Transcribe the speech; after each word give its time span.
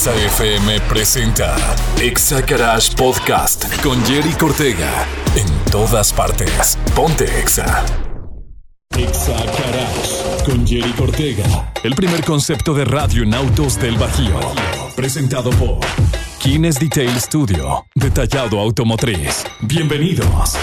Exa 0.00 0.14
FM 0.14 0.80
presenta 0.88 1.54
Exa 2.00 2.40
Garage 2.40 2.96
Podcast 2.96 3.66
con 3.82 4.02
Jerry 4.06 4.32
Cortega. 4.32 5.06
En 5.36 5.46
todas 5.70 6.10
partes. 6.10 6.78
Ponte 6.94 7.24
Exa. 7.38 7.84
Exa 8.96 9.34
Garage 9.34 10.44
con 10.46 10.66
Jerry 10.66 10.92
Cortega. 10.92 11.70
El 11.82 11.94
primer 11.94 12.24
concepto 12.24 12.72
de 12.72 12.86
radio 12.86 13.24
en 13.24 13.34
autos 13.34 13.78
del 13.78 13.98
Bajío. 13.98 14.40
Presentado 14.96 15.50
por 15.50 15.80
Kines 16.38 16.80
Detail 16.80 17.20
Studio. 17.20 17.84
Detallado 17.94 18.58
automotriz. 18.58 19.44
Bienvenidos. 19.60 20.56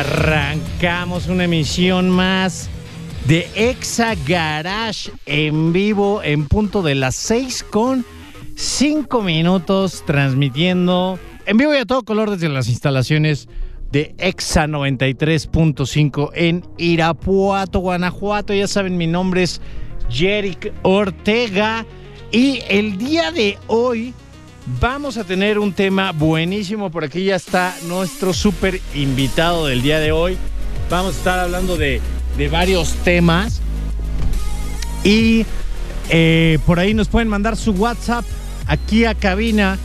Arrancamos 0.00 1.28
una 1.28 1.44
emisión 1.44 2.08
más 2.08 2.70
de 3.26 3.46
Exa 3.54 4.14
Garage 4.26 5.10
en 5.26 5.74
vivo 5.74 6.22
en 6.22 6.46
punto 6.46 6.82
de 6.82 6.94
las 6.94 7.14
6 7.14 7.66
con 7.70 8.04
5 8.56 9.20
minutos 9.20 10.02
transmitiendo 10.06 11.18
en 11.44 11.58
vivo 11.58 11.74
y 11.74 11.76
a 11.76 11.84
todo 11.84 12.04
color 12.04 12.30
desde 12.30 12.48
las 12.48 12.68
instalaciones 12.68 13.48
de 13.90 14.14
Exa 14.16 14.66
93.5 14.66 16.30
en 16.34 16.64
Irapuato, 16.78 17.80
Guanajuato. 17.80 18.54
Ya 18.54 18.68
saben, 18.68 18.96
mi 18.96 19.06
nombre 19.06 19.42
es 19.42 19.60
Jerick 20.08 20.72
Ortega 20.82 21.84
y 22.30 22.62
el 22.70 22.96
día 22.96 23.30
de 23.30 23.58
hoy 23.66 24.14
Vamos 24.80 25.16
a 25.16 25.24
tener 25.24 25.58
un 25.58 25.72
tema 25.72 26.12
buenísimo. 26.12 26.90
Por 26.90 27.02
aquí 27.04 27.24
ya 27.24 27.36
está 27.36 27.74
nuestro 27.88 28.32
súper 28.32 28.80
invitado 28.94 29.66
del 29.66 29.82
día 29.82 29.98
de 29.98 30.12
hoy. 30.12 30.36
Vamos 30.88 31.16
a 31.16 31.18
estar 31.18 31.40
hablando 31.40 31.76
de, 31.76 32.00
de 32.36 32.48
varios 32.48 32.94
temas. 33.04 33.60
Y 35.02 35.44
eh, 36.10 36.60
por 36.64 36.78
ahí 36.78 36.94
nos 36.94 37.08
pueden 37.08 37.26
mandar 37.28 37.56
su 37.56 37.72
WhatsApp 37.72 38.24
aquí 38.66 39.04
a 39.04 39.16
cabina 39.16 39.78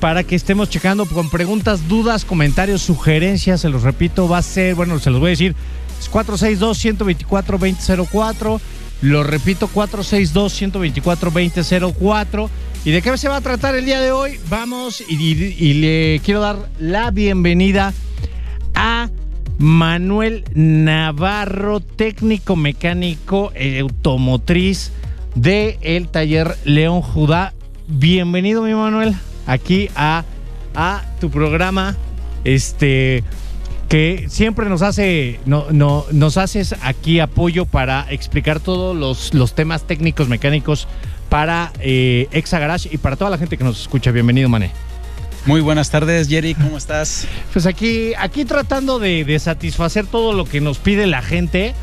para 0.00 0.24
que 0.24 0.34
estemos 0.34 0.68
checando 0.68 1.06
con 1.06 1.30
preguntas, 1.30 1.86
dudas, 1.86 2.24
comentarios, 2.24 2.82
sugerencias. 2.82 3.60
Se 3.60 3.68
los 3.68 3.82
repito, 3.82 4.28
va 4.28 4.38
a 4.38 4.42
ser, 4.42 4.74
bueno, 4.74 4.98
se 4.98 5.10
los 5.10 5.20
voy 5.20 5.28
a 5.28 5.30
decir, 5.30 5.54
es 6.00 6.10
462-124-2004. 6.10 8.60
Lo 9.00 9.22
repito, 9.22 9.68
462-124-2004. 9.68 12.48
¿Y 12.84 12.90
de 12.90 13.02
qué 13.02 13.16
se 13.16 13.28
va 13.28 13.36
a 13.36 13.40
tratar 13.40 13.74
el 13.74 13.84
día 13.84 14.00
de 14.00 14.12
hoy? 14.12 14.38
Vamos 14.48 15.02
y, 15.08 15.74
le 15.74 16.20
quiero 16.24 16.40
dar 16.40 16.56
la 16.78 17.10
bienvenida 17.10 17.92
a 18.74 19.10
Manuel 19.58 20.44
Navarro, 20.54 21.80
técnico 21.80 22.56
mecánico 22.56 23.52
eh, 23.54 23.80
automotriz 23.80 24.92
de 25.34 25.78
el 25.82 26.08
taller 26.08 26.56
León 26.64 27.02
Judá. 27.02 27.52
Bienvenido, 27.88 28.62
mi 28.62 28.74
Manuel, 28.74 29.14
aquí 29.46 29.90
a, 29.94 30.24
a 30.74 31.04
tu 31.20 31.30
programa. 31.30 31.96
Este 32.44 33.24
que 33.88 34.26
siempre 34.28 34.68
nos 34.68 34.82
hace 34.82 35.40
no, 35.46 35.66
no, 35.70 36.04
nos 36.12 36.36
haces 36.36 36.74
aquí 36.82 37.20
apoyo 37.20 37.64
para 37.64 38.06
explicar 38.10 38.60
todos 38.60 38.94
los, 38.96 39.32
los 39.34 39.54
temas 39.54 39.84
técnicos 39.86 40.28
mecánicos 40.28 40.86
para 41.30 41.72
eh, 41.80 42.28
Exa 42.32 42.58
Garage 42.58 42.88
y 42.92 42.98
para 42.98 43.16
toda 43.16 43.30
la 43.30 43.38
gente 43.38 43.56
que 43.56 43.64
nos 43.64 43.80
escucha. 43.80 44.10
Bienvenido, 44.10 44.48
Mané. 44.48 44.70
Muy 45.46 45.60
buenas 45.62 45.90
tardes, 45.90 46.28
Jerry, 46.28 46.54
¿cómo 46.54 46.76
estás? 46.76 47.26
Pues 47.52 47.64
aquí, 47.66 48.12
aquí 48.18 48.44
tratando 48.44 48.98
de, 48.98 49.24
de 49.24 49.38
satisfacer 49.38 50.06
todo 50.06 50.32
lo 50.34 50.44
que 50.44 50.60
nos 50.60 50.78
pide 50.78 51.06
la 51.06 51.22
gente. 51.22 51.74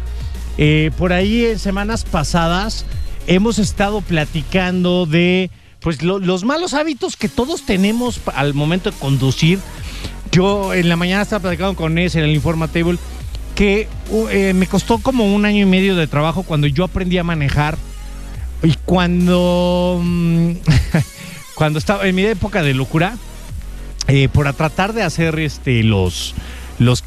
Eh, 0.57 0.91
por 0.97 1.11
ahí 1.11 1.45
en 1.45 1.59
semanas 1.59 2.03
pasadas 2.05 2.85
hemos 3.27 3.57
estado 3.59 4.01
platicando 4.01 5.05
de 5.05 5.49
pues 5.81 6.01
lo- 6.01 6.19
los 6.19 6.43
malos 6.43 6.73
hábitos 6.73 7.17
que 7.17 7.27
todos 7.29 7.65
tenemos 7.65 8.21
al 8.35 8.53
momento 8.53 8.91
de 8.91 8.97
conducir. 8.97 9.59
Yo 10.35 10.73
en 10.73 10.89
la 10.89 10.97
mañana 10.97 11.21
estaba 11.21 11.43
platicando 11.43 11.75
con 11.75 11.97
ese 11.97 12.19
en 12.19 12.25
el 12.25 12.31
Informatable 12.35 12.97
que 13.55 13.87
eh, 14.31 14.51
me 14.53 14.67
costó 14.67 14.97
como 14.97 15.33
un 15.33 15.45
año 15.45 15.61
y 15.61 15.65
medio 15.65 15.95
de 15.95 16.07
trabajo 16.07 16.43
cuando 16.43 16.67
yo 16.67 16.83
aprendí 16.83 17.17
a 17.17 17.23
manejar 17.23 17.77
y 18.61 18.73
cuando 18.83 20.01
mm, 20.03 20.51
cuando 21.55 21.79
estaba 21.79 22.05
en 22.05 22.15
mi 22.15 22.25
época 22.25 22.63
de 22.63 22.73
locura 22.73 23.15
eh, 24.09 24.27
por 24.27 24.51
tratar 24.53 24.91
de 24.91 25.03
hacer 25.03 25.39
este 25.39 25.83
los 25.83 26.35
los, 26.79 27.01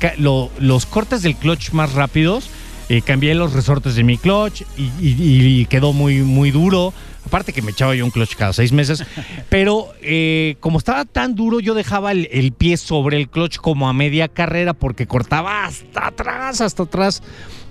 los 0.58 0.86
cortes 0.86 1.20
del 1.22 1.36
clutch 1.36 1.72
más 1.72 1.92
rápidos 1.92 2.48
eh, 2.88 3.02
cambié 3.02 3.34
los 3.34 3.52
resortes 3.52 3.94
de 3.94 4.04
mi 4.04 4.16
clutch 4.16 4.62
y, 4.78 4.84
y- 5.06 5.60
y 5.60 5.66
quedó 5.66 5.92
muy 5.92 6.22
muy 6.22 6.50
duro 6.50 6.94
aparte 7.28 7.52
que 7.52 7.62
me 7.62 7.70
echaba 7.70 7.94
yo 7.94 8.04
un 8.04 8.10
clutch 8.10 8.34
cada 8.34 8.52
seis 8.52 8.72
meses 8.72 9.04
pero 9.48 9.92
eh, 10.02 10.56
como 10.60 10.78
estaba 10.78 11.04
tan 11.04 11.34
duro 11.36 11.60
yo 11.60 11.74
dejaba 11.74 12.10
el, 12.12 12.28
el 12.32 12.52
pie 12.52 12.76
sobre 12.76 13.16
el 13.16 13.28
clutch 13.28 13.56
como 13.58 13.88
a 13.88 13.92
media 13.92 14.26
carrera 14.28 14.74
porque 14.74 15.06
cortaba 15.06 15.64
hasta 15.64 16.08
atrás 16.08 16.60
hasta 16.60 16.82
atrás. 16.82 17.22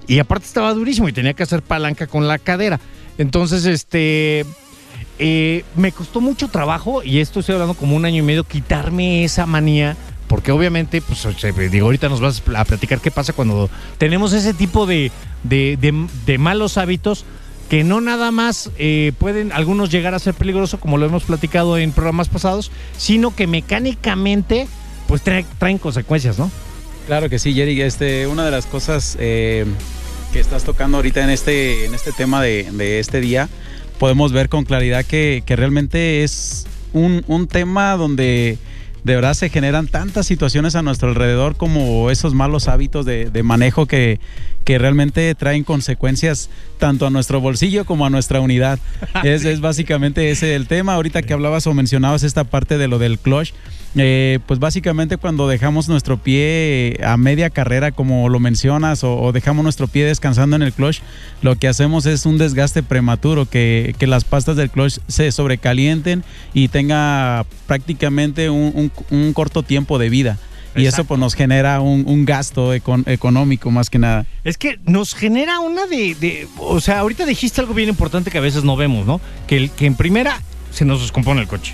Y 0.08 0.20
aparte 0.20 0.46
estaba 0.48 0.74
durísimo 0.74 1.10
y 1.10 1.14
tenía 1.14 1.34
que 1.34 1.44
hacer 1.44 1.62
palanca 1.62 2.08
con 2.08 2.28
la 2.30 2.40
cadera. 2.40 2.80
Entonces 3.18 3.66
este 3.66 4.46
eh, 5.20 5.64
me 5.76 5.92
costó 5.92 6.22
mucho 6.22 6.48
trabajo, 6.48 7.04
y 7.04 7.20
esto 7.20 7.40
estoy 7.42 7.54
hablando 7.54 7.74
como 7.74 7.96
un 7.96 8.06
año 8.06 8.20
y 8.20 8.22
medio, 8.22 8.44
quitarme 8.44 9.24
esa 9.24 9.46
manía, 9.46 9.98
porque 10.28 10.52
obviamente, 10.52 11.02
pues 11.02 11.28
digo, 11.72 11.88
ahorita 11.88 12.08
nos 12.10 12.22
vas 12.22 12.42
a 12.56 12.64
platicar 12.66 13.00
qué 13.02 13.12
pasa 13.12 13.34
cuando 13.34 13.70
tenemos 13.98 14.32
ese 14.34 14.54
tipo 14.54 14.86
de, 14.86 15.12
de- 15.44 15.78
de- 15.82 16.08
de 16.26 16.38
malos 16.38 16.78
hábitos 16.78 17.26
que 17.70 17.84
no 17.84 18.00
nada 18.02 18.32
más 18.32 18.70
eh, 18.78 19.12
pueden 19.20 19.52
algunos 19.52 19.90
llegar 19.92 20.14
a 20.14 20.20
ser 20.20 20.34
peligrosos, 20.34 20.80
como 20.80 20.98
lo 20.98 21.06
hemos 21.06 21.24
platicado 21.24 21.78
en 21.78 21.92
programas 21.92 22.30
pasados, 22.30 22.72
sino 22.98 23.36
que 23.36 23.46
mecánicamente 23.48 24.68
pues 25.08 25.24
trae- 25.24 25.46
traen 25.60 25.78
consecuencias, 25.78 26.38
¿no? 26.40 26.50
Claro 27.08 27.30
que 27.30 27.40
sí, 27.40 27.54
Jerry. 27.54 27.82
Este, 27.82 28.28
una 28.28 28.46
de 28.46 28.52
las 28.52 28.66
cosas 28.66 29.18
eh, 29.20 29.66
que 30.34 30.40
estás 30.40 30.64
tocando 30.64 30.98
ahorita 30.98 31.24
en 31.24 31.30
este, 31.30 31.86
en 31.86 31.94
este 31.94 32.12
tema 32.12 32.42
de, 32.42 32.70
de 32.72 33.00
este 33.00 33.22
día, 33.22 33.48
podemos 34.00 34.32
ver 34.34 34.50
con 34.50 34.66
claridad 34.66 35.06
que, 35.06 35.44
que 35.46 35.56
realmente 35.56 36.24
es 36.24 36.68
un, 36.94 37.24
un 37.28 37.48
tema 37.48 37.96
donde 37.98 38.58
de 39.08 39.16
verdad 39.16 39.34
se 39.34 39.50
generan 39.50 39.88
tantas 39.88 40.28
situaciones 40.28 40.76
a 40.76 40.82
nuestro 40.82 41.08
alrededor 41.08 41.56
como 41.56 42.12
esos 42.12 42.34
malos 42.34 42.68
hábitos 42.68 43.06
de, 43.06 43.32
de 43.32 43.42
manejo 43.42 43.86
que, 43.86 44.20
que 44.66 44.78
realmente 44.78 45.34
traen 45.34 45.64
consecuencias 45.64 46.50
tanto 46.78 47.08
a 47.08 47.10
nuestro 47.10 47.40
bolsillo 47.40 47.86
como 47.86 48.06
a 48.06 48.10
nuestra 48.10 48.42
unidad. 48.42 48.80
Es, 49.24 49.46
es 49.46 49.62
básicamente 49.62 50.30
ese 50.30 50.56
el 50.56 50.68
tema. 50.68 50.94
Ahorita 50.94 51.22
que 51.22 51.34
hablabas 51.34 51.66
o 51.68 51.74
mencionabas 51.74 52.24
esta 52.24 52.44
parte 52.44 52.78
de 52.78 52.88
lo 52.88 53.00
del 53.00 53.18
clutch, 53.18 53.54
eh, 53.96 54.40
pues 54.46 54.60
básicamente 54.60 55.18
cuando 55.18 55.48
dejamos 55.48 55.88
nuestro 55.90 56.18
pie 56.18 57.00
a 57.04 57.18
media 57.18 57.50
carrera, 57.50 57.92
como 57.92 58.30
lo 58.30 58.40
mencionas, 58.40 59.04
o, 59.04 59.20
o 59.20 59.32
dejamos 59.32 59.64
nuestro 59.64 59.88
pie 59.88 60.06
descansando 60.06 60.56
en 60.56 60.62
el 60.62 60.74
clutch, 60.74 61.00
lo 61.42 61.56
que 61.56 61.68
hacemos 61.68 62.06
es 62.06 62.26
un 62.26 62.38
desgaste 62.38 62.84
prematuro, 62.84 63.46
que, 63.48 63.96
que 63.98 64.06
las 64.08 64.24
pastas 64.24 64.56
del 64.56 64.70
clutch 64.70 65.00
se 65.08 65.32
sobrecalienten 65.32 66.24
y 66.54 66.68
tenga 66.68 67.46
prácticamente 67.66 68.50
un, 68.50 68.72
un- 68.76 68.92
un 69.18 69.34
corto 69.34 69.64
tiempo 69.64 69.98
de 70.00 70.10
vida. 70.10 70.38
Y 70.76 70.86
eso 70.86 71.06
pues 71.06 71.20
nos 71.20 71.34
genera 71.34 71.82
un, 71.82 72.04
un 72.06 72.24
gasto 72.26 72.76
econ- 72.76 73.02
económico 73.08 73.72
más 73.72 73.90
que 73.90 73.98
nada. 73.98 74.28
Es 74.44 74.60
que 74.60 74.80
nos 74.86 75.16
genera 75.16 75.60
una 75.60 75.88
de, 75.88 76.14
de- 76.14 76.48
O 76.60 76.80
sea, 76.82 77.00
ahorita 77.00 77.26
dijiste 77.26 77.62
algo 77.62 77.74
bien 77.74 77.90
importante 77.90 78.30
que 78.30 78.38
a 78.38 78.42
veces 78.42 78.64
no 78.64 78.76
vemos, 78.76 79.08
¿no? 79.08 79.20
Que, 79.48 79.58
el, 79.58 79.72
que 79.72 79.88
en 79.88 79.96
primera 79.96 80.40
se 80.72 80.86
nos 80.86 81.02
descompone 81.02 81.42
el 81.42 81.48
coche. 81.48 81.74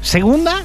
Segunda, 0.00 0.64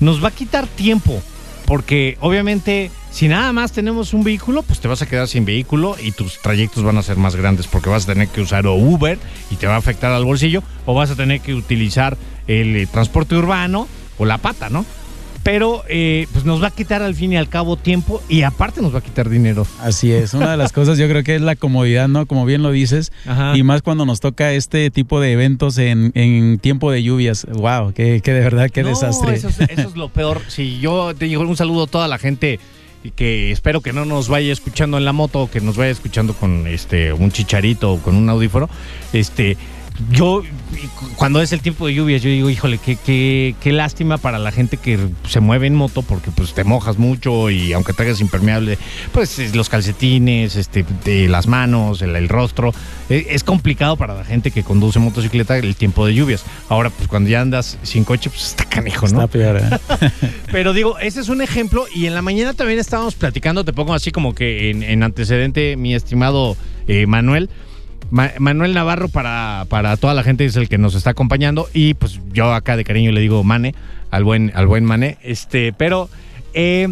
nos 0.00 0.22
va 0.22 0.28
a 0.28 0.32
quitar 0.32 0.66
tiempo. 0.66 1.22
Porque 1.66 2.16
obviamente, 2.20 2.90
si 3.12 3.28
nada 3.28 3.52
más 3.52 3.70
tenemos 3.70 4.12
un 4.12 4.24
vehículo, 4.24 4.62
pues 4.62 4.80
te 4.80 4.88
vas 4.88 5.02
a 5.02 5.06
quedar 5.06 5.28
sin 5.28 5.44
vehículo 5.44 5.94
y 6.02 6.10
tus 6.10 6.40
trayectos 6.40 6.82
van 6.82 6.98
a 6.98 7.02
ser 7.02 7.16
más 7.16 7.36
grandes 7.36 7.68
porque 7.68 7.88
vas 7.88 8.04
a 8.04 8.12
tener 8.12 8.28
que 8.28 8.40
usar 8.40 8.66
o 8.66 8.74
Uber 8.74 9.18
y 9.52 9.56
te 9.56 9.68
va 9.68 9.74
a 9.74 9.78
afectar 9.78 10.10
al 10.10 10.24
bolsillo, 10.24 10.64
o 10.84 10.94
vas 10.94 11.10
a 11.10 11.14
tener 11.14 11.40
que 11.40 11.54
utilizar 11.54 12.16
el 12.48 12.74
eh, 12.74 12.86
transporte 12.86 13.36
urbano 13.36 13.86
o 14.18 14.24
la 14.24 14.38
pata, 14.38 14.68
¿no? 14.68 14.84
Pero 15.42 15.82
eh, 15.88 16.26
pues 16.32 16.44
nos 16.44 16.62
va 16.62 16.68
a 16.68 16.70
quitar 16.70 17.02
al 17.02 17.14
fin 17.14 17.32
y 17.32 17.36
al 17.36 17.48
cabo 17.48 17.76
tiempo 17.76 18.22
y 18.28 18.42
aparte 18.42 18.82
nos 18.82 18.94
va 18.94 18.98
a 18.98 19.02
quitar 19.02 19.28
dinero. 19.28 19.66
Así 19.80 20.12
es, 20.12 20.34
una 20.34 20.50
de 20.50 20.56
las 20.56 20.72
cosas 20.72 20.98
yo 20.98 21.08
creo 21.08 21.22
que 21.24 21.36
es 21.36 21.40
la 21.42 21.56
comodidad, 21.56 22.08
¿no? 22.08 22.26
Como 22.26 22.44
bien 22.44 22.62
lo 22.62 22.70
dices, 22.70 23.12
Ajá. 23.26 23.56
y 23.56 23.62
más 23.62 23.82
cuando 23.82 24.04
nos 24.04 24.20
toca 24.20 24.52
este 24.52 24.90
tipo 24.90 25.20
de 25.20 25.32
eventos 25.32 25.78
en, 25.78 26.12
en 26.14 26.58
tiempo 26.58 26.90
de 26.92 27.02
lluvias. 27.02 27.46
¡Wow! 27.50 27.92
¡Qué, 27.94 28.20
qué 28.22 28.32
de 28.32 28.40
verdad, 28.40 28.70
qué 28.70 28.82
No, 28.82 28.90
desastre! 28.90 29.34
Eso 29.34 29.48
es, 29.48 29.60
eso 29.60 29.88
es 29.88 29.96
lo 29.96 30.08
peor. 30.10 30.42
Si 30.48 30.78
yo 30.80 31.14
te 31.14 31.24
digo 31.24 31.40
un 31.42 31.56
saludo 31.56 31.84
a 31.84 31.86
toda 31.86 32.06
la 32.08 32.18
gente 32.18 32.60
y 33.02 33.12
que 33.12 33.50
espero 33.50 33.80
que 33.80 33.94
no 33.94 34.04
nos 34.04 34.28
vaya 34.28 34.52
escuchando 34.52 34.98
en 34.98 35.06
la 35.06 35.12
moto 35.12 35.40
o 35.40 35.50
que 35.50 35.60
nos 35.62 35.76
vaya 35.76 35.90
escuchando 35.90 36.34
con 36.34 36.66
este 36.66 37.14
un 37.14 37.32
chicharito 37.32 37.92
o 37.94 37.98
con 37.98 38.14
un 38.14 38.28
audífono. 38.28 38.68
Este, 39.14 39.56
yo 40.12 40.42
cuando 41.16 41.42
es 41.42 41.52
el 41.52 41.60
tiempo 41.60 41.86
de 41.86 41.94
lluvias, 41.94 42.22
yo 42.22 42.30
digo, 42.30 42.48
híjole, 42.48 42.78
qué, 42.78 42.96
qué, 42.96 43.54
qué 43.60 43.72
lástima 43.72 44.16
para 44.18 44.38
la 44.38 44.50
gente 44.50 44.76
que 44.76 44.98
se 45.28 45.40
mueve 45.40 45.66
en 45.66 45.74
moto 45.74 46.02
porque 46.02 46.30
pues 46.30 46.54
te 46.54 46.64
mojas 46.64 46.98
mucho 46.98 47.50
y 47.50 47.72
aunque 47.72 47.92
traigas 47.92 48.20
impermeable, 48.20 48.78
pues 49.12 49.38
es 49.38 49.54
los 49.54 49.68
calcetines, 49.68 50.56
este, 50.56 50.84
de 51.04 51.28
las 51.28 51.46
manos, 51.46 52.00
el, 52.02 52.16
el 52.16 52.28
rostro. 52.28 52.72
Eh, 53.08 53.26
Es 53.30 53.44
complicado 53.44 53.96
para 53.96 54.14
la 54.14 54.24
gente 54.24 54.50
que 54.50 54.62
conduce 54.62 54.98
motocicleta 54.98 55.58
el 55.58 55.76
tiempo 55.76 56.06
de 56.06 56.14
lluvias. 56.14 56.44
Ahora, 56.68 56.90
pues 56.90 57.08
cuando 57.08 57.28
ya 57.28 57.40
andas 57.42 57.78
sin 57.82 58.04
coche, 58.04 58.30
pues 58.30 58.44
está 58.46 58.64
canijo, 58.64 59.06
¿no? 59.08 59.22
Está 59.22 59.26
peor, 59.26 59.58
¿eh? 59.58 60.10
Pero 60.52 60.72
digo, 60.72 60.98
ese 60.98 61.20
es 61.20 61.28
un 61.28 61.42
ejemplo 61.42 61.84
y 61.94 62.06
en 62.06 62.14
la 62.14 62.22
mañana 62.22 62.54
también 62.54 62.78
estábamos 62.78 63.14
platicando, 63.14 63.64
te 63.64 63.72
pongo 63.72 63.94
así 63.94 64.10
como 64.12 64.34
que 64.34 64.70
en, 64.70 64.82
en 64.82 65.02
antecedente, 65.02 65.76
mi 65.76 65.94
estimado 65.94 66.56
eh, 66.88 67.06
Manuel. 67.06 67.50
Ma- 68.10 68.32
Manuel 68.38 68.74
Navarro 68.74 69.08
para, 69.08 69.66
para 69.68 69.96
toda 69.96 70.14
la 70.14 70.22
gente 70.22 70.44
es 70.44 70.56
el 70.56 70.68
que 70.68 70.78
nos 70.78 70.94
está 70.94 71.10
acompañando 71.10 71.68
y 71.72 71.94
pues 71.94 72.20
yo 72.32 72.52
acá 72.52 72.76
de 72.76 72.84
cariño 72.84 73.12
le 73.12 73.20
digo 73.20 73.44
Mane, 73.44 73.74
al 74.10 74.24
buen, 74.24 74.52
al 74.54 74.66
buen 74.66 74.84
Mane. 74.84 75.18
Este, 75.22 75.72
pero 75.72 76.08
eh, 76.54 76.88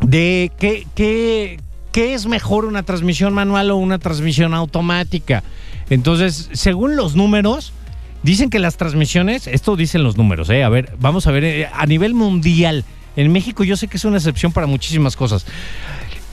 de 0.00 0.52
qué, 0.58 0.86
qué, 0.94 1.58
qué 1.92 2.14
es 2.14 2.26
mejor 2.26 2.64
una 2.64 2.82
transmisión 2.84 3.34
manual 3.34 3.70
o 3.70 3.76
una 3.76 3.98
transmisión 3.98 4.54
automática. 4.54 5.42
Entonces, 5.90 6.50
según 6.52 6.96
los 6.96 7.16
números, 7.16 7.72
dicen 8.22 8.50
que 8.50 8.58
las 8.58 8.76
transmisiones, 8.76 9.46
esto 9.46 9.74
dicen 9.74 10.02
los 10.02 10.16
números, 10.16 10.50
¿eh? 10.50 10.62
A 10.62 10.68
ver, 10.68 10.92
vamos 11.00 11.26
a 11.26 11.30
ver, 11.32 11.44
eh, 11.44 11.68
a 11.72 11.86
nivel 11.86 12.14
mundial, 12.14 12.84
en 13.16 13.32
México 13.32 13.64
yo 13.64 13.76
sé 13.76 13.88
que 13.88 13.96
es 13.96 14.04
una 14.04 14.18
excepción 14.18 14.52
para 14.52 14.66
muchísimas 14.66 15.16
cosas. 15.16 15.46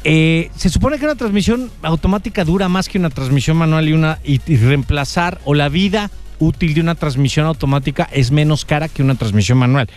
Eh, 0.07 0.51
se 0.55 0.69
supone 0.69 0.99
que 0.99 1.05
una 1.05 1.15
transmisión 1.15 1.71
automática 1.81 2.45
dura 2.45 2.69
más 2.69 2.87
que 2.87 2.99
una 2.99 3.09
transmisión 3.09 3.57
manual 3.57 3.89
y 3.89 3.93
una 3.93 4.19
y, 4.23 4.37
reemplazar 4.55 5.41
o 5.45 5.55
la 5.55 5.67
vida 5.67 6.11
útil 6.37 6.75
de 6.75 6.81
una 6.81 6.93
transmisión 6.93 7.47
automática 7.47 8.07
es 8.11 8.29
menos 8.29 8.65
cara 8.65 8.87
que 8.87 9.01
una 9.01 9.15
transmisión 9.15 9.57
manual. 9.57 9.89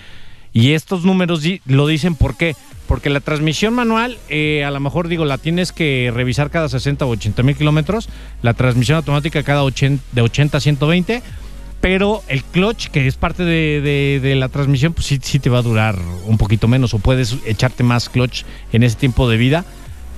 Y 0.54 0.72
estos 0.72 1.04
números 1.04 1.42
lo 1.66 1.86
dicen 1.86 2.14
por 2.14 2.36
qué. 2.38 2.56
Porque 2.86 3.10
la 3.10 3.20
transmisión 3.20 3.74
manual, 3.74 4.16
eh, 4.30 4.64
a 4.64 4.70
lo 4.70 4.80
mejor 4.80 5.08
digo, 5.08 5.26
la 5.26 5.36
tienes 5.36 5.72
que 5.72 6.10
revisar 6.14 6.48
cada 6.50 6.70
60 6.70 7.04
o 7.04 7.10
80 7.10 7.42
mil 7.42 7.54
kilómetros. 7.54 8.08
La 8.40 8.54
transmisión 8.54 8.96
automática 8.96 9.42
cada 9.42 9.62
80, 9.62 10.02
de 10.12 10.22
80 10.22 10.56
a 10.56 10.60
120. 10.62 11.22
Pero 11.82 12.22
el 12.28 12.42
clutch, 12.44 12.86
que 12.88 13.06
es 13.06 13.16
parte 13.16 13.44
de, 13.44 13.82
de- 13.82 14.20
de 14.26 14.34
la 14.36 14.48
transmisión, 14.48 14.94
pues 14.94 15.06
sí, 15.06 15.18
sí 15.22 15.38
te 15.38 15.50
va 15.50 15.58
a 15.58 15.62
durar 15.62 15.96
un 16.24 16.38
poquito 16.38 16.66
menos. 16.66 16.94
O 16.94 16.98
puedes 16.98 17.36
echarte 17.44 17.84
más 17.84 18.08
clutch 18.08 18.44
en 18.72 18.82
ese 18.82 18.96
tiempo 18.96 19.28
de 19.28 19.36
vida. 19.36 19.66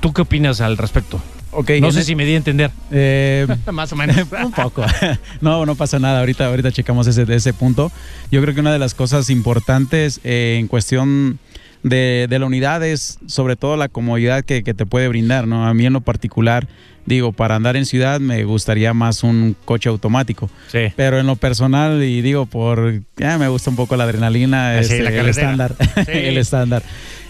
¿Tú 0.01 0.13
qué 0.13 0.23
opinas 0.23 0.61
al 0.61 0.77
respecto? 0.77 1.21
Ok, 1.53 1.71
no 1.81 1.91
sé 1.91 2.01
e- 2.01 2.05
si 2.05 2.15
me 2.15 2.25
di 2.25 2.35
a 2.35 2.37
entender. 2.37 2.71
eh, 2.91 3.47
más 3.73 3.93
o 3.93 3.97
menos. 3.97 4.17
un 4.45 4.53
poco. 4.53 4.85
No, 5.41 5.67
no 5.67 5.75
pasa 5.75 5.99
nada. 5.99 6.21
Ahorita, 6.21 6.47
ahorita 6.47 6.73
checamos 6.73 7.07
ese, 7.07 7.25
ese 7.35 7.53
punto. 7.53 7.91
Yo 8.31 8.41
creo 8.41 8.55
que 8.55 8.61
una 8.61 8.73
de 8.73 8.79
las 8.79 8.95
cosas 8.95 9.31
importantes 9.31 10.21
eh, 10.25 10.57
en 10.61 10.69
cuestión 10.69 11.39
de, 11.83 12.27
de 12.29 12.39
la 12.39 12.47
unidad 12.47 12.85
es 12.85 13.19
sobre 13.27 13.57
todo 13.57 13.77
la 13.77 13.89
comodidad 13.89 14.45
que, 14.45 14.63
que 14.63 14.75
te 14.75 14.87
puede 14.87 15.09
brindar, 15.09 15.47
¿no? 15.47 15.67
A 15.67 15.75
mí 15.75 15.87
en 15.87 15.93
lo 15.93 16.01
particular, 16.01 16.69
digo, 17.07 17.33
para 17.33 17.57
andar 17.57 17.77
en 17.77 17.87
ciudad 17.87 18.21
me 18.21 18.45
gustaría 18.45 18.93
más 18.93 19.23
un 19.23 19.57
coche 19.65 19.89
automático. 19.89 20.51
Sí. 20.69 20.93
Pero 20.97 21.19
en 21.19 21.27
lo 21.27 21.37
personal, 21.37 22.03
y 22.03 22.21
digo, 22.23 22.47
por 22.47 23.01
ya 23.17 23.39
me 23.39 23.49
gusta 23.49 23.71
un 23.71 23.77
poco 23.77 23.97
la 23.97 24.05
adrenalina, 24.05 24.79
Ah, 24.79 24.83
la 24.83 25.11
el 25.11 25.29
estándar. 25.29 25.75
Sí. 25.79 26.03
el 26.13 26.39
estándar. 26.39 26.83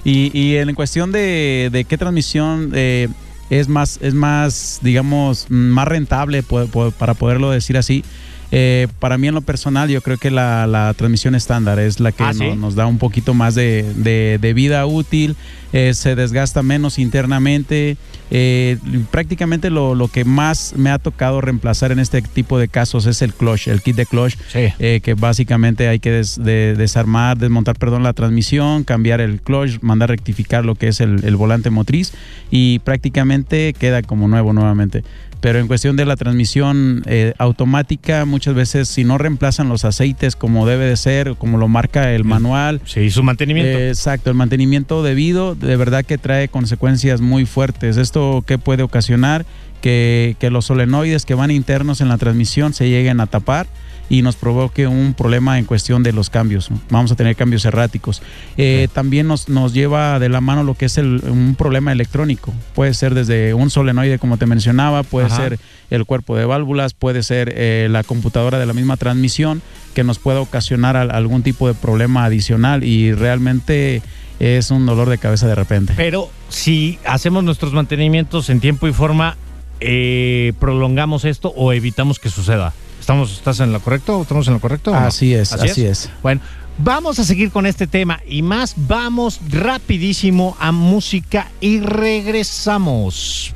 Y, 0.04 0.36
y 0.38 0.56
en 0.56 0.74
cuestión 0.74 1.12
de, 1.12 1.68
de 1.70 1.84
qué 1.84 1.98
transmisión 1.98 2.72
eh, 2.74 3.08
es 3.50 3.68
más, 3.68 3.98
es 4.02 4.14
más, 4.14 4.78
digamos, 4.82 5.46
más 5.50 5.86
rentable 5.86 6.42
para 6.42 7.14
poderlo 7.14 7.50
decir 7.50 7.76
así. 7.76 8.04
Eh, 8.52 8.88
para 8.98 9.16
mí 9.18 9.28
en 9.28 9.34
lo 9.34 9.42
personal 9.42 9.88
yo 9.88 10.00
creo 10.02 10.18
que 10.18 10.30
la, 10.30 10.66
la 10.66 10.92
transmisión 10.94 11.34
estándar 11.34 11.78
es 11.78 12.00
la 12.00 12.12
que 12.12 12.22
Ah, 12.24 12.32
no- 12.32 12.52
¿sí? 12.52 12.56
nos 12.56 12.74
da 12.74 12.86
un 12.86 12.98
poquito 12.98 13.32
más 13.34 13.54
de, 13.54 13.84
de- 13.96 14.38
de 14.40 14.54
vida 14.54 14.84
útil, 14.86 15.36
eh, 15.72 15.94
se 15.94 16.14
desgasta 16.16 16.62
menos 16.62 16.98
internamente. 16.98 17.96
eh, 18.32 18.78
prácticamente 19.10 19.70
lo, 19.70 19.96
lo 19.96 20.06
que 20.06 20.24
más 20.24 20.74
me 20.76 20.90
ha 20.90 20.98
tocado 20.98 21.40
reemplazar 21.40 21.90
en 21.90 21.98
este 21.98 22.22
tipo 22.22 22.60
de 22.60 22.68
casos 22.68 23.06
es 23.06 23.22
el 23.22 23.34
clutch, 23.34 23.66
el 23.66 23.82
kit 23.82 23.96
de 23.96 24.06
clutch 24.06 24.36
Sí. 24.52 24.68
eh, 24.78 25.00
que 25.02 25.14
básicamente 25.14 25.88
hay 25.88 25.98
que 25.98 26.12
des- 26.12 26.36
de- 26.40 26.74
desarmar, 26.76 27.38
desmontar, 27.38 27.76
perdón, 27.76 28.04
la 28.04 28.12
transmisión, 28.12 28.84
cambiar 28.84 29.20
el 29.20 29.40
clutch, 29.40 29.78
mandar 29.82 30.10
rectificar 30.10 30.64
lo 30.64 30.76
que 30.76 30.88
es 30.88 31.00
el, 31.00 31.24
el 31.24 31.34
volante 31.34 31.70
motriz 31.70 32.12
y 32.52 32.78
prácticamente 32.80 33.72
queda 33.72 34.02
como 34.02 34.28
nuevo 34.28 34.52
nuevamente. 34.52 35.02
Pero 35.40 35.58
en 35.58 35.66
cuestión 35.68 35.96
de 35.96 36.04
la 36.04 36.16
transmisión 36.16 37.02
eh, 37.06 37.32
automática, 37.38 38.24
muchas 38.26 38.54
veces 38.54 38.88
si 38.88 39.04
no 39.04 39.16
reemplazan 39.16 39.68
los 39.68 39.84
aceites 39.86 40.36
como 40.36 40.66
debe 40.66 40.84
de 40.84 40.96
ser, 40.96 41.34
como 41.36 41.56
lo 41.56 41.66
marca 41.66 42.12
el 42.12 42.24
manual, 42.24 42.80
Sí, 42.84 43.10
su 43.10 43.22
mantenimiento. 43.22 43.78
eh, 43.78 43.88
exacto, 43.88 44.28
el 44.30 44.36
mantenimiento 44.36 45.02
debido 45.02 45.54
de 45.54 45.76
verdad 45.76 46.04
que 46.04 46.18
trae 46.18 46.48
consecuencias 46.48 47.20
muy 47.22 47.46
fuertes. 47.46 47.96
¿Esto 47.96 48.44
qué 48.46 48.58
puede 48.58 48.82
ocasionar? 48.82 49.46
Que, 49.80 50.36
que 50.38 50.50
los 50.50 50.66
solenoides 50.66 51.24
que 51.24 51.34
van 51.34 51.50
internos 51.50 52.02
en 52.02 52.08
la 52.10 52.18
transmisión 52.18 52.74
se 52.74 52.90
lleguen 52.90 53.18
a 53.20 53.26
tapar 53.26 53.66
y 54.10 54.20
nos 54.22 54.36
provoque 54.36 54.86
un 54.86 55.14
problema 55.14 55.58
en 55.58 55.64
cuestión 55.64 56.02
de 56.02 56.12
los 56.12 56.28
cambios. 56.28 56.70
¿no? 56.70 56.78
Vamos 56.90 57.12
a 57.12 57.16
tener 57.16 57.34
cambios 57.36 57.64
erráticos. 57.64 58.20
Eh, 58.58 58.88
También 58.92 59.26
nos, 59.28 59.48
nos 59.48 59.72
lleva 59.72 60.18
de 60.18 60.28
la 60.28 60.42
mano 60.42 60.62
lo 60.64 60.74
que 60.74 60.84
es 60.86 60.98
el- 60.98 61.22
un 61.26 61.54
problema 61.54 61.92
electrónico. 61.92 62.52
Puede 62.74 62.92
ser 62.92 63.14
desde 63.14 63.54
un 63.54 63.70
solenoide, 63.70 64.18
como 64.18 64.36
te 64.36 64.44
mencionaba, 64.46 65.02
puede 65.04 65.26
Ajá. 65.28 65.36
ser 65.36 65.58
el 65.90 66.04
cuerpo 66.04 66.36
de 66.36 66.44
válvulas, 66.44 66.92
puede 66.92 67.22
ser 67.22 67.52
eh, 67.56 67.88
la 67.90 68.02
computadora 68.02 68.58
de 68.58 68.66
la 68.66 68.72
misma 68.74 68.96
transmisión 68.98 69.62
que 69.94 70.04
nos 70.04 70.18
pueda 70.18 70.40
ocasionar 70.40 70.96
al- 70.96 71.10
algún 71.12 71.42
tipo 71.42 71.66
de 71.68 71.74
problema 71.74 72.24
adicional 72.24 72.84
y 72.84 73.12
realmente 73.14 74.02
es 74.40 74.70
un 74.72 74.86
dolor 74.86 75.08
de 75.08 75.18
cabeza 75.18 75.46
de 75.46 75.54
repente. 75.54 75.92
Pero 75.96 76.30
si 76.48 76.98
hacemos 77.04 77.44
nuestros 77.44 77.72
mantenimientos 77.72 78.50
en 78.50 78.58
tiempo 78.60 78.88
y 78.88 78.92
forma, 78.92 79.36
eh, 79.80 80.52
prolongamos 80.58 81.24
esto 81.24 81.48
o 81.56 81.72
evitamos 81.72 82.18
que 82.18 82.28
suceda. 82.28 82.72
¿Estamos, 83.10 83.32
¿Estás 83.32 83.58
en 83.58 83.72
lo 83.72 83.80
correcto? 83.80 84.22
¿Estamos 84.22 84.46
en 84.46 84.54
lo 84.54 84.60
correcto? 84.60 84.92
no? 84.92 84.96
Así 84.96 85.34
es, 85.34 85.52
así 85.52 85.84
es. 85.84 86.08
Bueno, 86.22 86.40
vamos 86.78 87.18
a 87.18 87.24
seguir 87.24 87.50
con 87.50 87.66
este 87.66 87.88
tema 87.88 88.20
y 88.24 88.40
más. 88.42 88.74
Vamos 88.76 89.40
rapidísimo 89.48 90.56
a 90.60 90.70
música 90.70 91.50
y 91.60 91.80
regresamos. 91.80 93.52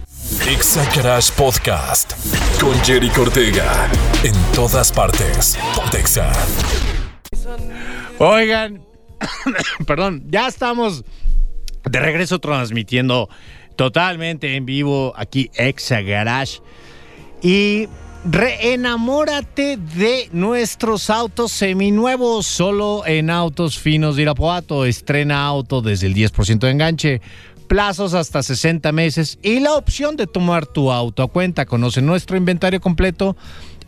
Exa 0.48 0.84
Garage 0.96 1.30
Podcast 1.36 2.14
con 2.60 2.74
Jerry 2.80 3.08
Cortega. 3.10 3.88
En 4.24 4.34
todas 4.56 4.90
partes. 4.90 5.56
Pontexa. 5.76 6.32
Oigan, 8.18 8.82
perdón, 9.86 10.24
ya 10.30 10.48
estamos 10.48 11.04
de 11.84 12.00
regreso 12.00 12.40
transmitiendo 12.40 13.28
totalmente 13.76 14.56
en 14.56 14.66
vivo 14.66 15.14
aquí 15.16 15.48
Exa 15.54 16.00
Garage. 16.00 16.58
Y 17.40 17.86
reenamórate 18.24 19.76
de 19.76 20.28
nuestros 20.32 21.10
autos 21.10 21.52
seminuevos, 21.52 22.46
solo 22.46 23.06
en 23.06 23.30
Autos 23.30 23.78
Finos 23.78 24.16
de 24.16 24.22
Irapuato. 24.22 24.86
Estrena 24.86 25.44
auto 25.44 25.82
desde 25.82 26.06
el 26.06 26.14
10% 26.14 26.60
de 26.60 26.70
enganche, 26.70 27.20
plazos 27.68 28.14
hasta 28.14 28.42
60 28.42 28.90
meses 28.92 29.38
y 29.42 29.60
la 29.60 29.74
opción 29.74 30.16
de 30.16 30.26
tomar 30.26 30.64
tu 30.66 30.90
auto 30.90 31.22
a 31.22 31.28
cuenta. 31.28 31.66
Conoce 31.66 32.00
nuestro 32.00 32.38
inventario 32.38 32.80
completo 32.80 33.36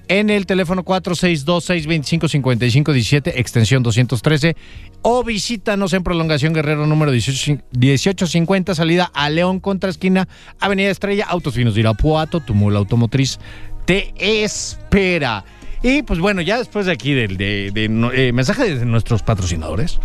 en 0.08 0.30
el 0.30 0.46
teléfono 0.46 0.84
462-625-5517, 0.84 3.32
extensión 3.36 3.82
213, 3.82 4.54
o 5.02 5.24
visítanos 5.24 5.92
en 5.94 6.04
Prolongación 6.04 6.52
Guerrero 6.52 6.86
número 6.86 7.10
18 7.10 7.64
1850, 7.76 8.76
salida 8.76 9.10
a 9.14 9.28
León 9.30 9.58
contra 9.58 9.90
esquina, 9.90 10.28
Avenida 10.60 10.90
Estrella, 10.90 11.26
Autos 11.28 11.54
Finos 11.54 11.74
de 11.74 11.80
Irapuato, 11.80 12.38
tu 12.38 12.54
mula 12.54 12.78
automotriz 12.78 13.40
te 13.86 14.12
espera. 14.18 15.44
Y 15.82 16.02
pues 16.02 16.18
bueno, 16.18 16.40
ya 16.40 16.56
después 16.58 16.86
de 16.86 16.92
aquí 16.92 17.12
del 17.14 17.36
de, 17.36 17.70
de 17.72 17.84
eh, 17.84 18.32
mensaje 18.32 18.76
de 18.76 18.84
nuestros 18.84 19.22
patrocinadores, 19.22 20.00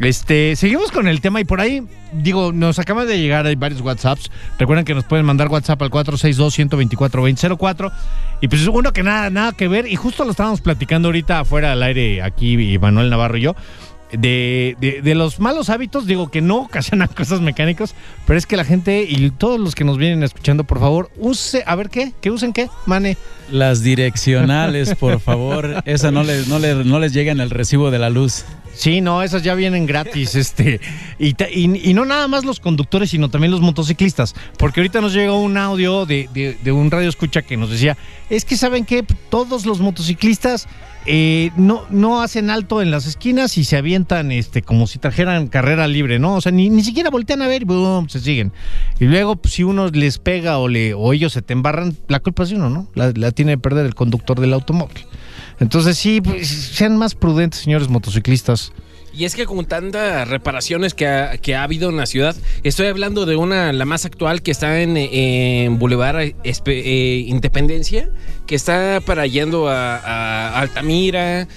este, 0.00 0.56
seguimos 0.56 0.90
con 0.90 1.06
el 1.06 1.20
tema 1.20 1.40
y 1.40 1.44
por 1.44 1.60
ahí, 1.60 1.86
digo, 2.12 2.50
nos 2.52 2.80
acaba 2.80 3.04
de 3.04 3.20
llegar 3.20 3.46
hay 3.46 3.54
varios 3.54 3.80
WhatsApps. 3.80 4.30
Recuerden 4.58 4.84
que 4.84 4.94
nos 4.94 5.04
pueden 5.04 5.24
mandar 5.26 5.46
WhatsApp 5.48 5.80
al 5.82 5.90
462-124-2004. 5.90 7.92
Y 8.40 8.48
pues 8.48 8.66
uno 8.66 8.92
que 8.92 9.02
nada, 9.02 9.30
nada 9.30 9.52
que 9.52 9.68
ver, 9.68 9.86
y 9.86 9.96
justo 9.96 10.24
lo 10.24 10.30
estábamos 10.30 10.62
platicando 10.62 11.08
ahorita 11.08 11.40
afuera 11.40 11.72
al 11.72 11.82
aire, 11.82 12.22
aquí 12.22 12.78
Manuel 12.78 13.10
Navarro 13.10 13.36
y 13.36 13.42
yo. 13.42 13.54
De, 14.12 14.76
de, 14.80 15.02
de 15.02 15.14
los 15.14 15.40
malos 15.40 15.70
hábitos, 15.70 16.06
digo 16.06 16.30
que 16.30 16.40
no 16.40 16.56
ocasionan 16.62 17.08
cosas 17.16 17.40
mecánicas, 17.40 17.94
pero 18.26 18.38
es 18.38 18.46
que 18.46 18.56
la 18.56 18.64
gente 18.64 19.06
y 19.08 19.30
todos 19.30 19.58
los 19.60 19.74
que 19.74 19.84
nos 19.84 19.98
vienen 19.98 20.22
escuchando, 20.22 20.64
por 20.64 20.80
favor, 20.80 21.10
use, 21.16 21.62
a 21.66 21.74
ver 21.74 21.90
qué, 21.90 22.12
que 22.20 22.30
usen 22.30 22.52
qué, 22.52 22.68
mane. 22.86 23.16
Las 23.50 23.82
direccionales, 23.82 24.94
por 24.98 25.20
favor, 25.20 25.82
esa 25.84 26.10
no 26.10 26.22
les, 26.22 26.48
no 26.48 26.58
les, 26.58 26.84
no 26.86 26.98
les 26.98 27.12
llega 27.12 27.32
en 27.32 27.40
el 27.40 27.50
recibo 27.50 27.90
de 27.90 27.98
la 27.98 28.10
luz. 28.10 28.44
Sí, 28.72 29.00
no, 29.00 29.22
esas 29.22 29.42
ya 29.42 29.54
vienen 29.56 29.84
gratis, 29.84 30.36
este, 30.36 30.80
y- 31.18 31.34
y 31.90 31.92
no 31.92 32.04
nada 32.04 32.28
más 32.28 32.44
los 32.44 32.60
conductores, 32.60 33.10
sino 33.10 33.28
también 33.28 33.50
los 33.50 33.60
motociclistas, 33.60 34.34
porque 34.58 34.80
ahorita 34.80 35.00
nos 35.00 35.12
llegó 35.12 35.40
un 35.42 35.56
audio 35.56 36.06
de, 36.06 36.28
de- 36.32 36.56
de 36.62 36.72
un 36.72 36.90
radio 36.90 37.08
escucha 37.08 37.42
que 37.42 37.56
nos 37.56 37.68
decía, 37.70 37.96
es 38.30 38.44
que 38.44 38.56
saben 38.56 38.84
que 38.84 39.02
todos 39.28 39.66
los 39.66 39.80
motociclistas 39.80 40.68
eh, 41.06 41.50
no, 41.56 41.84
no 41.90 42.22
hacen 42.22 42.50
alto 42.50 42.82
en 42.82 42.90
las 42.90 43.06
esquinas 43.06 43.56
y 43.58 43.64
se 43.64 43.76
avientan, 43.76 44.32
este, 44.32 44.62
como 44.62 44.86
si 44.86 44.98
trajeran 44.98 45.48
carrera 45.48 45.88
libre, 45.88 46.18
¿no? 46.18 46.34
O 46.34 46.40
sea, 46.40 46.52
ni, 46.52 46.70
ni 46.70 46.82
siquiera 46.82 47.10
voltean 47.10 47.42
a 47.42 47.48
ver 47.48 47.62
y 47.62 47.64
boom, 47.64 48.08
se 48.08 48.20
siguen. 48.20 48.52
Y 48.98 49.06
luego, 49.06 49.36
pues, 49.36 49.54
si 49.54 49.62
uno 49.62 49.88
les 49.88 50.18
pega 50.18 50.58
o 50.58 50.68
le, 50.68 50.94
o 50.94 51.12
ellos 51.12 51.32
se 51.32 51.42
te 51.42 51.52
embarran, 51.52 51.96
la 52.08 52.20
culpa 52.20 52.42
es 52.42 52.50
de 52.50 52.56
uno, 52.56 52.70
¿no? 52.70 52.88
La, 52.94 53.12
la 53.14 53.30
tiene 53.32 53.52
que 53.52 53.58
perder 53.58 53.86
el 53.86 53.94
conductor 53.94 54.40
del 54.40 54.52
automóvil. 54.52 55.06
Entonces 55.58 55.96
sí, 55.98 56.20
pues, 56.20 56.48
sean 56.48 56.96
más 56.96 57.14
prudentes, 57.14 57.60
señores 57.60 57.88
motociclistas. 57.88 58.72
Y 59.12 59.24
es 59.24 59.34
que 59.34 59.46
con 59.46 59.64
tantas 59.66 60.28
reparaciones 60.28 60.94
que 60.94 61.06
ha, 61.06 61.38
que 61.38 61.56
ha 61.56 61.64
habido 61.64 61.90
en 61.90 61.96
la 61.96 62.06
ciudad, 62.06 62.36
estoy 62.62 62.86
hablando 62.86 63.26
de 63.26 63.36
una, 63.36 63.72
la 63.72 63.84
más 63.84 64.04
actual, 64.04 64.42
que 64.42 64.50
está 64.50 64.80
en, 64.80 64.96
en 64.96 65.78
Boulevard 65.78 66.32
eh, 66.44 67.24
Independencia, 67.26 68.08
que 68.46 68.54
está 68.54 69.00
para 69.04 69.26
yendo 69.26 69.68
a, 69.68 70.58
Altamira. 70.60 71.48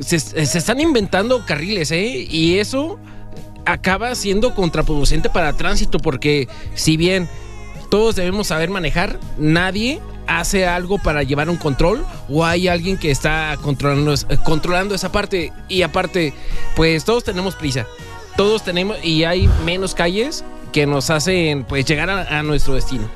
Se 0.00 0.16
están 0.42 0.80
inventando 0.80 1.44
carriles, 1.46 1.90
¿eh? 1.90 2.26
Y 2.30 2.58
eso 2.58 2.98
acaba 3.64 4.14
siendo 4.14 4.54
contraproducente 4.54 5.28
para 5.28 5.56
tránsito, 5.56 5.98
porque 5.98 6.48
si 6.74 6.96
bien 6.96 7.28
todos 7.90 8.14
debemos 8.14 8.48
saber 8.48 8.70
manejar, 8.70 9.18
nadie 9.38 10.00
hace 10.26 10.66
algo 10.66 10.98
para 10.98 11.22
llevar 11.22 11.48
un 11.50 11.56
control 11.56 12.04
o 12.28 12.44
hay 12.44 12.68
alguien 12.68 12.98
que 12.98 13.10
está 13.10 13.56
controlando, 13.62 14.14
eh, 14.14 14.38
controlando 14.44 14.94
esa 14.94 15.12
parte 15.12 15.52
y 15.68 15.82
aparte 15.82 16.32
pues 16.74 17.04
todos 17.04 17.24
tenemos 17.24 17.54
prisa 17.54 17.86
todos 18.36 18.64
tenemos 18.64 18.96
y 19.04 19.24
hay 19.24 19.48
menos 19.64 19.94
calles 19.94 20.44
que 20.72 20.86
nos 20.86 21.10
hacen 21.10 21.64
pues 21.64 21.84
llegar 21.86 22.10
a, 22.10 22.38
a 22.38 22.42
nuestro 22.42 22.74
destino 22.74 23.08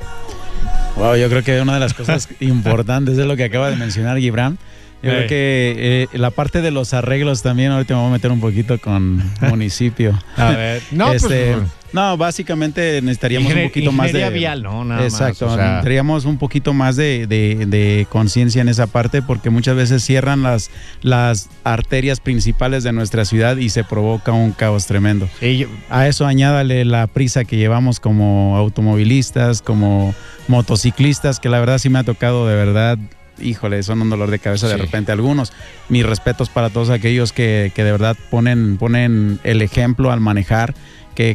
Wow, 0.96 1.16
yo 1.16 1.28
creo 1.28 1.42
que 1.42 1.60
una 1.60 1.74
de 1.74 1.80
las 1.80 1.94
cosas 1.94 2.28
importantes 2.40 3.16
es 3.16 3.24
lo 3.26 3.36
que 3.36 3.44
acaba 3.44 3.70
de 3.70 3.76
mencionar 3.76 4.18
Gibran. 4.18 4.58
Yo 5.02 5.10
creo 5.10 5.28
que 5.28 6.08
eh, 6.12 6.18
la 6.18 6.30
parte 6.30 6.60
de 6.60 6.70
los 6.70 6.92
arreglos 6.92 7.40
también, 7.40 7.72
ahorita 7.72 7.94
me 7.94 8.00
voy 8.00 8.10
a 8.10 8.12
meter 8.12 8.30
un 8.30 8.40
poquito 8.40 8.78
con 8.78 9.22
municipio. 9.40 10.18
A 10.36 10.50
ver. 10.50 10.82
No, 10.90 11.10
Este, 11.12 11.54
pues. 11.54 11.68
No, 11.92 12.16
básicamente 12.16 13.00
necesitaríamos 13.02 13.50
ingenier- 13.52 13.62
un 13.64 13.68
poquito 13.70 13.92
más 13.92 14.12
de... 14.12 14.30
vial, 14.30 14.62
¿no? 14.62 14.84
Nada 14.84 15.02
más, 15.02 15.12
Exacto, 15.12 15.46
o 15.46 15.54
sea. 15.54 15.64
necesitaríamos 15.66 16.24
un 16.24 16.38
poquito 16.38 16.72
más 16.72 16.96
de, 16.96 17.26
de- 17.26 17.66
de 17.66 18.06
conciencia 18.10 18.62
en 18.62 18.68
esa 18.68 18.86
parte 18.86 19.22
porque 19.22 19.50
muchas 19.50 19.74
veces 19.76 20.02
cierran 20.04 20.42
las, 20.42 20.70
las 21.02 21.48
arterias 21.64 22.20
principales 22.20 22.84
de 22.84 22.92
nuestra 22.92 23.24
ciudad 23.24 23.56
y 23.56 23.68
se 23.70 23.84
provoca 23.84 24.32
un 24.32 24.52
caos 24.52 24.86
tremendo. 24.86 25.28
Sí, 25.40 25.58
yo- 25.58 25.68
A 25.88 26.06
eso 26.06 26.26
añádale 26.26 26.84
la 26.84 27.06
prisa 27.06 27.44
que 27.44 27.56
llevamos 27.56 28.00
como 28.00 28.56
automovilistas, 28.56 29.62
como 29.62 30.14
motociclistas, 30.48 31.40
que 31.40 31.48
la 31.48 31.58
verdad 31.60 31.78
sí 31.78 31.88
me 31.88 31.98
ha 31.98 32.04
tocado 32.04 32.46
de 32.46 32.54
verdad, 32.54 32.98
híjole, 33.40 33.82
son 33.82 34.02
un 34.02 34.10
dolor 34.10 34.30
de 34.30 34.38
cabeza 34.38 34.68
de 34.68 34.76
repente 34.76 35.10
algunos. 35.12 35.52
Mis 35.88 36.04
respetos 36.04 36.48
para 36.50 36.70
todos 36.70 36.90
aquellos 36.90 37.32
que, 37.32 37.72
que 37.74 37.82
de 37.84 37.92
verdad 37.92 38.16
ponen, 38.30 38.76
ponen 38.76 39.38
el 39.42 39.62
ejemplo 39.62 40.12
al 40.12 40.20
manejar, 40.20 40.74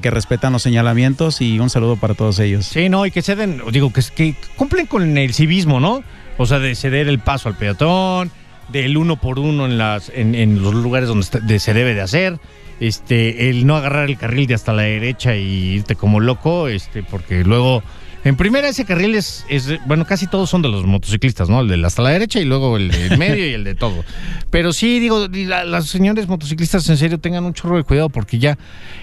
que, 0.01 0.09
respetan 0.09 0.53
los 0.53 0.63
señalamientos 0.63 1.41
y 1.41 1.59
un 1.59 1.69
saludo 1.69 1.95
para 1.95 2.15
todos 2.15 2.39
ellos. 2.39 2.65
sí, 2.65 2.89
no, 2.89 3.05
y 3.05 3.11
que 3.11 3.21
ceden, 3.21 3.61
digo, 3.71 3.93
que, 3.93 4.01
que 4.15 4.35
cumplen 4.55 4.87
con 4.87 5.17
el 5.17 5.33
civismo, 5.33 5.79
¿no? 5.79 6.03
O 6.37 6.45
sea, 6.45 6.59
de 6.59 6.75
ceder 6.75 7.07
el 7.07 7.19
paso 7.19 7.49
al 7.49 7.55
peatón, 7.55 8.31
del 8.69 8.97
uno 8.97 9.17
por 9.17 9.37
uno 9.37 9.65
en, 9.65 9.77
las, 9.77 10.11
en, 10.13 10.61
los 10.61 10.73
lugares 10.73 11.07
donde 11.07 11.59
se 11.59 11.73
debe 11.73 11.93
de 11.93 12.01
hacer. 12.01 12.39
Este, 12.79 13.49
el 13.49 13.65
no 13.65 13.77
agarrar 13.77 14.09
el 14.09 14.17
carril 14.17 14.47
de 14.47 14.55
hasta 14.55 14.73
la 14.73 14.81
derecha 14.81 15.35
y 15.35 15.75
irte 15.75 15.95
como 15.95 16.19
loco, 16.19 16.67
este, 16.67 17.03
porque 17.03 17.43
luego, 17.43 17.83
en 18.25 18.35
primera 18.35 18.67
ese 18.67 18.83
carril 18.83 19.15
es, 19.15 19.45
bueno, 19.85 20.05
casi 20.05 20.27
todos 20.27 20.49
son 20.49 20.61
de 20.61 20.67
los 20.67 20.85
motociclistas, 20.85 21.47
¿no? 21.47 21.61
El 21.61 21.69
del 21.69 21.85
hasta 21.85 22.01
la 22.01 22.09
derecha 22.09 22.39
y 22.41 22.45
luego 22.45 22.75
el 22.75 22.91
del 22.91 23.17
medio 23.17 23.47
y 23.49 23.53
el 23.53 23.63
de 23.63 23.75
todo. 23.75 24.03
Pero 24.49 24.73
sí, 24.73 24.99
digo, 24.99 25.27
la- 25.31 25.63
las 25.63 25.85
señores 25.87 26.27
motociclistas 26.27 26.89
en 26.89 26.97
serio 26.97 27.19
tengan 27.19 27.45
un 27.45 27.53
chorro 27.53 27.77
de 27.77 27.83
cuidado 27.83 28.09
porque 28.09 28.37
ya 28.39 28.57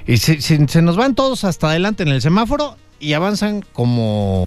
eh, 0.07 0.17
se 0.19 0.83
nos 0.83 0.97
van 0.97 1.15
todos 1.15 1.45
hasta 1.45 1.71
adelante 1.71 2.03
en 2.03 2.11
el 2.11 2.21
semáforo 2.21 2.77
y 3.01 3.15
avanzan 3.15 3.65
como... 3.73 4.47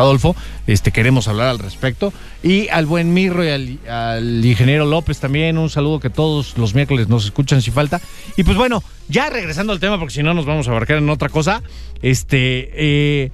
Adolfo, 0.00 0.36
este 0.66 0.92
queremos 0.92 1.28
hablar 1.28 1.48
al 1.48 1.58
respecto. 1.58 2.12
Y 2.42 2.68
al 2.68 2.86
buen 2.86 3.12
Mirro 3.12 3.44
y 3.44 3.78
al, 3.88 4.44
ingeniero 4.44 4.86
López 4.86 5.20
también, 5.20 5.58
un 5.58 5.70
saludo 5.70 6.00
que 6.00 6.10
todos 6.10 6.56
los 6.58 6.74
miércoles 6.74 7.08
nos 7.08 7.24
escuchan 7.24 7.62
si 7.62 7.70
falta. 7.70 8.00
Y 8.36 8.44
pues 8.44 8.56
bueno, 8.56 8.82
ya 9.08 9.30
regresando 9.30 9.72
al 9.72 9.80
tema, 9.80 9.98
porque 9.98 10.14
si 10.14 10.22
no 10.22 10.34
nos 10.34 10.46
vamos 10.46 10.68
a 10.68 10.70
abarcar 10.70 10.98
en 10.98 11.08
otra 11.10 11.28
cosa. 11.28 11.62
Este 12.02 12.70
eh, 12.74 13.30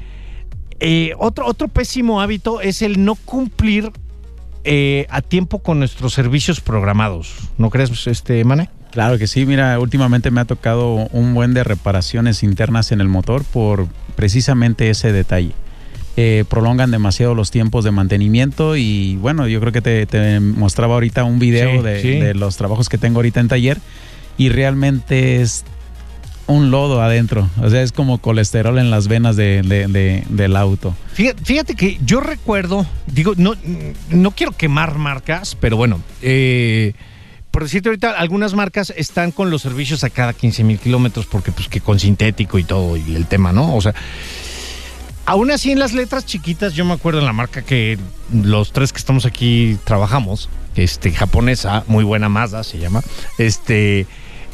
eh, 0.81 1.13
otro, 1.19 1.47
otro 1.47 1.69
pésimo 1.69 2.21
hábito 2.21 2.61
es 2.61 2.83
el 2.83 3.05
no 3.05 3.15
cumplir 3.15 3.93
eh, 4.65 5.07
a 5.11 5.23
tiempo 5.23 5.61
con 5.61 5.79
nuestros 5.79 6.13
servicios 6.13 6.61
programados. 6.61 7.35
¿No 7.57 7.71
crees, 7.71 8.07
este, 8.07 8.45
Mane? 8.45 8.69
Claro 8.91 9.19
que 9.19 9.27
sí, 9.27 9.47
mira, 9.47 9.79
últimamente 9.79 10.31
me 10.31 10.41
ha 10.41 10.45
tocado 10.45 11.09
un 11.13 11.35
buen 11.35 11.55
de 11.55 11.65
reparaciones 11.65 12.43
internas 12.43 12.93
en 12.93 13.01
el 13.01 13.09
motor 13.09 13.45
por 13.45 13.87
precisamente 14.17 14.91
ese 14.91 15.13
detalle. 15.13 15.53
Eh, 16.19 16.45
prolongan 16.49 16.91
demasiado 16.91 17.35
los 17.35 17.51
tiempos 17.51 17.85
de 17.85 17.91
mantenimiento 17.91 18.75
y 18.77 19.17
bueno, 19.17 19.47
yo 19.49 19.61
creo 19.61 19.71
que 19.73 19.83
te, 19.83 20.07
te 20.07 20.41
mostraba 20.41 20.95
ahorita 20.95 21.25
un 21.25 21.39
video 21.39 21.73
Sí, 21.79 21.83
de, 21.83 22.01
sí. 22.03 22.09
de 22.19 22.33
los 22.35 22.57
trabajos 22.57 22.89
que 22.89 22.97
tengo 22.97 23.19
ahorita 23.19 23.41
en 23.41 23.49
taller 23.49 23.79
y 24.39 24.49
realmente 24.49 25.43
es 25.43 25.65
un 26.47 26.71
lodo 26.71 27.03
adentro, 27.03 27.51
o 27.61 27.69
sea, 27.69 27.83
es 27.83 27.93
como 27.93 28.17
colesterol 28.19 28.79
en 28.79 28.91
las 28.91 29.09
venas 29.09 29.37
de- 29.37 29.61
de- 29.63 29.89
de- 29.89 30.23
del 30.31 30.57
auto. 30.57 30.95
Fíjate, 31.13 31.45
fíjate 31.45 31.75
que 31.75 31.99
yo 32.05 32.21
recuerdo, 32.21 32.87
digo, 33.09 33.35
no, 33.37 33.55
no 34.11 34.31
quiero 34.31 34.53
quemar 34.53 34.97
marcas, 34.97 35.55
pero 35.61 35.77
bueno, 35.77 36.01
eh, 36.23 36.95
por 37.51 37.65
decirte 37.65 37.89
ahorita, 37.91 38.13
algunas 38.13 38.55
marcas 38.55 38.93
están 38.97 39.33
con 39.33 39.51
los 39.51 39.61
servicios 39.63 40.05
a 40.05 40.09
cada 40.11 40.33
15 40.33 40.63
mil 40.65 40.79
kilómetros 40.79 41.27
porque 41.27 41.53
pues 41.53 41.69
que 41.69 41.81
con 41.81 41.99
sintético 41.99 42.59
y 42.59 42.65
todo 42.65 42.97
y 42.97 43.15
el 43.17 43.27
tema, 43.27 43.53
¿no? 43.53 43.75
O 43.75 43.81
sea, 43.81 43.95
aún 45.27 45.51
así 45.51 45.73
en 45.73 45.79
las 45.79 45.93
letras 45.93 46.25
chiquitas, 46.25 46.75
yo 46.75 46.85
me 46.85 46.95
acuerdo 46.95 47.21
en 47.21 47.27
la 47.27 47.33
marca 47.33 47.63
que 47.63 47.99
los 48.33 48.73
tres 48.73 48.93
que 48.93 48.99
estamos 48.99 49.27
aquí 49.27 49.79
trabajamos, 49.85 50.49
este, 50.77 51.13
japonesa, 51.13 51.85
muy 51.89 52.05
buena 52.05 52.29
Mazda 52.29 52.65
se 52.65 52.79
llama, 52.79 53.03
este... 53.39 54.07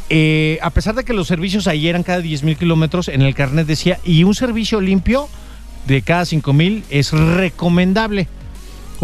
eh, 0.08 0.58
a 0.62 0.70
pesar 0.70 0.94
de 0.94 1.04
que 1.04 1.12
los 1.12 1.28
servicios 1.28 1.66
ahí 1.68 1.88
eran 1.88 2.02
cada 2.02 2.18
10 2.18 2.42
mil 2.42 2.56
kilómetros, 2.56 3.08
en 3.08 3.22
el 3.22 3.34
carnet 3.34 3.66
decía, 3.66 3.98
y 4.04 4.24
un 4.24 4.34
servicio 4.34 4.80
limpio 4.80 5.28
de 5.86 6.02
cada 6.02 6.24
5 6.24 6.52
mil 6.52 6.84
es 6.90 7.12
recomendable. 7.12 8.28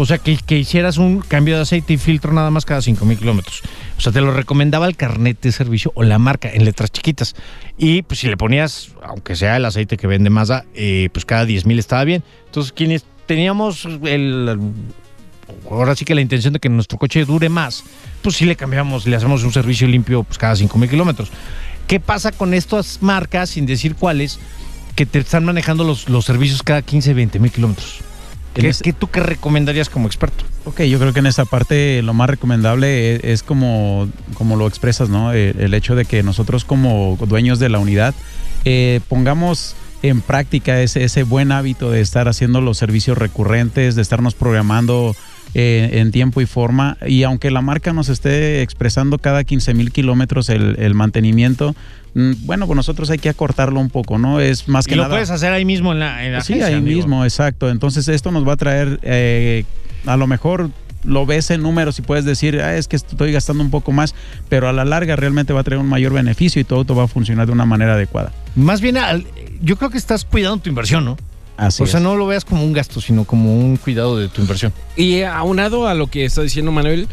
O 0.01 0.05
sea, 0.05 0.17
que, 0.17 0.37
que 0.37 0.57
hicieras 0.57 0.97
un 0.97 1.19
cambio 1.19 1.57
de 1.57 1.63
aceite 1.63 1.91
y 1.91 1.97
filtro 1.97 2.31
nada 2.31 2.49
más 2.51 2.63
cada 2.63 2.81
5 2.81 3.03
mil 3.03 3.17
kilómetros. 3.17 3.63
O 3.97 3.99
sea, 3.99 4.13
te 4.13 4.21
lo 4.21 4.31
recomendaba 4.31 4.87
el 4.87 4.95
carnet 4.95 5.41
de 5.41 5.51
servicio 5.51 5.91
o 5.93 6.03
la 6.03 6.17
marca 6.17 6.49
en 6.49 6.63
letras 6.63 6.89
chiquitas. 6.89 7.35
Y 7.77 8.03
pues 8.03 8.21
si 8.21 8.29
le 8.29 8.37
ponías, 8.37 8.91
aunque 9.03 9.35
sea 9.35 9.57
el 9.57 9.65
aceite 9.65 9.97
que 9.97 10.07
vende 10.07 10.29
Mazda, 10.29 10.63
eh, 10.73 11.09
pues 11.11 11.25
cada 11.25 11.43
10 11.43 11.65
mil 11.65 11.79
estaba 11.79 12.05
bien. 12.05 12.23
Entonces, 12.45 12.71
quienes 12.71 13.03
teníamos 13.25 13.83
el... 14.05 14.57
Ahora 15.69 15.93
sí 15.97 16.05
que 16.05 16.15
la 16.15 16.21
intención 16.21 16.53
de 16.53 16.61
que 16.61 16.69
nuestro 16.69 16.97
coche 16.97 17.25
dure 17.25 17.49
más, 17.49 17.83
pues 18.21 18.37
sí 18.37 18.45
le 18.45 18.55
cambiamos, 18.55 19.05
le 19.05 19.17
hacemos 19.17 19.43
un 19.43 19.51
servicio 19.51 19.85
limpio 19.85 20.23
pues 20.23 20.37
cada 20.37 20.55
5 20.55 20.77
mil 20.77 20.89
kilómetros. 20.89 21.29
¿Qué 21.87 21.99
pasa 21.99 22.31
con 22.31 22.53
estas 22.53 23.01
marcas, 23.01 23.49
sin 23.49 23.65
decir 23.65 23.95
cuáles, 23.95 24.39
que 24.95 25.05
te 25.05 25.19
están 25.19 25.43
manejando 25.43 25.83
los, 25.83 26.07
los 26.07 26.23
servicios 26.23 26.63
cada 26.63 26.83
15, 26.83 27.13
20 27.13 27.39
mil 27.39 27.51
kilómetros? 27.51 27.99
¿Qué, 28.61 28.69
ese- 28.69 28.83
qué 28.83 28.93
tú 28.93 29.07
qué 29.09 29.19
recomendarías 29.21 29.89
como 29.89 30.07
experto? 30.07 30.43
Ok, 30.65 30.81
yo 30.83 30.99
creo 30.99 31.13
que 31.13 31.19
en 31.19 31.25
esa 31.27 31.45
parte 31.45 32.01
lo 32.01 32.13
más 32.13 32.29
recomendable 32.29 33.15
es, 33.15 33.23
es 33.23 33.43
como, 33.43 34.09
como 34.33 34.55
lo 34.55 34.67
expresas, 34.67 35.09
¿no? 35.09 35.33
Eh, 35.33 35.55
El, 35.57 35.73
hecho 35.73 35.95
de 35.95 36.05
que 36.05 36.21
nosotros 36.23 36.65
como 36.65 37.17
dueños 37.27 37.59
de 37.59 37.69
la 37.69 37.79
unidad 37.79 38.13
eh, 38.65 38.99
pongamos 39.07 39.75
en 40.01 40.21
práctica 40.21 40.81
ese, 40.81 41.03
ese 41.03 41.23
buen 41.23 41.51
hábito 41.51 41.91
de 41.91 42.01
estar 42.01 42.27
haciendo 42.27 42.61
los 42.61 42.77
servicios 42.77 43.17
recurrentes, 43.17 43.95
de 43.95 44.01
estarnos 44.01 44.33
programando 44.33 45.15
eh, 45.53 45.89
en 45.93 46.11
tiempo 46.11 46.41
y 46.41 46.45
forma. 46.45 46.97
Y 47.05 47.23
aunque 47.23 47.51
la 47.51 47.61
marca 47.61 47.93
nos 47.93 48.09
esté 48.09 48.61
expresando 48.61 49.17
cada 49.17 49.43
15 49.43 49.73
mil 49.73 49.91
kilómetros 49.91 50.49
el, 50.49 50.75
el 50.79 50.93
mantenimiento, 50.93 51.75
mm, 52.13 52.31
bueno, 52.45 52.67
pues 52.67 52.75
nosotros 52.75 53.09
hay 53.09 53.17
que 53.19 53.29
acortarlo 53.29 53.79
un 53.79 53.89
poco, 53.89 54.17
¿no? 54.17 54.39
Es 54.39 54.67
más 54.67 54.85
que 54.85 54.93
y 54.93 54.97
lo 54.97 55.03
nada. 55.03 55.15
puedes 55.15 55.29
hacer 55.31 55.51
ahí 55.53 55.65
mismo 55.65 55.91
en 55.93 55.99
la, 55.99 56.25
en 56.25 56.33
la 56.33 56.41
Sí, 56.41 56.53
agencia, 56.53 56.75
ahí 56.75 56.81
mismo, 56.81 57.23
exacto. 57.23 57.69
Entonces 57.69 58.07
esto 58.07 58.31
nos 58.31 58.47
va 58.47 58.53
a 58.53 58.57
traer, 58.57 58.99
eh, 59.03 59.63
a 60.05 60.17
lo 60.17 60.27
mejor 60.27 60.69
lo 61.05 61.25
ves 61.25 61.49
en 61.49 61.61
números 61.63 61.97
y 61.97 62.01
puedes 62.01 62.25
decir, 62.25 62.59
"Ah, 62.61 62.75
es 62.75 62.89
que 62.89 62.97
estoy 62.97 63.31
gastando 63.31 63.63
un 63.63 63.69
poco 63.71 63.93
más, 63.93 64.13
pero 64.49 64.67
a 64.67 64.73
la 64.73 64.83
larga 64.83 65.15
realmente 65.15 65.53
va 65.53 65.61
a 65.61 65.63
traer 65.63 65.79
un 65.79 65.87
mayor 65.87 66.11
beneficio 66.11 66.59
y 66.61 66.65
tu 66.65 66.75
auto 66.75 66.93
va 66.93 67.05
a 67.05 67.07
funcionar 67.07 67.47
de 67.47 67.53
una 67.53 67.65
manera 67.65 67.93
adecuada. 67.93 68.33
Más 68.55 68.81
bien, 68.81 68.97
al- 68.97 69.25
yo 69.61 69.77
creo 69.77 69.89
que 69.89 69.97
estás 69.97 70.25
cuidando 70.25 70.57
tu 70.57 70.69
inversión, 70.69 71.05
¿no? 71.05 71.17
Así 71.59 71.83
o 71.83 71.87
sea, 71.87 71.99
es. 71.99 72.03
no 72.03 72.15
lo 72.15 72.25
veas 72.25 72.45
como 72.45 72.63
un 72.63 72.71
gasto, 72.71 73.01
sino 73.01 73.25
como 73.25 73.53
un 73.53 73.75
cuidado 73.75 74.17
de 74.17 74.29
tu 74.29 74.41
inversión. 74.41 74.71
Y 74.95 75.23
aunado 75.23 75.87
a 75.87 75.93
lo 75.93 76.07
que 76.07 76.23
está 76.23 76.41
diciendo 76.41 76.71
Manuel, 76.71 77.09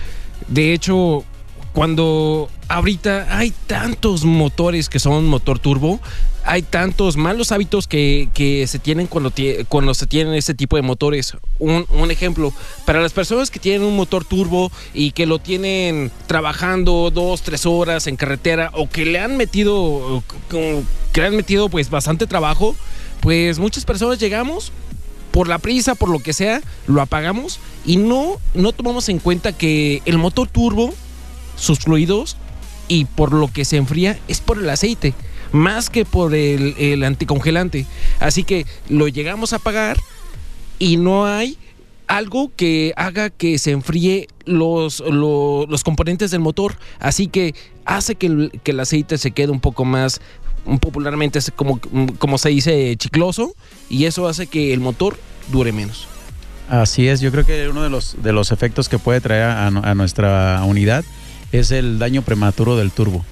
de 0.46 0.72
hecho, 0.72 1.24
cuando 1.72 2.48
ahorita 2.68 3.36
hay 3.36 3.52
tantos 3.66 4.24
motores 4.24 4.88
que 4.88 5.00
son 5.00 5.26
motor 5.26 5.58
turbo, 5.58 6.00
hay 6.44 6.62
tantos 6.62 7.16
malos 7.16 7.50
hábitos 7.50 7.88
que, 7.88 8.28
que 8.34 8.68
se 8.68 8.78
tienen 8.78 9.08
cuando, 9.08 9.32
cuando 9.68 9.94
se 9.94 10.06
tienen 10.06 10.34
este 10.34 10.54
tipo 10.54 10.76
de 10.76 10.82
motores. 10.82 11.36
Un, 11.58 11.84
un 11.90 12.12
ejemplo, 12.12 12.52
para 12.84 13.00
las 13.00 13.12
personas 13.12 13.50
que 13.50 13.58
tienen 13.58 13.82
un 13.82 13.96
motor 13.96 14.24
turbo 14.24 14.70
y 14.94 15.10
que 15.10 15.26
lo 15.26 15.40
tienen 15.40 16.12
trabajando 16.28 17.10
dos, 17.12 17.42
tres 17.42 17.66
horas 17.66 18.06
en 18.06 18.14
carretera 18.14 18.70
o 18.74 18.88
que 18.88 19.04
le 19.04 19.18
han 19.18 19.36
metido, 19.36 20.22
que 20.48 21.20
le 21.20 21.26
han 21.26 21.34
metido 21.34 21.68
pues 21.68 21.90
bastante 21.90 22.28
trabajo, 22.28 22.76
pues 23.20 23.58
muchas 23.58 23.84
personas 23.84 24.18
llegamos 24.18 24.72
por 25.30 25.48
la 25.48 25.58
prisa, 25.58 25.94
por 25.94 26.08
lo 26.08 26.18
que 26.18 26.32
sea, 26.32 26.62
lo 26.86 27.02
apagamos 27.02 27.60
y 27.84 27.96
no, 27.96 28.40
no 28.54 28.72
tomamos 28.72 29.08
en 29.08 29.18
cuenta 29.18 29.52
que 29.52 30.02
el 30.06 30.18
motor 30.18 30.48
turbo, 30.48 30.94
sus 31.56 31.80
fluidos 31.80 32.36
y 32.88 33.04
por 33.04 33.32
lo 33.32 33.48
que 33.48 33.64
se 33.64 33.76
enfría 33.76 34.18
es 34.28 34.40
por 34.40 34.58
el 34.58 34.70
aceite, 34.70 35.14
más 35.52 35.90
que 35.90 36.04
por 36.04 36.34
el, 36.34 36.74
el 36.78 37.04
anticongelante. 37.04 37.86
Así 38.20 38.44
que 38.44 38.66
lo 38.88 39.08
llegamos 39.08 39.52
a 39.52 39.56
apagar 39.56 39.98
y 40.78 40.96
no 40.96 41.26
hay 41.26 41.58
algo 42.08 42.52
que 42.54 42.92
haga 42.96 43.30
que 43.30 43.58
se 43.58 43.72
enfríe 43.72 44.28
los, 44.44 45.00
lo- 45.00 45.66
los 45.68 45.82
componentes 45.84 46.30
del 46.30 46.40
motor. 46.40 46.76
Así 47.00 47.26
que 47.26 47.54
hace 47.84 48.14
que 48.14 48.26
el, 48.26 48.60
que 48.62 48.70
el 48.70 48.80
aceite 48.80 49.18
se 49.18 49.30
quede 49.32 49.50
un 49.50 49.60
poco 49.60 49.84
más, 49.84 50.20
popularmente 50.80 51.38
como, 51.54 51.80
como 52.18 52.38
se 52.38 52.50
dice, 52.50 52.94
chicloso. 52.96 53.54
Y 53.88 54.04
eso 54.04 54.28
hace 54.28 54.46
que 54.46 54.72
el 54.72 54.80
motor 54.80 55.18
dure 55.50 55.72
menos. 55.72 56.06
Así 56.68 57.06
es, 57.06 57.20
yo 57.20 57.30
creo 57.30 57.46
que 57.46 57.68
uno 57.68 57.82
de 57.82 57.90
los, 57.90 58.16
de 58.22 58.32
los 58.32 58.50
efectos 58.50 58.88
que 58.88 58.98
puede 58.98 59.20
traer 59.20 59.44
a, 59.44 59.94
nuestra 59.94 60.62
unidad 60.64 61.04
es 61.52 61.70
el 61.70 61.98
daño 62.00 62.22
prematuro 62.22 62.76
del 62.76 62.90
turbo. 62.90 63.24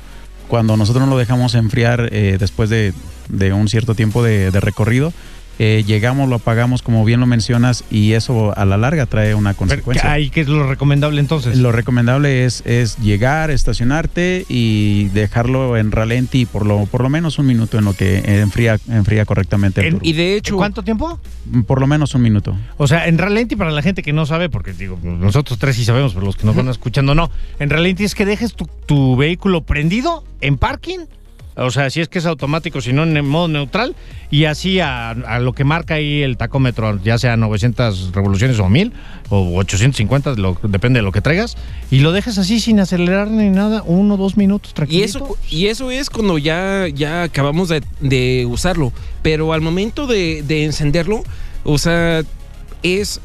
Cuando 0.47 0.77
nosotros 0.77 1.05
no 1.05 1.11
lo 1.11 1.19
dejamos 1.19 1.55
enfriar 1.57 2.11
eh, 2.13 2.37
después 2.39 2.71
de, 2.71 2.93
de 3.29 3.53
un 3.53 3.69
cierto 3.69 3.95
tiempo 3.97 4.23
de 4.23 4.51
recorrido, 4.61 5.13
eh, 5.59 5.85
llegamos, 5.87 6.29
lo 6.29 6.37
apagamos 6.37 6.83
como 6.83 7.05
bien 7.05 7.21
lo 7.21 7.27
mencionas 7.27 7.85
y 7.91 8.13
eso 8.13 8.57
a 8.57 8.65
la 8.65 8.77
larga 8.77 9.07
trae 9.07 9.35
una 9.35 9.55
consecuencia. 9.55 10.11
Ahí, 10.13 10.31
¿qué 10.31 10.41
es 10.43 10.49
lo 10.49 10.67
recomendable 10.69 11.21
entonces? 11.21 11.57
Lo 11.59 11.73
recomendable 11.73 12.45
es, 12.45 12.63
es 12.67 12.97
llegar, 12.99 13.51
estacionarte 13.51 14.45
y 14.49 15.05
dejarlo 15.09 15.77
en 15.77 15.91
ralenti 15.93 16.47
por 16.47 16.67
lo, 16.67 16.87
por 16.87 17.03
lo 17.03 17.09
menos 17.09 17.39
un 17.39 17.47
minuto 17.47 17.79
en 17.79 17.85
lo 17.85 17.93
que 17.95 18.19
enfría, 18.41 18.79
enfría 18.89 19.25
correctamente 19.25 19.81
el 19.81 19.87
En- 19.87 19.93
turbo. 19.95 20.07
Y 20.09 20.13
de 20.13 20.37
hecho, 20.37 20.57
¿Cuánto 20.57 20.83
tiempo? 20.83 21.19
Por 21.67 21.81
lo 21.81 21.87
menos 21.87 22.15
un 22.15 22.23
minuto. 22.23 22.57
O 22.77 22.87
sea, 22.87 23.07
en 23.07 23.19
ralenti 23.19 23.57
para 23.57 23.71
la 23.71 23.83
gente 23.83 24.03
que 24.03 24.13
no 24.13 24.27
sabe, 24.27 24.49
porque 24.49 24.73
digo, 24.73 24.99
nosotros 25.03 25.59
tres 25.59 25.77
sí 25.77 25.85
sabemos, 25.85 26.15
pero 26.15 26.27
los 26.27 26.37
que 26.37 26.47
nos 26.47 26.57
van 26.57 26.69
escuchando 26.69 27.15
no. 27.15 27.31
En 27.59 27.71
ralenti 27.71 28.05
es 28.05 28.15
que 28.15 28.25
dejes 28.25 28.55
tu, 28.55 28.67
tu 28.87 29.17
vehículo 29.17 29.63
prendido 29.63 30.25
en 30.41 30.57
parking. 30.59 31.01
O 31.57 31.71
sea, 31.71 31.89
si 31.91 32.01
es 32.01 32.09
que 32.09 32.19
es 32.19 32.27
automático, 32.27 32.81
si 32.81 32.93
no 32.93 33.05
en 33.05 33.25
modo 33.25 33.47
neutral, 33.49 33.95
y 34.31 34.47
así 34.47 34.81
a, 34.81 35.11
a 35.11 35.39
lo 35.39 35.53
que 35.53 35.63
marca 35.65 35.95
ahí 35.95 36.23
el 36.23 36.37
tacómetro, 36.37 37.01
ya 37.05 37.17
sea 37.19 37.37
900 37.37 38.11
revoluciones 38.13 38.59
o 38.59 38.69
1000 38.69 38.93
o 39.31 39.57
850, 39.59 40.35
lo- 40.35 40.59
depende 40.65 40.99
de 40.99 41.03
lo 41.05 41.13
que 41.13 41.21
traigas, 41.21 41.57
y 41.93 42.01
lo 42.01 42.11
dejes 42.11 42.39
así 42.39 42.59
sin 42.59 42.81
acelerar 42.81 43.29
ni 43.31 43.51
nada, 43.51 43.83
uno 43.87 44.15
o 44.15 44.17
dos 44.17 44.37
minutos 44.37 44.73
y 44.73 44.75
tranquilo. 44.75 45.05
eso, 45.05 45.37
y 45.49 45.67
eso 45.67 45.91
es 45.93 46.11
cuando 46.11 46.39
ya, 46.39 46.89
ya 46.93 47.23
acabamos 47.23 47.69
de, 47.69 47.83
de 48.01 48.47
usarlo. 48.51 48.93
Pero 49.23 49.53
al 49.53 49.61
momento 49.61 50.07
de, 50.09 50.43
de 50.43 50.65
encenderlo, 50.65 51.23
o 51.63 51.79
sea, 51.79 52.23
es 52.83 53.21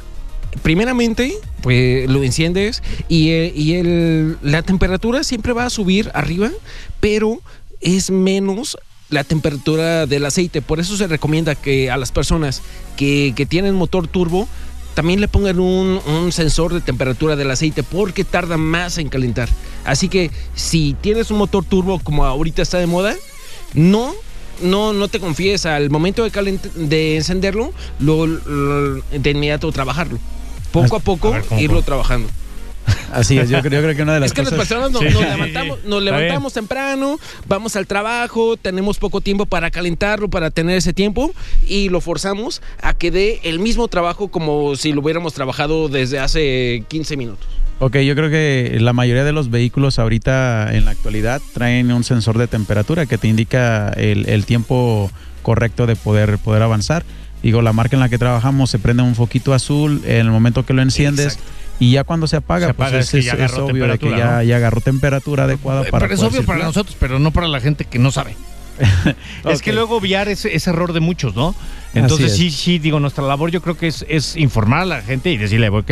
primeramente, 0.62 1.34
pues 1.62 2.10
lo 2.10 2.24
enciendes 2.24 2.82
y, 3.08 3.30
eh, 3.30 3.54
y 3.56 3.74
el, 3.74 4.38
la 4.42 4.62
temperatura 4.64 5.24
siempre 5.24 5.54
va 5.54 5.66
a 5.66 5.70
subir 5.70 6.10
arriba, 6.14 6.50
pero 7.00 7.40
es 7.82 8.12
menos 8.12 8.78
la 9.10 9.24
temperatura 9.24 10.06
del 10.06 10.26
aceite. 10.26 10.62
Por 10.62 10.80
eso 10.80 10.96
se 10.98 11.08
recomienda 11.08 11.56
que 11.56 11.90
a 11.90 11.98
las 11.98 12.12
personas 12.12 12.62
que, 12.98 13.34
que 13.36 13.46
tienen 13.46 13.76
motor 13.76 14.08
turbo 14.08 14.48
también 14.94 15.22
le 15.22 15.28
pongan 15.28 15.60
un, 15.60 16.00
un 16.06 16.32
sensor 16.32 16.74
de 16.74 16.82
temperatura 16.82 17.36
del 17.36 17.50
aceite 17.52 17.84
porque 17.84 18.24
tarda 18.24 18.58
más 18.58 18.98
en 18.98 19.08
calentar. 19.10 19.48
Así 19.86 20.10
que 20.10 20.30
si 20.56 20.96
tienes 21.00 21.32
un 21.32 21.38
motor 21.38 21.64
turbo 21.64 22.00
como 22.00 22.26
ahorita 22.26 22.62
está 22.62 22.78
de 22.80 22.88
moda, 22.88 23.16
no 23.74 24.14
no, 24.62 24.92
no 24.92 25.08
te 25.08 25.22
confíes 25.22 25.66
al 25.66 25.90
momento 25.90 26.26
de, 26.26 26.34
calent- 26.34 26.62
de 26.74 27.16
encenderlo, 27.16 27.72
lo, 28.00 28.28
lo- 28.28 29.02
de 29.10 29.30
inmediato 29.32 29.72
trabajarlo. 29.72 30.20
Poco 30.74 30.98
a 30.98 31.00
poco 31.00 31.30
A 31.30 31.38
ver, 31.38 31.46
¿cómo 31.46 31.62
irlo 31.62 31.82
trabajando. 31.82 32.28
Así 33.12 33.38
es, 33.40 33.50
yo 33.50 33.60
creo, 33.62 33.82
yo 33.82 33.86
creo 33.86 33.96
que 33.96 34.04
una 34.04 34.14
de 34.14 34.20
las 34.20 34.28
Es 34.28 34.34
que 34.34 34.42
las 34.44 34.52
cosas... 34.52 34.68
personas 34.68 34.92
nos, 34.92 35.02
Sí. 35.02 35.08
nos 35.14 35.22
levantamos, 35.24 35.84
nos 35.86 36.04
levantamos 36.04 36.54
temprano, 36.54 37.20
vamos 37.48 37.76
al 37.76 37.88
trabajo, 37.88 38.56
tenemos 38.58 38.98
poco 38.98 39.22
tiempo 39.22 39.46
para 39.46 39.72
calentarlo, 39.72 40.30
para 40.30 40.52
tener 40.52 40.78
ese 40.78 40.94
tiempo 40.94 41.32
y 41.68 41.90
lo 41.90 42.02
forzamos 42.02 42.62
a 42.82 42.94
que 42.94 43.10
dé 43.12 43.40
el 43.44 43.60
mismo 43.60 43.88
trabajo 43.88 44.30
como 44.30 44.76
si 44.76 44.94
lo 44.94 45.02
hubiéramos 45.02 45.34
trabajado 45.34 45.90
desde 45.90 46.20
hace 46.20 46.84
15 46.88 47.18
minutos. 47.18 47.48
Ok, 47.80 47.98
yo 48.00 48.14
creo 48.14 48.30
que 48.30 48.78
la 48.80 48.94
mayoría 48.94 49.24
de 49.24 49.32
los 49.32 49.50
vehículos 49.50 50.00
ahorita 50.00 50.76
en 50.76 50.86
la 50.86 50.92
actualidad 50.92 51.42
traen 51.54 51.92
un 51.92 52.04
sensor 52.04 52.38
de 52.38 52.48
temperatura 52.48 53.06
que 53.06 53.18
te 53.18 53.28
indica 53.28 53.90
el, 53.96 54.28
el 54.28 54.46
tiempo 54.46 55.10
correcto 55.44 55.88
de 55.88 55.96
poder, 55.96 56.38
poder 56.40 56.62
avanzar. 56.62 57.06
Digo, 57.42 57.62
la 57.62 57.72
marca 57.72 57.96
en 57.96 58.02
la 58.02 58.10
que 58.10 58.18
trabajamos 58.18 58.70
se 58.70 58.80
prende 58.80 59.02
un 59.02 59.16
foquito 59.16 59.54
azul 59.54 60.02
en 60.06 60.18
el 60.26 60.30
momento 60.30 60.66
que 60.66 60.74
lo 60.74 60.82
enciendes 60.82 61.36
Exacto. 61.36 61.52
Y 61.80 61.92
ya 61.92 62.04
cuando 62.04 62.28
se 62.28 62.36
apaga, 62.38 62.68
Se 62.68 62.74
pues 62.74 62.94
es, 62.94 63.00
es 63.06 63.12
que 63.12 63.18
es- 63.20 63.26
ya 63.26 63.32
es 63.34 63.40
agarró 63.40 63.66
obvio 63.68 63.88
de 63.88 63.98
que 64.00 64.10
ya, 64.12 64.36
¿no? 64.38 64.44
ya 64.44 64.56
agarró 64.58 64.82
temperatura 64.82 65.46
adecuada 65.46 65.84
para 65.86 66.08
pero 66.08 66.14
es 66.16 66.22
obvio 66.24 66.46
para 66.46 66.64
nosotros, 66.66 66.96
pero 67.00 67.20
no 67.20 67.32
para 67.32 67.48
la 67.48 67.60
gente 67.62 67.86
que 67.86 68.00
no 68.00 68.12
sabe. 68.12 68.36
Es 69.46 69.62
que 69.62 69.74
luego 69.74 69.98
obviar 69.98 70.30
es, 70.30 70.46
es 70.46 70.68
error 70.68 70.94
de 70.94 71.00
muchos, 71.02 71.36
¿no? 71.36 71.54
Entonces 71.94 72.36
sí, 72.36 72.50
sí, 72.52 72.80
digo, 72.80 73.00
nuestra 73.00 73.24
labor 73.26 73.52
yo 73.52 73.62
creo 73.62 73.76
que 73.78 73.88
es, 73.88 74.06
es 74.08 74.36
informar 74.38 74.82
a 74.82 74.86
la 74.86 75.02
gente 75.02 75.32
y 75.32 75.38
decirle, 75.38 75.68
ok, 75.70 75.92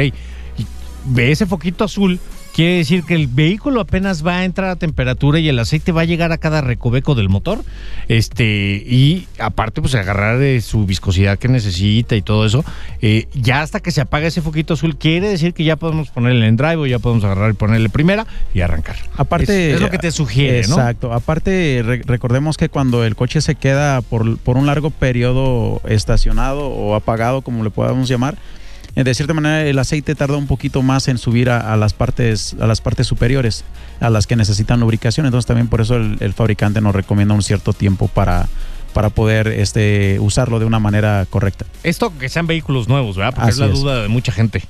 ve 1.06 1.32
ese 1.32 1.46
foquito 1.46 1.84
azul, 1.84 2.20
quiere 2.58 2.78
decir 2.78 3.04
que 3.04 3.14
el 3.14 3.28
vehículo 3.28 3.82
apenas 3.82 4.26
va 4.26 4.38
a 4.38 4.44
entrar 4.44 4.72
a 4.72 4.76
temperatura 4.78 5.38
y 5.38 5.48
el 5.48 5.60
aceite 5.60 5.92
va 5.92 6.02
a 6.02 6.06
llegar 6.06 6.32
a 6.32 6.40
cada 6.40 6.62
recoveco 6.62 7.14
del 7.14 7.30
motor. 7.30 7.60
Este, 8.08 8.84
y 8.84 9.28
aparte, 9.38 9.80
pues 9.80 9.94
agarrar 9.94 10.42
eh, 10.42 10.60
su 10.62 10.88
viscosidad 10.88 11.38
que 11.38 11.50
necesita 11.50 12.16
y 12.16 12.24
todo 12.24 12.48
eso. 12.48 12.66
Eh, 13.04 13.28
ya 13.36 13.62
hasta 13.62 13.80
que 13.80 13.92
se 13.92 14.02
apaga 14.02 14.26
ese 14.26 14.42
foquito 14.42 14.74
azul, 14.74 14.98
quiere 14.98 15.30
decir 15.30 15.54
que 15.54 15.64
ya 15.64 15.76
podemos 15.76 16.10
ponerle 16.10 16.48
en 16.48 16.58
drive 16.58 16.78
o 16.78 16.88
ya 16.88 16.98
podemos 16.98 17.24
agarrar 17.26 17.52
y 17.52 17.54
ponerle 17.54 17.90
primera 17.90 18.26
y 18.56 18.62
arrancar. 18.62 18.96
Aparte, 19.18 19.70
es, 19.70 19.76
es 19.76 19.82
lo 19.82 19.92
que 19.92 20.00
te 20.00 20.10
sugiere, 20.12 20.68
¿no? 20.68 20.78
Exacto. 20.78 21.14
Aparte, 21.14 21.84
re- 21.86 22.02
recordemos 22.08 22.58
que 22.58 22.70
cuando 22.70 23.06
el 23.06 23.16
coche 23.16 23.40
se 23.40 23.54
queda 23.54 24.02
por, 24.02 24.40
por 24.40 24.58
un 24.58 24.66
largo 24.66 24.90
periodo 24.90 25.80
estacionado 25.88 26.70
o 26.70 26.96
apagado, 26.96 27.44
como 27.44 27.64
le 27.64 27.70
podamos 27.70 28.10
llamar, 28.10 28.36
de 29.04 29.14
cierta 29.14 29.34
manera 29.34 29.64
el 29.66 29.78
aceite 29.80 30.16
tarda 30.16 30.38
un 30.38 30.48
poquito 30.48 30.82
más 30.82 31.08
en 31.08 31.18
subir 31.18 31.50
a, 31.50 31.74
a 31.74 31.78
las 31.78 31.94
partes 31.94 32.56
a 32.60 32.68
las 32.68 32.82
partes 32.82 33.06
superiores, 33.08 33.64
a 34.00 34.10
las 34.10 34.26
que 34.28 34.36
necesitan 34.36 34.80
lubricación. 34.80 35.26
Entonces 35.26 35.46
también 35.48 35.68
por 35.68 35.82
eso 35.82 35.96
el, 35.96 36.18
el 36.20 36.34
fabricante 36.34 36.82
nos 36.82 36.96
recomienda 36.96 37.34
un 37.34 37.44
cierto 37.44 37.74
tiempo 37.74 38.08
para 38.08 38.48
para 38.94 39.10
poder 39.12 39.48
este 39.48 40.18
usarlo 40.20 40.58
de 40.60 40.66
una 40.66 40.80
manera 40.80 41.28
correcta. 41.30 41.66
Esto 41.84 42.18
que 42.18 42.30
sean 42.30 42.48
vehículos 42.48 42.88
nuevos, 42.88 43.16
¿verdad? 43.16 43.36
Porque 43.36 43.50
Así 43.52 43.62
es 43.62 43.68
la 43.68 43.74
es. 43.74 43.80
duda 43.80 44.02
de 44.02 44.08
mucha 44.08 44.32
gente. 44.32 44.64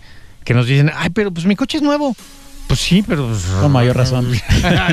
Que 0.44 0.54
nos 0.54 0.66
dicen, 0.68 0.92
ay, 0.94 1.10
pero 1.12 1.32
pues 1.32 1.46
mi 1.46 1.56
coche 1.56 1.78
es 1.78 1.84
nuevo. 1.84 2.14
Pues 2.68 2.80
sí, 2.82 3.04
pero... 3.08 3.28
pues, 3.28 3.44
Con 3.62 3.72
mayor 3.72 3.96
razón. 3.96 4.30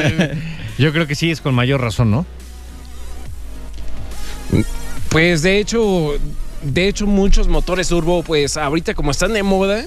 Yo 0.78 0.92
creo 0.92 1.08
que 1.08 1.16
sí, 1.16 1.32
es 1.32 1.40
con 1.40 1.52
mayor 1.54 1.80
razón, 1.80 2.10
¿no? 2.12 2.26
Pues 5.08 5.42
de 5.42 5.58
hecho, 5.58 6.12
de 6.64 6.88
hecho 6.88 7.06
muchos 7.06 7.46
motores 7.48 7.88
turbo, 7.88 8.22
pues 8.22 8.56
ahorita 8.56 8.94
como 8.94 9.10
están 9.10 9.32
de 9.32 9.42
moda, 9.42 9.84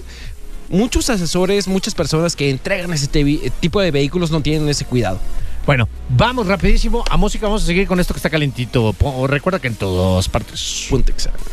muchos 0.70 1.10
asesores, 1.10 1.68
muchas 1.68 1.94
personas 1.96 2.36
que 2.36 2.50
entregan 2.50 2.94
ese 2.94 3.08
te- 3.08 3.52
tipo 3.60 3.82
de 3.82 3.92
vehículos 3.92 4.32
no 4.32 4.42
tienen 4.42 4.68
ese 4.70 4.86
cuidado. 4.86 5.20
Bueno, 5.66 5.90
vamos 6.10 6.48
rapidísimo 6.48 7.04
a 7.10 7.18
música. 7.18 7.46
Vamos 7.48 7.64
a 7.64 7.66
seguir 7.66 7.88
con 7.88 8.00
esto 8.00 8.14
que 8.14 8.20
está 8.20 8.30
calentito. 8.30 8.94
Po- 8.94 9.28
Recuerda 9.28 9.60
que 9.60 9.68
en 9.68 9.76
todas 9.76 10.30
partes. 10.30 10.86
Punto 10.90 11.12
exacto. 11.12 11.44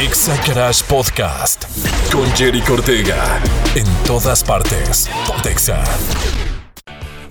Exa 0.00 0.34
Garage 0.46 0.82
Podcast 0.88 1.64
con 2.10 2.24
Jerry 2.32 2.62
Cortega. 2.62 3.38
En 3.74 3.84
todas 4.06 4.42
partes. 4.42 5.08
Pontexa. 5.26 5.84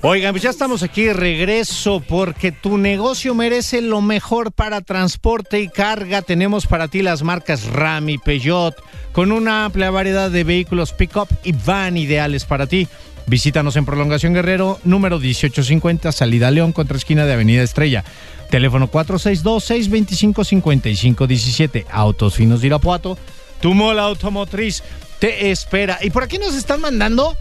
Oigan, 0.07 0.33
pues 0.33 0.43
ya 0.43 0.51
estamos 0.51 0.83
aquí 0.83 1.11
regreso 1.11 1.99
porque 1.99 2.51
tu 2.51 2.77
negocio 2.77 3.33
merece 3.33 3.81
lo 3.81 4.01
mejor 4.01 4.51
para 4.51 4.81
transporte 4.81 5.61
y 5.61 5.67
carga. 5.67 6.21
Tenemos 6.21 6.67
para 6.67 6.89
ti 6.89 7.01
las 7.01 7.23
marcas 7.23 7.65
Ram 7.65 8.09
y 8.09 8.19
Peugeot 8.19 8.75
con 9.13 9.31
una 9.31 9.65
amplia 9.65 9.89
variedad 9.89 10.29
de 10.29 10.43
vehículos 10.43 10.93
pick-up 10.93 11.27
y 11.43 11.53
van 11.53 11.97
ideales 11.97 12.45
para 12.45 12.67
ti. 12.67 12.87
Visítanos 13.25 13.77
en 13.77 13.85
Prolongación 13.85 14.35
Guerrero, 14.35 14.79
número 14.83 15.17
1850, 15.17 16.11
salida 16.11 16.51
León, 16.51 16.71
contra 16.71 16.97
esquina 16.97 17.25
de 17.25 17.33
Avenida 17.33 17.63
Estrella. 17.63 18.03
Teléfono 18.51 18.91
462-625-5517. 18.91 21.85
Autos 21.89 22.35
Finos 22.35 22.61
de 22.61 22.67
Irapuato. 22.67 23.17
Tu 23.59 23.73
mola 23.73 24.03
automotriz 24.03 24.83
te 25.17 25.49
espera. 25.49 25.97
Y 26.03 26.11
por 26.11 26.21
aquí 26.21 26.37
nos 26.37 26.53
están 26.53 26.81
mandando 26.81 27.35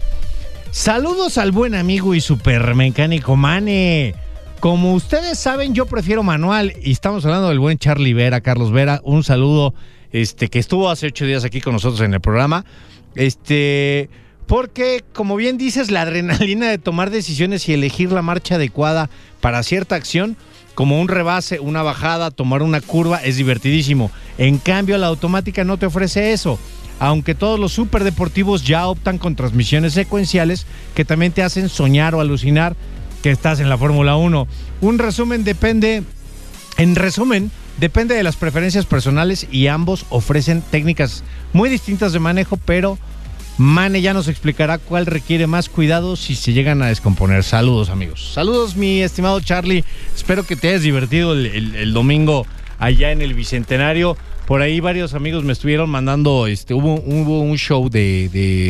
saludos 0.75 1.37
al 1.37 1.53
buen 1.53 1.73
amigo 1.73 2.15
y 2.15 2.19
supermecánico 2.19 3.37
Mane. 3.37 4.13
Como 4.59 4.93
ustedes 4.93 5.39
saben, 5.39 5.73
yo 5.73 5.85
prefiero 5.85 6.21
manual 6.21 6.73
y 6.83 6.91
estamos 6.91 7.23
hablando 7.25 7.47
del 7.47 7.59
buen 7.59 7.77
Charlie 7.77 8.13
Vera, 8.13 8.41
Carlos 8.41 8.73
Vera. 8.73 8.99
Un 9.05 9.23
saludo, 9.23 9.73
este, 10.11 10.49
que 10.49 10.59
estuvo 10.59 10.89
hace 10.89 11.07
ocho 11.07 11.25
días 11.25 11.45
aquí 11.45 11.61
con 11.61 11.71
nosotros 11.71 12.01
en 12.01 12.13
el 12.13 12.19
programa. 12.19 12.65
Este, 13.15 14.09
porque, 14.47 15.01
como 15.13 15.37
bien 15.37 15.57
dices, 15.57 15.91
la 15.91 16.01
adrenalina 16.01 16.69
de 16.69 16.77
tomar 16.77 17.09
decisiones 17.09 17.69
y 17.69 17.73
elegir 17.73 18.11
la 18.11 18.21
marcha 18.21 18.55
adecuada 18.55 19.09
para 19.39 19.63
cierta 19.63 19.95
acción, 19.95 20.35
como 20.73 20.99
un 20.99 21.07
rebase, 21.07 21.61
una 21.61 21.83
bajada, 21.83 22.31
tomar 22.31 22.61
una 22.61 22.81
curva, 22.81 23.23
es 23.23 23.37
divertidísimo. 23.37 24.11
En 24.37 24.57
cambio, 24.57 24.97
la 24.97 25.07
automática 25.07 25.63
no 25.63 25.77
te 25.77 25.85
ofrece 25.85 26.33
eso. 26.33 26.59
Aunque 26.99 27.35
todos 27.35 27.59
los 27.59 27.73
superdeportivos 27.73 28.63
ya 28.63 28.87
optan 28.87 29.17
con 29.17 29.35
transmisiones 29.35 29.93
secuenciales 29.93 30.65
que 30.93 31.05
también 31.05 31.31
te 31.31 31.43
hacen 31.43 31.69
soñar 31.69 32.15
o 32.15 32.21
alucinar 32.21 32.75
que 33.21 33.31
estás 33.31 33.59
en 33.59 33.69
la 33.69 33.77
Fórmula 33.77 34.15
1. 34.15 34.47
Un 34.81 34.97
resumen 34.99 35.43
depende, 35.43 36.03
en 36.77 36.95
resumen, 36.95 37.51
depende 37.79 38.15
de 38.15 38.23
las 38.23 38.35
preferencias 38.37 38.85
personales 38.85 39.47
y 39.51 39.67
ambos 39.67 40.05
ofrecen 40.09 40.61
técnicas 40.61 41.23
muy 41.51 41.69
distintas 41.69 42.13
de 42.13 42.19
manejo, 42.19 42.57
pero 42.57 42.97
Mane 43.57 44.01
ya 44.01 44.13
nos 44.13 44.27
explicará 44.27 44.77
cuál 44.77 45.05
requiere 45.05 45.47
más 45.47 45.69
cuidado 45.69 46.15
si 46.17 46.35
se 46.35 46.51
llegan 46.53 46.81
a 46.81 46.87
descomponer. 46.87 47.43
Saludos, 47.43 47.89
amigos. 47.89 48.31
Saludos, 48.33 48.75
mi 48.75 49.01
estimado 49.01 49.39
Charlie. 49.39 49.83
Espero 50.13 50.43
que 50.45 50.55
te 50.57 50.69
hayas 50.69 50.81
divertido 50.81 51.33
el, 51.33 51.45
el- 51.47 51.75
el 51.75 51.93
domingo 51.93 52.45
allá 52.79 53.11
en 53.11 53.21
el 53.21 53.33
Bicentenario. 53.33 54.17
Por 54.45 54.61
ahí 54.61 54.79
varios 54.79 55.15
amigos 55.15 55.43
me 55.43 55.53
estuvieron 55.53 55.89
mandando, 55.89 56.45
este, 56.45 56.75
hubo, 56.75 56.95
un 57.01 57.57
show 57.57 57.89
de, 57.89 58.29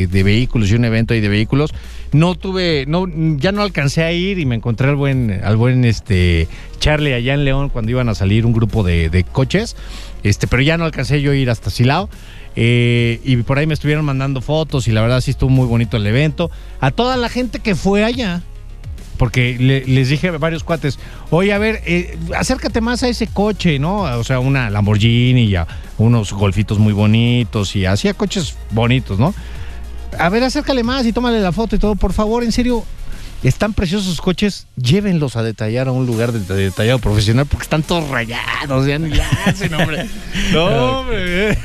de- 0.10 0.24
vehículos 0.24 0.72
y 0.72 0.76
un 0.76 0.86
evento 0.86 1.14
ahí 1.14 1.20
de 1.20 1.28
vehículos. 1.28 1.72
No 2.14 2.36
tuve, 2.36 2.86
no, 2.88 3.08
ya 3.38 3.52
no 3.52 3.62
alcancé 3.62 4.04
a 4.04 4.14
ir 4.14 4.40
y 4.40 4.46
me 4.46 4.56
encontré 4.56 4.88
al 4.88 4.96
buen, 4.96 5.42
al 5.44 5.58
buen 5.58 5.84
este 5.84 6.48
Charlie 6.80 7.14
allá 7.14 7.34
en 7.34 7.44
León 7.44 7.68
cuando 7.68 7.92
iban 7.92 8.08
a 8.08 8.16
salir 8.16 8.46
un 8.46 8.54
grupo 8.54 8.84
de, 8.84 9.10
de 9.10 9.26
coches. 9.26 9.76
Este, 10.24 10.48
pero 10.48 10.62
ya 10.62 10.78
no 10.78 10.86
alcancé 10.86 11.22
yo 11.22 11.32
a 11.32 11.36
ir 11.36 11.50
hasta 11.50 11.70
Silao. 11.70 12.10
Eh, 12.56 13.20
y 13.26 13.36
por 13.38 13.60
ahí 13.60 13.68
me 13.68 13.74
estuvieron 13.74 14.06
mandando 14.06 14.40
fotos 14.40 14.88
y 14.88 14.92
la 14.94 15.02
verdad 15.02 15.20
sí 15.20 15.32
estuvo 15.32 15.50
muy 15.50 15.68
bonito 15.68 15.98
el 15.98 16.08
evento. 16.08 16.50
A 16.80 16.92
toda 16.92 17.18
la 17.18 17.28
gente 17.28 17.60
que 17.60 17.76
fue 17.76 18.06
allá, 18.06 18.44
porque 19.18 19.58
le- 19.60 19.86
les 19.86 20.10
dije 20.10 20.30
a 20.30 20.38
varios 20.38 20.64
cuates, 20.64 21.00
oye, 21.30 21.54
a 21.54 21.58
ver, 21.58 21.82
eh, 21.86 22.18
acércate 22.38 22.82
más 22.82 23.04
a 23.04 23.08
ese 23.10 23.28
coche, 23.28 23.80
¿no? 23.80 24.02
O 24.02 24.24
sea, 24.24 24.40
una 24.40 24.70
Lamborghini 24.70 25.44
y 25.46 25.56
a 25.56 25.68
unos 25.98 26.34
golfitos 26.34 26.78
muy 26.80 26.94
bonitos 26.94 27.76
y 27.76 27.86
hacía 27.86 28.14
coches 28.14 28.56
bonitos, 28.72 29.18
¿no? 29.20 29.34
A 30.20 30.30
ver, 30.30 30.44
acércale 30.44 30.84
más 30.84 31.06
y 31.06 31.12
tómale 31.14 31.40
la 31.42 31.52
foto 31.52 31.76
y 31.76 31.80
todo, 31.80 31.96
por 31.96 32.14
favor, 32.14 32.44
en 32.44 32.52
serio. 32.52 32.84
Están 33.44 33.74
preciosos 33.74 34.08
sus 34.08 34.22
coches, 34.22 34.66
llévenlos 34.76 35.36
a 35.36 35.44
detallar 35.44 35.88
a 35.88 35.92
un 35.92 36.08
lugar 36.08 36.32
de, 36.32 36.40
de 36.40 36.64
detallado 36.64 36.98
profesional 36.98 37.46
porque 37.46 37.64
están 37.64 37.84
todos 37.84 38.10
rayados, 38.10 38.88
ya, 38.88 38.98
ya 38.98 39.30
hacen, 39.46 39.74
hombre. 39.76 40.08
No, 40.52 41.00
hombre. 41.02 41.52
eh. 41.52 41.58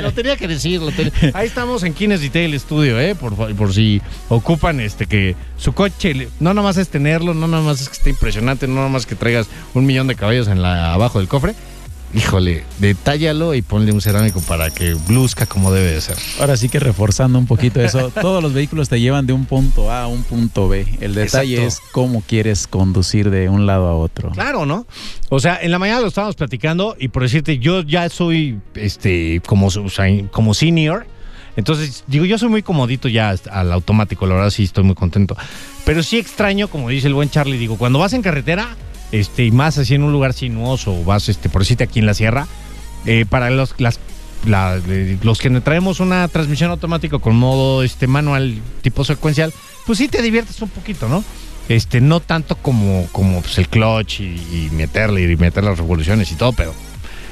lo 0.00 0.12
tenía 0.12 0.36
que 0.36 0.46
decir. 0.46 0.80
lo 0.80 0.92
tenía- 0.92 1.12
Ahí 1.34 1.46
estamos 1.48 1.82
en 1.82 1.92
Kines 1.94 2.20
Detail 2.20 2.58
Studio, 2.60 3.00
¿eh? 3.00 3.14
Por, 3.16 3.34
por 3.56 3.74
si 3.74 4.00
ocupan 4.28 4.78
este 4.80 5.06
que 5.06 5.34
su 5.56 5.72
coche, 5.72 6.28
no 6.38 6.54
nomás 6.54 6.76
es 6.76 6.88
tenerlo, 6.88 7.34
no 7.34 7.48
nomás 7.48 7.80
es 7.80 7.88
que 7.88 7.96
esté 7.96 8.10
impresionante, 8.10 8.68
no 8.68 8.74
nomás 8.82 9.04
que 9.06 9.16
traigas 9.16 9.48
un 9.74 9.86
millón 9.86 10.06
de 10.06 10.14
caballos 10.14 10.46
en 10.48 10.62
la, 10.62 10.92
abajo 10.94 11.18
del 11.18 11.26
cofre. 11.28 11.54
Híjole, 12.14 12.64
detállalo 12.78 13.54
y 13.54 13.60
ponle 13.60 13.92
un 13.92 14.00
cerámico 14.00 14.40
para 14.40 14.70
que 14.70 14.94
bluzca 14.94 15.44
como 15.44 15.70
debe 15.70 15.92
de 15.92 16.00
ser. 16.00 16.16
Ahora 16.40 16.56
sí 16.56 16.70
que 16.70 16.80
reforzando 16.80 17.38
un 17.38 17.46
poquito 17.46 17.80
eso, 17.82 18.10
todos 18.20 18.42
los 18.42 18.54
vehículos 18.54 18.88
te 18.88 18.98
llevan 18.98 19.26
de 19.26 19.34
un 19.34 19.44
punto 19.44 19.90
A 19.90 20.04
a 20.04 20.06
un 20.06 20.22
punto 20.22 20.68
B. 20.68 20.86
El 21.00 21.14
detalle 21.14 21.64
Exacto. 21.64 21.84
es 21.84 21.92
cómo 21.92 22.22
quieres 22.26 22.66
conducir 22.66 23.28
de 23.30 23.50
un 23.50 23.66
lado 23.66 23.88
a 23.88 23.94
otro. 23.94 24.30
Claro, 24.30 24.64
¿no? 24.64 24.86
O 25.28 25.38
sea, 25.38 25.58
en 25.60 25.70
la 25.70 25.78
mañana 25.78 26.00
lo 26.00 26.08
estábamos 26.08 26.34
platicando 26.34 26.96
y 26.98 27.08
por 27.08 27.22
decirte, 27.22 27.58
yo 27.58 27.82
ya 27.82 28.08
soy 28.08 28.58
este 28.74 29.42
como, 29.46 29.68
como 30.30 30.54
senior. 30.54 31.06
Entonces, 31.56 32.04
digo, 32.06 32.24
yo 32.24 32.38
soy 32.38 32.48
muy 32.48 32.62
comodito 32.62 33.08
ya 33.08 33.34
al 33.50 33.72
automático, 33.72 34.26
la 34.26 34.36
verdad 34.36 34.50
sí 34.50 34.62
estoy 34.62 34.84
muy 34.84 34.94
contento. 34.94 35.36
Pero 35.84 36.02
sí 36.02 36.16
extraño, 36.16 36.68
como 36.68 36.88
dice 36.88 37.08
el 37.08 37.14
buen 37.14 37.30
Charlie, 37.30 37.58
digo, 37.58 37.76
cuando 37.76 37.98
vas 37.98 38.12
en 38.12 38.22
carretera, 38.22 38.76
este, 39.12 39.44
y 39.44 39.50
más 39.50 39.78
así 39.78 39.94
en 39.94 40.02
un 40.02 40.12
lugar 40.12 40.32
sinuoso, 40.32 40.92
o 40.94 41.04
vas, 41.04 41.28
este, 41.28 41.48
por 41.48 41.62
decirte 41.62 41.84
aquí 41.84 41.98
en 41.98 42.06
la 42.06 42.14
sierra, 42.14 42.46
eh, 43.06 43.24
para 43.28 43.50
los, 43.50 43.74
las, 43.78 43.98
la- 44.46 44.80
eh, 44.88 45.18
los 45.22 45.38
que 45.38 45.50
traemos 45.60 46.00
una 46.00 46.26
transmisión 46.28 46.70
automática 46.70 47.18
con 47.18 47.36
modo 47.36 47.82
este, 47.82 48.06
manual 48.06 48.58
tipo 48.82 49.04
secuencial, 49.04 49.52
pues 49.86 49.98
sí 49.98 50.08
te 50.08 50.20
diviertes 50.22 50.60
un 50.62 50.68
poquito, 50.68 51.08
¿no? 51.08 51.24
Este, 51.68 52.00
no 52.00 52.20
tanto 52.20 52.56
como, 52.56 53.06
como 53.12 53.42
pues, 53.42 53.58
el 53.58 53.68
clutch 53.68 54.20
y, 54.20 54.24
y 54.24 54.68
meterle 54.72 55.30
y 55.30 55.36
meter 55.36 55.64
las 55.64 55.76
revoluciones 55.78 56.30
y 56.32 56.34
todo, 56.34 56.52
pero 56.52 56.72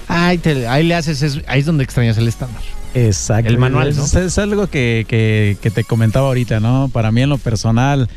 ahí, 0.09 0.39
te- 0.39 0.67
ahí 0.69 0.85
le 0.85 0.95
haces, 0.95 1.23
es- 1.23 1.41
ahí 1.47 1.61
es 1.61 1.67
donde 1.67 1.85
extrañas 1.85 2.17
el 2.19 2.29
estándar. 2.29 2.63
Exacto. 2.95 3.49
El 3.51 3.59
manual, 3.59 3.89
es, 3.89 4.39
algo 4.39 4.69
que, 4.69 5.05
que- 5.09 5.59
que 5.61 5.71
te 5.71 5.85
comentaba 5.85 6.29
ahorita, 6.29 6.61
¿no? 6.61 6.89
Para 6.93 7.13
mí 7.13 7.21
en 7.23 7.29
lo 7.29 7.37
personal 7.39 8.09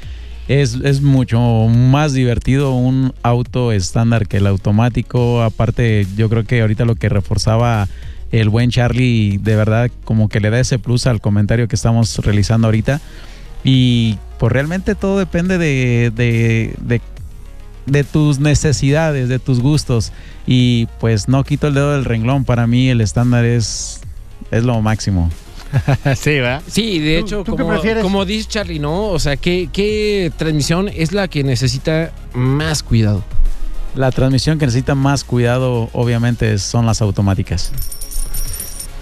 es, 0.49 0.79
es 0.83 1.01
mucho 1.01 1.39
más 1.67 2.13
divertido 2.13 2.73
un 2.73 3.13
auto 3.21 3.71
estándar 3.71 4.27
que 4.27 4.37
el 4.37 4.47
automático. 4.47 5.43
Aparte, 5.43 6.07
yo 6.17 6.27
creo 6.27 6.43
que 6.43 6.61
ahorita 6.61 6.85
lo 6.85 6.95
que 6.95 7.07
reforzaba 7.07 7.87
el 8.31 8.49
buen 8.49 8.71
Charlie, 8.71 9.37
de 9.37 9.55
verdad, 9.55 9.91
como 10.03 10.27
que 10.27 10.39
le 10.39 10.49
da 10.49 10.59
ese 10.59 10.79
plus 10.79 11.05
al 11.05 11.21
comentario 11.21 11.67
que 11.67 11.75
estamos 11.75 12.17
realizando 12.17 12.67
ahorita. 12.67 12.99
Y 13.63 14.17
pues 14.39 14.51
realmente 14.51 14.95
todo 14.95 15.19
depende 15.19 15.59
de, 15.59 16.11
de, 16.15 17.01
de 17.85 18.03
tus 18.03 18.39
necesidades, 18.39 19.29
de 19.29 19.37
tus 19.37 19.59
gustos. 19.59 20.11
Y 20.47 20.87
pues 20.99 21.27
no 21.27 21.43
quito 21.43 21.67
el 21.67 21.75
dedo 21.75 21.93
del 21.93 22.05
renglón. 22.05 22.43
Para 22.43 22.65
mí 22.65 22.89
el 22.89 23.01
estándar 23.01 23.45
es, 23.45 24.01
es 24.49 24.63
lo 24.63 24.81
máximo. 24.81 25.29
sí, 26.15 26.31
¿verdad? 26.31 26.61
Sí, 26.67 26.99
de 26.99 27.19
¿Tú- 27.19 27.25
hecho, 27.25 27.43
tú 27.43 27.55
como 28.01 28.25
dice 28.25 28.47
Charlie, 28.49 28.79
¿no? 28.79 29.07
O 29.09 29.19
sea, 29.19 29.37
¿qué, 29.37 29.69
¿qué 29.71 30.31
transmisión 30.37 30.89
es 30.89 31.11
la 31.11 31.27
que 31.27 31.43
necesita 31.43 32.11
más 32.33 32.83
cuidado? 32.83 33.23
La 33.95 34.11
transmisión 34.11 34.59
que 34.59 34.65
necesita 34.65 34.95
más 34.95 35.23
cuidado, 35.23 35.89
obviamente, 35.93 36.57
son 36.59 36.85
las 36.85 37.01
automáticas. 37.01 37.71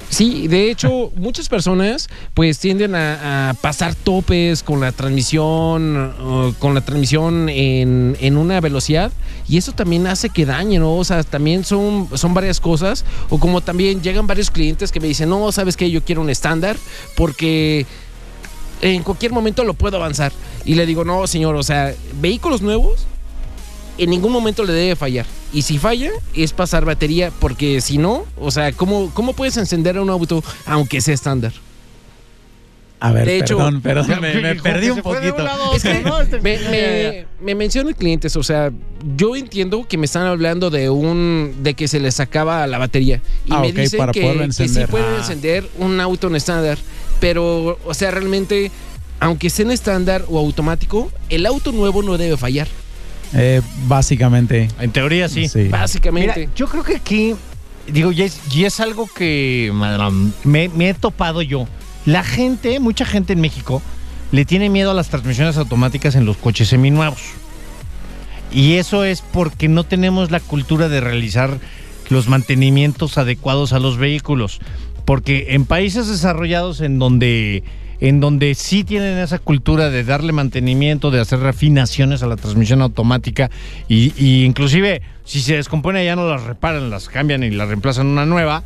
Sí, 0.10 0.48
de 0.48 0.72
hecho, 0.72 1.12
muchas 1.16 1.50
personas 1.50 2.08
pues 2.34 2.60
tienden 2.60 2.96
a, 2.96 3.56
pasar 3.62 3.94
topes 3.96 4.64
con 4.64 4.80
la 4.80 4.92
transmisión, 4.92 6.54
con 6.60 6.74
la 6.74 6.82
transmisión 6.82 7.50
en, 7.50 8.16
en 8.20 8.38
una 8.38 8.62
velocidad 8.62 9.12
y 9.50 9.58
eso 9.58 9.72
también 9.72 10.08
hace 10.08 10.30
que 10.30 10.46
dañe, 10.46 10.80
¿no? 10.80 10.96
O 10.96 11.04
sea, 11.04 11.24
también 11.24 11.64
son, 11.64 12.10
son 12.14 12.34
varias 12.34 12.60
cosas 12.60 13.06
o 13.30 13.40
como 13.40 13.62
también 13.62 14.02
llegan 14.02 14.28
varios 14.28 14.52
clientes 14.52 14.92
que 14.92 15.00
me 15.00 15.08
dicen, 15.08 15.30
no, 15.30 15.52
sabes 15.52 15.78
que 15.78 15.90
yo 15.92 16.04
quiero 16.04 16.22
un 16.22 16.30
estándar 16.30 16.78
porque 17.16 17.86
en 18.82 19.04
cualquier 19.04 19.32
momento 19.32 19.64
lo 19.64 19.74
puedo 19.74 19.98
avanzar. 19.98 20.32
Y 20.66 20.76
le 20.76 20.86
digo, 20.86 21.06
no, 21.06 21.28
señor, 21.28 21.56
o 21.56 21.64
sea, 21.64 21.94
vehículos 22.20 22.62
nuevos 22.62 23.08
en 23.98 24.10
ningún 24.10 24.32
momento 24.32 24.64
le 24.64 24.74
debe 24.74 24.96
fallar. 24.96 25.26
Y 25.54 25.62
si 25.64 25.78
falla, 25.78 26.12
es 26.34 26.54
pasar 26.54 26.86
batería, 26.86 27.32
porque 27.40 27.82
si 27.82 27.98
no, 27.98 28.26
o 28.40 28.52
sea, 28.52 28.72
¿cómo, 28.74 29.12
cómo 29.14 29.34
puedes 29.34 29.58
encender 29.58 29.98
un 30.00 30.10
auto 30.10 30.44
aunque 30.66 31.02
sea 31.02 31.14
estándar? 31.14 31.54
A 33.00 33.12
ver, 33.12 33.26
De 33.28 33.38
hecho- 33.38 33.58
perdón, 33.58 33.82
perdón, 33.82 34.08
me, 34.22 34.56
perdí 34.56 34.90
un 34.90 35.02
poquito. 35.04 35.46
me, 36.42 36.58
me, 36.58 37.26
me 37.40 37.54
mencionan 37.56 37.94
clientes, 37.94 38.36
o 38.36 38.42
sea, 38.42 38.72
yo 39.16 39.36
entiendo 39.36 39.86
que 39.88 39.98
me 40.00 40.06
están 40.08 40.24
hablando 40.26 40.72
de 40.72 40.90
un 40.90 41.58
de 41.62 41.76
que 41.76 41.88
se 41.88 42.00
les 42.00 42.20
acaba 42.20 42.66
la 42.66 42.80
batería 42.80 43.22
y 43.46 43.54
Ah, 43.54 43.60
me 43.60 43.68
ok, 43.70 43.76
dicen 43.76 43.98
para 44.00 44.12
que, 44.12 44.22
que 44.22 44.28
sí 44.52 44.64
encender. 44.64 44.90
pueden 44.90 45.14
Ah. 45.14 45.18
encender 45.20 45.70
un 45.78 46.02
auto 46.02 46.26
en 46.28 46.36
estándar, 46.38 46.80
pero 47.20 47.78
o 47.86 47.94
sea, 47.94 48.10
realmente 48.10 48.72
aunque 49.20 49.52
sea 49.52 49.66
en 49.66 49.72
estándar 49.72 50.26
o 50.28 50.40
automático, 50.40 51.12
el 51.30 51.46
auto 51.46 51.72
nuevo 51.72 52.02
no 52.02 52.18
debe 52.18 52.36
fallar, 52.36 52.68
Eh, 53.34 53.62
básicamente. 53.88 54.70
En 54.80 54.92
teoría 54.92 55.30
sí. 55.30 55.48
Sí. 55.48 55.68
básicamente. 55.68 56.34
Mira, 56.40 56.52
yo 56.56 56.68
creo 56.68 56.84
que 56.84 56.96
aquí 56.96 57.36
digo, 57.92 58.12
y 58.12 58.22
es, 58.24 58.40
y 58.54 58.66
es 58.66 58.80
algo 58.80 59.08
que 59.08 59.72
me, 60.44 60.70
me 60.70 60.90
he 60.90 60.94
topado 60.94 61.42
yo. 61.42 61.68
La 62.06 62.24
gente, 62.24 62.80
mucha 62.80 63.06
gente 63.06 63.34
en 63.34 63.42
México, 63.42 63.82
le 64.32 64.46
tiene 64.46 64.70
miedo 64.70 64.92
a 64.92 64.94
las 64.94 65.10
transmisiones 65.10 65.58
automáticas 65.58 66.16
en 66.16 66.26
los 66.26 66.38
coches 66.38 66.70
seminuevos. 66.70 67.22
Y 68.52 68.74
eso 68.74 69.04
es 69.04 69.22
porque 69.22 69.68
no 69.68 69.84
tenemos 69.84 70.32
la 70.32 70.40
cultura 70.40 70.90
de 70.90 71.02
realizar 71.02 71.60
los 72.10 72.28
mantenimientos 72.28 73.18
adecuados 73.18 73.74
a 73.74 73.80
los 73.80 73.98
vehículos. 73.98 74.60
Porque 75.06 75.48
en 75.50 75.66
países 75.66 76.08
desarrollados 76.08 76.82
en 76.82 77.00
donde, 77.00 77.64
en 78.00 78.20
donde 78.20 78.54
sí 78.56 78.84
tienen 78.84 79.18
esa 79.18 79.40
cultura 79.40 79.90
de 79.90 80.04
darle 80.04 80.32
mantenimiento, 80.32 81.12
de 81.12 81.20
hacer 81.20 81.40
refinaciones 81.40 82.24
a 82.24 82.28
la 82.28 82.36
transmisión 82.36 82.82
automática, 82.82 83.50
y, 83.88 84.44
inclusive 84.44 85.02
si 85.24 85.42
se 85.42 85.56
descompone 85.56 86.06
ya 86.06 86.16
no 86.16 86.30
las 86.30 86.44
reparan, 86.44 86.90
las 86.90 87.10
cambian 87.10 87.44
y 87.44 87.50
la 87.50 87.66
reemplazan 87.66 88.08
una 88.08 88.26
nueva, 88.26 88.64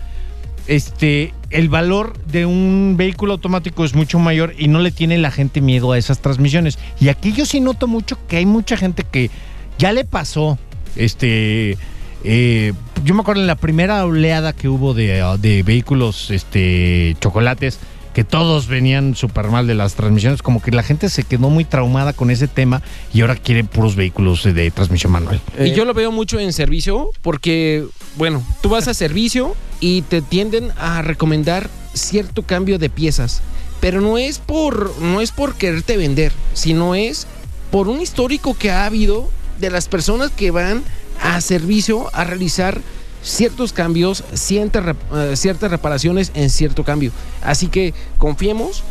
este, 0.67 1.33
el 1.49 1.69
valor 1.69 2.13
de 2.25 2.45
un 2.45 2.95
vehículo 2.97 3.33
automático 3.33 3.83
es 3.83 3.95
mucho 3.95 4.19
mayor 4.19 4.53
y 4.57 4.67
no 4.67 4.79
le 4.79 4.91
tiene 4.91 5.17
la 5.17 5.31
gente 5.31 5.59
miedo 5.59 5.91
a 5.91 5.97
esas 5.97 6.19
transmisiones. 6.19 6.77
Y 6.99 7.09
aquí 7.09 7.33
yo 7.33 7.45
sí 7.45 7.59
noto 7.59 7.87
mucho 7.87 8.17
que 8.27 8.37
hay 8.37 8.45
mucha 8.45 8.77
gente 8.77 9.03
que 9.09 9.31
ya 9.79 9.91
le 9.91 10.05
pasó, 10.05 10.59
este, 10.95 11.77
eh, 12.23 12.73
yo 13.03 13.15
me 13.15 13.21
acuerdo 13.21 13.41
en 13.41 13.47
la 13.47 13.55
primera 13.55 14.05
oleada 14.05 14.53
que 14.53 14.67
hubo 14.69 14.93
de, 14.93 15.23
de 15.39 15.63
vehículos, 15.63 16.29
este, 16.29 17.15
chocolates, 17.19 17.79
que 18.13 18.23
todos 18.23 18.67
venían 18.67 19.15
súper 19.15 19.47
mal 19.47 19.67
de 19.67 19.75
las 19.75 19.95
transmisiones, 19.95 20.41
como 20.41 20.61
que 20.61 20.71
la 20.71 20.83
gente 20.83 21.09
se 21.09 21.23
quedó 21.23 21.49
muy 21.49 21.63
traumada 21.63 22.13
con 22.13 22.29
ese 22.29 22.47
tema 22.47 22.81
y 23.13 23.21
ahora 23.21 23.35
quiere 23.35 23.63
puros 23.63 23.95
vehículos 23.95 24.43
de 24.43 24.71
transmisión 24.71 25.11
manual. 25.11 25.41
Y 25.59 25.71
yo 25.71 25.85
lo 25.85 25.93
veo 25.93 26.11
mucho 26.11 26.39
en 26.39 26.53
servicio 26.53 27.11
porque, 27.21 27.85
bueno, 28.17 28.43
tú 28.61 28.69
vas 28.69 28.87
a 28.87 28.93
servicio 28.93 29.55
y 29.79 30.01
te 30.03 30.21
tienden 30.21 30.71
a 30.77 31.01
recomendar 31.01 31.69
cierto 31.93 32.43
cambio 32.43 32.79
de 32.79 32.89
piezas, 32.89 33.41
pero 33.79 34.01
no 34.01 34.17
es 34.17 34.39
por 34.39 34.97
no 34.99 35.21
es 35.21 35.31
por 35.31 35.55
quererte 35.55 35.97
vender, 35.97 36.31
sino 36.53 36.95
es 36.95 37.27
por 37.71 37.87
un 37.87 38.01
histórico 38.01 38.57
que 38.57 38.71
ha 38.71 38.85
habido 38.85 39.29
de 39.59 39.69
las 39.69 39.87
personas 39.87 40.31
que 40.31 40.51
van 40.51 40.83
a 41.21 41.39
servicio 41.39 42.09
a 42.13 42.23
realizar 42.23 42.81
ciertos 43.23 43.73
cambios, 43.73 44.23
eh, 44.31 45.35
ciertas 45.35 45.71
reparaciones 45.71 46.31
en 46.33 46.49
cierto 46.49 46.83
cambio. 46.83 47.11
Así 47.41 47.67
que 47.67 47.93
confiemos, 48.17 48.83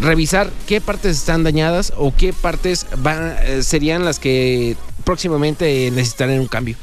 revisar 0.00 0.50
qué 0.66 0.80
partes 0.80 1.16
están 1.16 1.44
dañadas 1.44 1.92
o 1.96 2.14
qué 2.14 2.32
partes 2.32 2.86
eh, 3.04 3.62
serían 3.62 4.04
las 4.04 4.18
que 4.18 4.76
próximamente 5.04 5.90
necesitarán 5.90 6.40
un 6.40 6.48
cambio. 6.48 6.76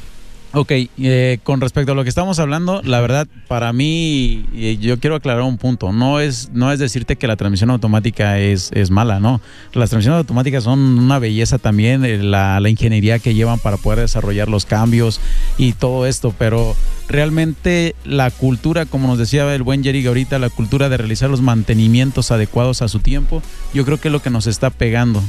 Ok, 0.52 0.72
eh, 0.72 1.38
con 1.44 1.62
respecto 1.62 1.92
a 1.92 1.96
lo 1.96 2.02
que 2.02 2.10
estamos 2.10 2.40
hablando, 2.40 2.82
la 2.84 3.00
verdad, 3.02 3.28
para 3.48 3.72
mí, 3.72 4.48
eh, 4.56 4.78
yo 4.82 5.00
quiero 5.00 5.16
aclarar 5.16 5.44
un 5.44 5.60
punto. 5.60 5.94
No 5.94 6.20
es, 6.20 6.50
no 6.54 6.72
es 6.72 6.80
decirte 6.80 7.18
que 7.18 7.28
la 7.28 7.36
transmisión 7.36 7.70
automática 7.70 8.40
es, 8.40 8.72
es 8.74 8.90
mala, 8.90 9.20
¿no? 9.20 9.42
Las 9.74 9.92
transmisiones 9.92 10.18
automáticas 10.18 10.64
son 10.64 10.80
una 10.80 11.20
belleza 11.20 11.60
también, 11.60 12.04
eh, 12.04 12.18
la, 12.18 12.60
la 12.60 12.70
ingeniería 12.70 13.20
que 13.20 13.36
llevan 13.36 13.60
para 13.60 13.78
poder 13.78 14.00
desarrollar 14.00 14.50
los 14.50 14.66
cambios 14.66 15.22
y 15.60 15.74
todo 15.74 16.08
esto, 16.08 16.34
pero 16.36 16.76
realmente 17.08 17.96
la 18.04 18.32
cultura, 18.32 18.88
como 18.88 19.08
nos 19.08 19.20
decía 19.20 19.54
el 19.54 19.62
buen 19.62 19.84
Jerry 19.84 20.04
ahorita, 20.08 20.40
la 20.40 20.50
cultura 20.50 20.90
de 20.90 20.98
realizar 20.98 21.30
los 21.30 21.42
mantenimientos 21.42 22.32
adecuados 22.32 22.82
a 22.82 22.88
su 22.88 23.00
tiempo, 23.00 23.44
yo 23.76 23.86
creo 23.86 24.00
que 24.00 24.08
es 24.08 24.12
lo 24.12 24.24
que 24.24 24.32
nos 24.32 24.48
está 24.48 24.72
pegando 24.72 25.22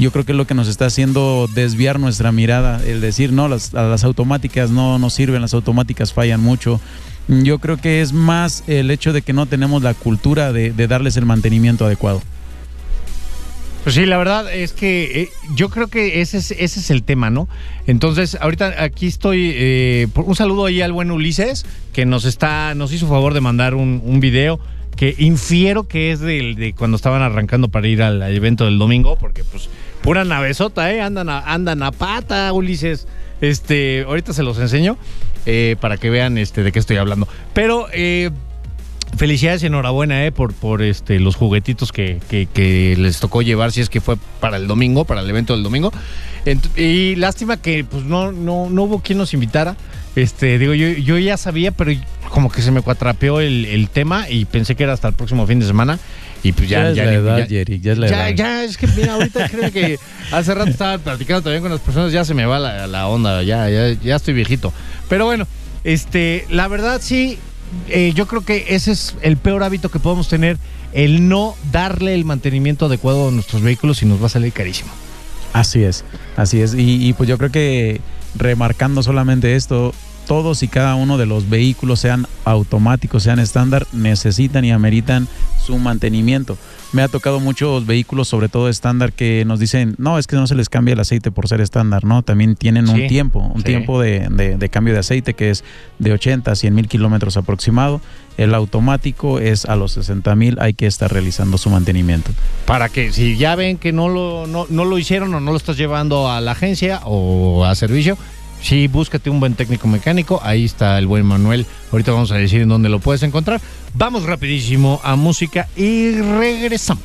yo 0.00 0.10
creo 0.10 0.24
que 0.24 0.32
es 0.32 0.38
lo 0.38 0.46
que 0.46 0.54
nos 0.54 0.66
está 0.66 0.86
haciendo 0.86 1.46
desviar 1.54 2.00
nuestra 2.00 2.32
mirada, 2.32 2.80
el 2.84 3.00
decir, 3.00 3.32
no, 3.32 3.48
las, 3.48 3.74
automáticas 4.04 4.70
no, 4.70 4.98
no 4.98 5.10
sirven, 5.10 5.42
las 5.42 5.54
automáticas 5.54 6.12
fallan 6.12 6.40
mucho. 6.40 6.80
Yo 7.28 7.58
creo 7.58 7.76
que 7.76 8.00
es 8.00 8.12
más 8.12 8.64
el 8.66 8.90
hecho 8.90 9.12
de 9.12 9.22
que 9.22 9.32
no 9.32 9.46
tenemos 9.46 9.82
la 9.82 9.94
cultura 9.94 10.52
de, 10.52 10.72
darles 10.72 11.16
el 11.16 11.26
mantenimiento 11.26 11.84
adecuado. 11.84 12.22
Pues 13.84 13.94
sí, 13.94 14.04
la 14.04 14.18
verdad 14.18 14.52
es 14.52 14.72
que 14.72 15.22
eh, 15.22 15.28
yo 15.54 15.70
creo 15.70 15.88
que 15.88 16.20
ese 16.20 16.38
es, 16.38 16.90
el 16.90 17.02
tema, 17.02 17.30
¿no? 17.30 17.48
Entonces, 17.86 18.36
ahorita 18.40 18.82
aquí 18.82 19.06
estoy. 19.06 19.52
eh, 19.54 20.06
un 20.14 20.36
saludo 20.36 20.66
ahí 20.66 20.82
al 20.82 20.92
buen 20.92 21.10
Ulises, 21.10 21.64
que 21.92 22.04
nos 22.04 22.24
está, 22.24 22.74
nos 22.74 22.92
hizo 22.92 23.06
favor 23.06 23.32
de 23.32 23.40
mandar 23.40 23.74
un, 23.74 24.20
video 24.20 24.60
que 24.96 25.14
infiero 25.18 25.84
que 25.84 26.10
es 26.12 26.20
de, 26.20 26.74
cuando 26.76 26.96
estaban 26.96 27.22
arrancando 27.22 27.68
para 27.68 27.88
ir 27.88 28.02
al 28.02 28.22
evento 28.22 28.66
del 28.66 28.78
domingo, 28.78 29.16
porque 29.16 29.44
pues 29.44 29.70
pura 30.02 30.24
navezota, 30.24 30.92
¿eh? 30.92 31.00
Andan 31.00 31.28
a, 31.28 31.40
andan 31.40 31.82
a 31.82 31.92
pata, 31.92 32.52
Ulises. 32.52 33.06
Este, 33.40 34.04
ahorita 34.06 34.32
se 34.32 34.42
los 34.42 34.58
enseño 34.58 34.98
eh, 35.46 35.76
para 35.80 35.96
que 35.96 36.10
vean 36.10 36.36
este 36.38 36.62
de 36.62 36.72
qué 36.72 36.78
estoy 36.78 36.96
hablando. 36.98 37.26
Pero 37.54 37.86
eh, 37.92 38.30
Felicidades 39.16 39.60
y 39.64 39.66
enhorabuena, 39.66 40.24
eh, 40.24 40.30
por, 40.30 40.54
por 40.54 40.82
este, 40.82 41.18
los 41.18 41.34
juguetitos 41.34 41.90
que, 41.90 42.20
que- 42.30 42.94
les 42.96 43.18
tocó 43.18 43.42
llevar, 43.42 43.72
si 43.72 43.80
es 43.80 43.88
que 43.90 44.00
fue 44.00 44.16
para 44.38 44.56
el 44.56 44.68
domingo, 44.68 45.04
para 45.04 45.20
el 45.20 45.28
evento 45.28 45.52
del 45.52 45.64
domingo. 45.64 45.92
Y 46.76 47.16
lástima 47.16 47.56
que 47.56 47.82
pues 47.82 48.04
no, 48.04 48.30
no, 48.30 48.70
no 48.70 48.82
hubo 48.84 49.00
quien 49.00 49.18
nos 49.18 49.34
invitara. 49.34 49.74
Este, 50.14 50.60
digo, 50.60 50.74
yo 50.74 51.18
ya 51.18 51.36
sabía, 51.36 51.72
pero 51.72 51.90
como 52.30 52.50
que 52.50 52.62
se 52.62 52.70
me 52.70 52.80
cuatrapeó 52.82 53.40
el, 53.40 53.64
el 53.66 53.88
tema 53.88 54.28
y 54.28 54.44
pensé 54.46 54.74
que 54.76 54.84
era 54.84 54.92
hasta 54.92 55.08
el 55.08 55.14
próximo 55.14 55.46
fin 55.46 55.60
de 55.60 55.66
semana. 55.66 55.98
Y 56.42 56.52
pues 56.52 56.70
ya, 56.70 56.88
es 56.90 56.96
ya, 56.96 57.04
la 57.04 57.12
edad, 57.12 57.38
ya- 57.38 57.46
Jerry, 57.46 57.80
ya 57.80 57.92
es 57.92 57.98
la 57.98 58.08
ya, 58.08 58.28
edad. 58.28 58.36
ya, 58.36 58.64
es 58.64 58.78
que 58.78 58.86
mira, 58.86 59.12
ahorita 59.14 59.48
creo 59.50 59.70
que 59.70 59.98
hace 60.32 60.54
rato 60.54 60.70
estaba 60.70 60.96
platicando 60.96 61.42
también 61.42 61.60
con 61.62 61.70
las 61.70 61.80
personas, 61.80 62.12
ya 62.12 62.24
se 62.24 62.32
me 62.32 62.46
va 62.46 62.58
la, 62.58 62.86
la 62.86 63.08
onda, 63.08 63.42
ya, 63.42 63.68
ya, 63.68 63.92
ya 64.02 64.16
estoy 64.16 64.32
viejito. 64.32 64.72
Pero 65.10 65.26
bueno, 65.26 65.46
este, 65.84 66.46
la 66.48 66.66
verdad 66.68 67.00
sí, 67.02 67.38
eh, 67.88 68.12
yo 68.14 68.26
creo 68.26 68.42
que 68.42 68.64
ese 68.70 68.92
es 68.92 69.16
el 69.20 69.36
peor 69.36 69.62
hábito 69.62 69.90
que 69.90 69.98
podemos 69.98 70.28
tener, 70.28 70.56
el 70.94 71.28
no 71.28 71.56
darle 71.72 72.14
el 72.14 72.24
mantenimiento 72.24 72.86
adecuado 72.86 73.28
a 73.28 73.30
nuestros 73.32 73.60
vehículos 73.60 74.02
y 74.02 74.06
nos 74.06 74.22
va 74.22 74.26
a 74.26 74.30
salir 74.30 74.52
carísimo. 74.54 74.90
Así 75.52 75.82
es, 75.84 76.04
así 76.36 76.62
es. 76.62 76.72
Y, 76.74 77.06
y 77.06 77.12
pues 77.12 77.28
yo 77.28 77.36
creo 77.36 77.50
que 77.50 78.00
remarcando 78.34 79.02
solamente 79.02 79.56
esto, 79.56 79.92
todos 80.30 80.62
y 80.62 80.68
cada 80.68 80.94
uno 80.94 81.18
de 81.18 81.26
los 81.26 81.50
vehículos, 81.50 81.98
sean 81.98 82.24
automáticos, 82.44 83.24
sean 83.24 83.40
estándar, 83.40 83.88
necesitan 83.92 84.64
y 84.64 84.70
ameritan 84.70 85.26
su 85.60 85.76
mantenimiento. 85.76 86.56
Me 86.92 87.02
ha 87.02 87.08
tocado 87.08 87.40
muchos 87.40 87.84
vehículos, 87.84 88.28
sobre 88.28 88.48
todo 88.48 88.68
estándar, 88.68 89.12
que 89.12 89.44
nos 89.44 89.58
dicen, 89.58 89.96
no, 89.98 90.18
es 90.18 90.28
que 90.28 90.36
no 90.36 90.46
se 90.46 90.54
les 90.54 90.68
cambia 90.68 90.92
el 90.92 91.00
aceite 91.00 91.32
por 91.32 91.48
ser 91.48 91.60
estándar, 91.60 92.04
¿no? 92.04 92.22
También 92.22 92.54
tienen 92.54 92.86
Sí, 92.86 92.92
un 92.92 93.06
tiempo, 93.08 93.40
un 93.40 93.62
sí. 93.62 93.64
tiempo 93.64 94.00
de, 94.00 94.28
de- 94.30 94.56
de 94.56 94.68
cambio 94.68 94.94
de 94.94 95.00
aceite 95.00 95.34
que 95.34 95.50
es 95.50 95.64
de 95.98 96.12
80 96.12 96.52
a 96.52 96.54
100 96.54 96.74
mil 96.76 96.86
kilómetros 96.86 97.36
aproximado. 97.36 98.00
El 98.38 98.54
automático 98.54 99.40
es 99.40 99.64
a 99.64 99.74
los 99.74 99.92
60 99.92 100.36
mil, 100.36 100.58
hay 100.60 100.74
que 100.74 100.86
estar 100.86 101.12
realizando 101.12 101.58
su 101.58 101.70
mantenimiento. 101.70 102.30
Para 102.66 102.88
que 102.88 103.12
si 103.12 103.36
ya 103.36 103.56
ven 103.56 103.78
que 103.78 103.92
no 103.92 104.08
lo, 104.08 104.46
no, 104.46 104.66
no 104.70 104.84
lo 104.84 104.96
hicieron 104.96 105.34
o 105.34 105.40
no 105.40 105.50
lo 105.50 105.56
estás 105.56 105.76
llevando 105.76 106.30
a 106.30 106.40
la 106.40 106.52
agencia 106.52 107.00
o 107.04 107.64
a 107.64 107.74
servicio, 107.74 108.16
sí, 108.62 108.88
búscate 108.88 109.30
un 109.30 109.40
buen 109.40 109.54
técnico 109.54 109.88
mecánico. 109.88 110.40
Ahí 110.42 110.64
está 110.64 110.98
el 110.98 111.06
buen 111.06 111.24
Manuel. 111.24 111.66
Ahorita 111.92 112.12
vamos 112.12 112.32
a 112.32 112.36
decir 112.36 112.62
en 112.62 112.68
dónde 112.68 112.88
lo 112.88 112.98
puedes 112.98 113.22
encontrar. 113.22 113.60
Vamos 113.94 114.24
rapidísimo 114.24 115.00
a 115.02 115.16
música 115.16 115.68
y 115.76 116.12
regresamos. 116.20 117.02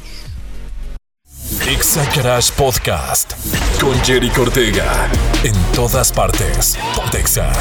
Exa 1.68 2.04
Garage 2.16 2.52
Podcast 2.58 3.34
con 3.82 3.94
Jerry 4.04 4.30
Cortega. 4.30 5.10
En 5.44 5.54
todas 5.74 6.12
partes. 6.12 6.78
Pontexa. 6.96 7.52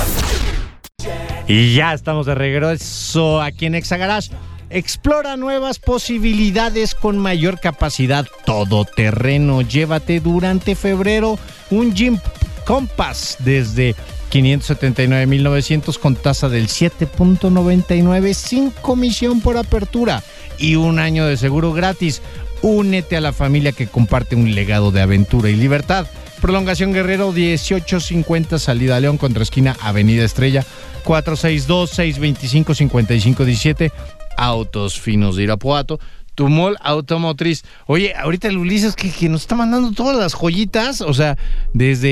Y 1.47 1.75
ya 1.75 1.93
estamos 1.93 2.27
de 2.27 2.35
regreso 2.35 3.43
aquí 3.43 3.67
en 3.67 3.75
Exagarage. 3.75 4.31
Explora 4.71 5.37
nuevas 5.37 5.79
posibilidades 5.79 6.95
con 6.95 7.19
mayor 7.19 7.61
capacidad 7.61 8.27
todoterreno. 8.45 9.63
Llévate 9.63 10.21
durante 10.21 10.75
febrero 10.75 11.39
un 11.71 11.95
Jeep 11.95 12.19
Compass 12.65 13.37
desde 13.41 13.95
579.900 14.31 15.99
con 15.99 16.17
tasa 16.17 16.49
del 16.49 16.69
7.99 16.69 18.35
sin 18.35 18.71
comisión 18.71 19.41
por 19.41 19.57
apertura 19.57 20.23
y 20.59 20.77
un 20.77 20.99
año 20.99 21.27
de 21.27 21.37
seguro 21.37 21.73
gratis. 21.73 22.23
Únete 22.63 23.17
a 23.17 23.21
la 23.21 23.33
familia 23.33 23.73
que 23.73 23.87
comparte 23.87 24.37
un 24.37 24.55
legado 24.55 24.91
de 24.91 25.03
aventura 25.03 25.51
y 25.51 25.57
libertad. 25.57 26.07
Prolongación 26.41 26.93
Guerrero 26.93 27.33
1850, 27.33 28.59
salida 28.59 29.01
León 29.01 29.19
contra 29.19 29.43
esquina 29.43 29.77
Avenida 29.81 30.25
Estrella 30.25 30.65
462-625-5517. 31.05 33.93
Autos 34.37 34.99
finos 34.99 35.37
de 35.37 35.45
Irapuato. 35.45 36.01
Tu 36.35 36.49
mall 36.49 36.77
automotriz. 36.81 37.63
Oye, 37.87 38.15
ahorita 38.15 38.49
el 38.49 38.59
Ulises 38.59 38.97
que, 38.97 39.11
que 39.11 39.29
nos 39.29 39.43
está 39.43 39.55
mandando 39.55 39.93
todas 39.93 40.17
las 40.17 40.35
joyitas, 40.35 41.01
o 41.01 41.15
sea, 41.15 41.37
desde 41.73 42.09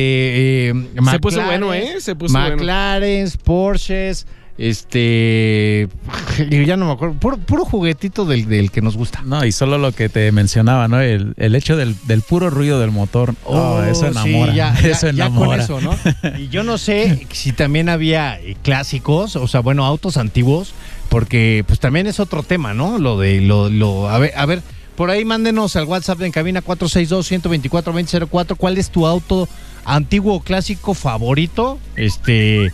eh, 0.71 0.75
Se 1.11 1.19
puso 1.19 1.43
bueno, 1.43 1.75
¿eh? 1.75 2.01
Se 2.01 2.15
puso 2.15 2.39
bueno. 2.39 2.57
McLaren, 2.57 3.29
Porsches, 3.45 4.27
Este, 4.59 5.89
ya 6.67 6.77
no 6.77 6.87
me 6.87 6.93
acuerdo, 6.93 7.15
puro, 7.17 7.37
puro 7.39 7.65
juguetito 7.65 8.25
del, 8.25 8.47
del, 8.47 8.71
que 8.71 8.81
nos 8.81 8.97
gusta. 8.97 9.23
No, 9.25 9.45
y 9.45 9.51
solo 9.51 9.79
lo 9.79 9.93
que 9.93 10.09
te 10.09 10.31
mencionaba, 10.31 10.87
¿no? 10.89 11.01
El, 11.01 11.35
el 11.37 11.55
hecho 11.55 11.77
del, 11.77 11.97
del, 12.07 12.23
puro 12.23 12.51
ruido 12.51 12.79
del 12.79 12.91
motor. 12.91 13.35
Oh, 13.45 13.57
oh 13.57 13.83
eso 13.83 14.07
enamora. 14.07 14.53
Sí, 14.53 14.57
ya, 14.57 14.75
eso 14.85 15.07
ya, 15.07 15.27
enamora. 15.27 15.63
Ya 15.63 15.67
con 15.67 15.81
eso, 15.81 15.99
¿no? 16.23 16.39
Y 16.39 16.49
yo 16.49 16.63
no 16.63 16.79
sé 16.79 17.27
si 17.33 17.53
también 17.53 17.89
había 17.89 18.39
clásicos, 18.63 19.37
o 19.37 19.49
sea, 19.49 19.61
bueno, 19.61 19.85
autos 19.85 20.17
antiguos, 20.17 20.75
porque 21.13 21.63
pues 21.67 21.79
también 21.79 22.07
es 22.07 22.19
otro 22.21 22.43
tema, 22.43 22.73
¿no? 22.73 22.99
Lo 22.99 23.19
de, 23.19 23.43
lo, 23.43 24.09
a 24.09 24.19
ver, 24.19 24.33
a 24.35 24.47
ver, 24.47 24.63
por 24.97 25.11
ahí 25.11 25.27
mándenos 25.27 25.77
al 25.77 25.85
WhatsApp 25.85 26.23
en 26.23 26.33
cabina 26.33 26.65
462-124-2004, 26.65 28.57
¿cuál 28.57 28.79
es 28.79 28.89
tu 28.89 29.07
auto 29.07 29.47
antiguo 29.85 30.41
clásico 30.41 30.95
favorito? 30.95 31.79
Este 31.97 32.73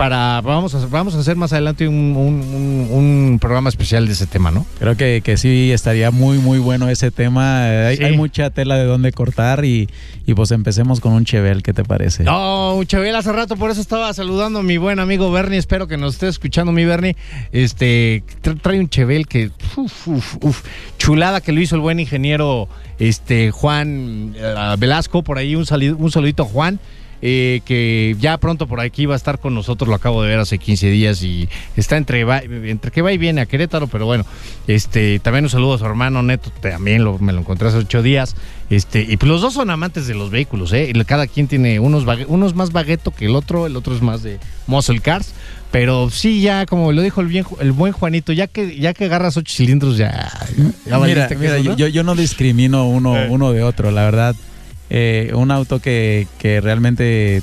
para 0.00 0.40
vamos 0.40 0.74
a 0.74 0.86
vamos 0.86 1.14
a 1.14 1.18
hacer 1.18 1.36
más 1.36 1.52
adelante 1.52 1.86
un, 1.86 2.16
un, 2.16 3.38
programa 3.38 3.68
especial 3.68 4.06
de 4.06 4.14
ese 4.14 4.26
tema, 4.26 4.50
¿no? 4.50 4.64
Creo 4.78 4.96
que, 4.96 5.20
que 5.22 5.36
sí 5.36 5.72
estaría 5.72 6.10
muy 6.10 6.38
muy 6.38 6.58
bueno 6.58 6.88
ese 6.88 7.10
tema. 7.10 7.66
Hay, 7.66 8.16
mucha 8.16 8.48
tela 8.48 8.76
de 8.76 8.84
dónde 8.84 9.12
cortar 9.12 9.62
y, 9.66 9.90
y, 10.24 10.32
pues 10.32 10.52
empecemos 10.52 11.00
con 11.00 11.12
un 11.12 11.26
Chevel, 11.26 11.62
¿qué 11.62 11.74
te 11.74 11.84
parece? 11.84 12.24
No, 12.24 12.76
un 12.76 12.86
Chevel 12.86 13.14
hace 13.14 13.30
rato, 13.30 13.56
por 13.56 13.70
eso 13.70 13.82
estaba 13.82 14.10
saludando 14.14 14.60
a 14.60 14.62
mi 14.62 14.78
buen 14.78 15.00
amigo 15.00 15.30
Bernie. 15.30 15.58
Espero 15.58 15.86
que 15.86 15.98
nos 15.98 16.14
esté 16.14 16.28
escuchando 16.28 16.72
mi 16.72 16.86
Bernie. 16.86 17.14
Este 17.52 18.24
trae 18.62 18.80
un 18.80 18.88
Chevel 18.88 19.26
que 19.26 19.50
uf, 19.76 20.08
uf, 20.08 20.36
uf, 20.40 20.62
chulada 20.96 21.42
que 21.42 21.52
lo 21.52 21.60
hizo 21.60 21.74
el 21.74 21.82
buen 21.82 22.00
ingeniero 22.00 22.70
este 22.98 23.50
Juan 23.50 24.32
eh, 24.34 24.74
Velasco 24.78 25.22
por 25.22 25.36
ahí 25.36 25.56
un, 25.56 25.66
un 25.98 26.10
saludito 26.10 26.44
a 26.44 26.46
Juan. 26.46 26.80
Eh, 27.22 27.60
que 27.66 28.16
ya 28.18 28.38
pronto 28.38 28.66
por 28.66 28.80
aquí 28.80 29.04
va 29.04 29.12
a 29.12 29.16
estar 29.16 29.38
con 29.38 29.54
nosotros, 29.54 29.88
lo 29.88 29.94
acabo 29.94 30.22
de 30.22 30.30
ver 30.30 30.38
hace 30.38 30.56
15 30.56 30.88
días 30.88 31.22
y 31.22 31.50
está 31.76 31.98
entre, 31.98 32.22
entre 32.70 32.90
que 32.90 33.02
va 33.02 33.12
y 33.12 33.18
viene 33.18 33.42
a 33.42 33.46
Querétaro, 33.46 33.88
pero 33.88 34.06
bueno, 34.06 34.24
este 34.66 35.18
también 35.18 35.44
un 35.44 35.50
saludo 35.50 35.74
a 35.74 35.78
su 35.78 35.84
hermano 35.84 36.22
Neto, 36.22 36.50
también 36.62 37.04
lo, 37.04 37.18
me 37.18 37.34
lo 37.34 37.40
encontré 37.40 37.68
hace 37.68 37.76
ocho 37.76 38.02
días, 38.02 38.36
este, 38.70 39.02
y 39.06 39.18
pues 39.18 39.28
los 39.28 39.42
dos 39.42 39.52
son 39.52 39.68
amantes 39.68 40.06
de 40.06 40.14
los 40.14 40.30
vehículos, 40.30 40.72
¿eh? 40.72 40.90
cada 41.06 41.26
quien 41.26 41.46
tiene 41.46 41.78
unos, 41.78 42.04
unos 42.28 42.54
más 42.54 42.72
bagueto 42.72 43.10
que 43.10 43.26
el 43.26 43.36
otro, 43.36 43.66
el 43.66 43.76
otro 43.76 43.94
es 43.94 44.00
más 44.00 44.22
de 44.22 44.38
muscle 44.66 45.00
cars, 45.00 45.34
pero 45.70 46.08
sí, 46.10 46.40
ya 46.40 46.64
como 46.64 46.90
lo 46.90 47.02
dijo 47.02 47.20
el, 47.20 47.26
bien, 47.26 47.44
el 47.60 47.72
buen 47.72 47.92
Juanito, 47.92 48.32
ya 48.32 48.46
que 48.46 48.78
ya 48.78 48.94
que 48.94 49.04
agarras 49.04 49.36
ocho 49.36 49.54
cilindros, 49.54 49.98
ya. 49.98 50.30
mira, 50.86 51.28
mira 51.38 51.58
yo, 51.58 51.74
yo, 51.86 52.02
no 52.02 52.14
discrimino 52.14 52.88
uno, 52.88 53.16
eh. 53.16 53.28
uno 53.30 53.52
de 53.52 53.62
otro, 53.62 53.90
la 53.90 54.04
verdad. 54.04 54.34
Eh, 54.90 55.32
un 55.34 55.50
auto 55.50 55.78
que, 55.78 56.26
que 56.38 56.60
realmente 56.60 57.42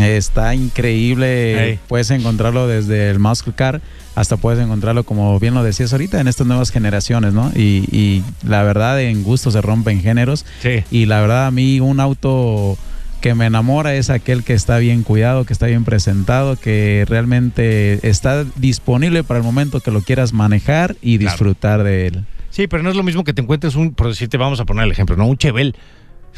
está 0.00 0.54
increíble. 0.54 1.78
Puedes 1.88 2.10
encontrarlo 2.10 2.66
desde 2.66 3.10
el 3.10 3.18
muscle 3.18 3.52
car 3.54 3.80
hasta 4.14 4.36
puedes 4.36 4.58
encontrarlo, 4.58 5.04
como 5.04 5.38
bien 5.38 5.54
lo 5.54 5.62
decías 5.62 5.92
ahorita, 5.92 6.20
en 6.20 6.26
estas 6.26 6.44
nuevas 6.44 6.70
generaciones, 6.70 7.34
¿no? 7.34 7.52
Y, 7.54 7.84
y 7.92 8.24
la 8.44 8.64
verdad, 8.64 9.00
en 9.00 9.22
gusto 9.22 9.52
se 9.52 9.60
rompen 9.60 10.02
géneros. 10.02 10.44
Y 10.90 11.06
la 11.06 11.20
verdad, 11.20 11.46
a 11.46 11.50
mí 11.52 11.78
un 11.78 12.00
auto 12.00 12.76
que 13.20 13.34
me 13.34 13.46
enamora 13.46 13.94
es 13.94 14.10
aquel 14.10 14.42
que 14.42 14.54
está 14.54 14.78
bien 14.78 15.04
cuidado, 15.04 15.44
que 15.44 15.52
está 15.52 15.66
bien 15.66 15.84
presentado, 15.84 16.56
que 16.56 17.04
realmente 17.08 18.08
está 18.08 18.44
disponible 18.56 19.22
para 19.22 19.38
el 19.38 19.44
momento 19.44 19.80
que 19.80 19.92
lo 19.92 20.02
quieras 20.02 20.32
manejar 20.32 20.96
y 21.00 21.18
disfrutar 21.18 21.84
de 21.84 22.08
él. 22.08 22.24
Sí, 22.50 22.66
pero 22.66 22.82
no 22.82 22.90
es 22.90 22.96
lo 22.96 23.04
mismo 23.04 23.22
que 23.22 23.32
te 23.32 23.42
encuentres 23.42 23.76
un, 23.76 23.92
por 23.92 24.08
decirte, 24.08 24.36
vamos 24.36 24.58
a 24.58 24.64
poner 24.64 24.84
el 24.84 24.90
ejemplo, 24.90 25.16
¿no? 25.16 25.26
Un 25.26 25.38
Chevel 25.38 25.76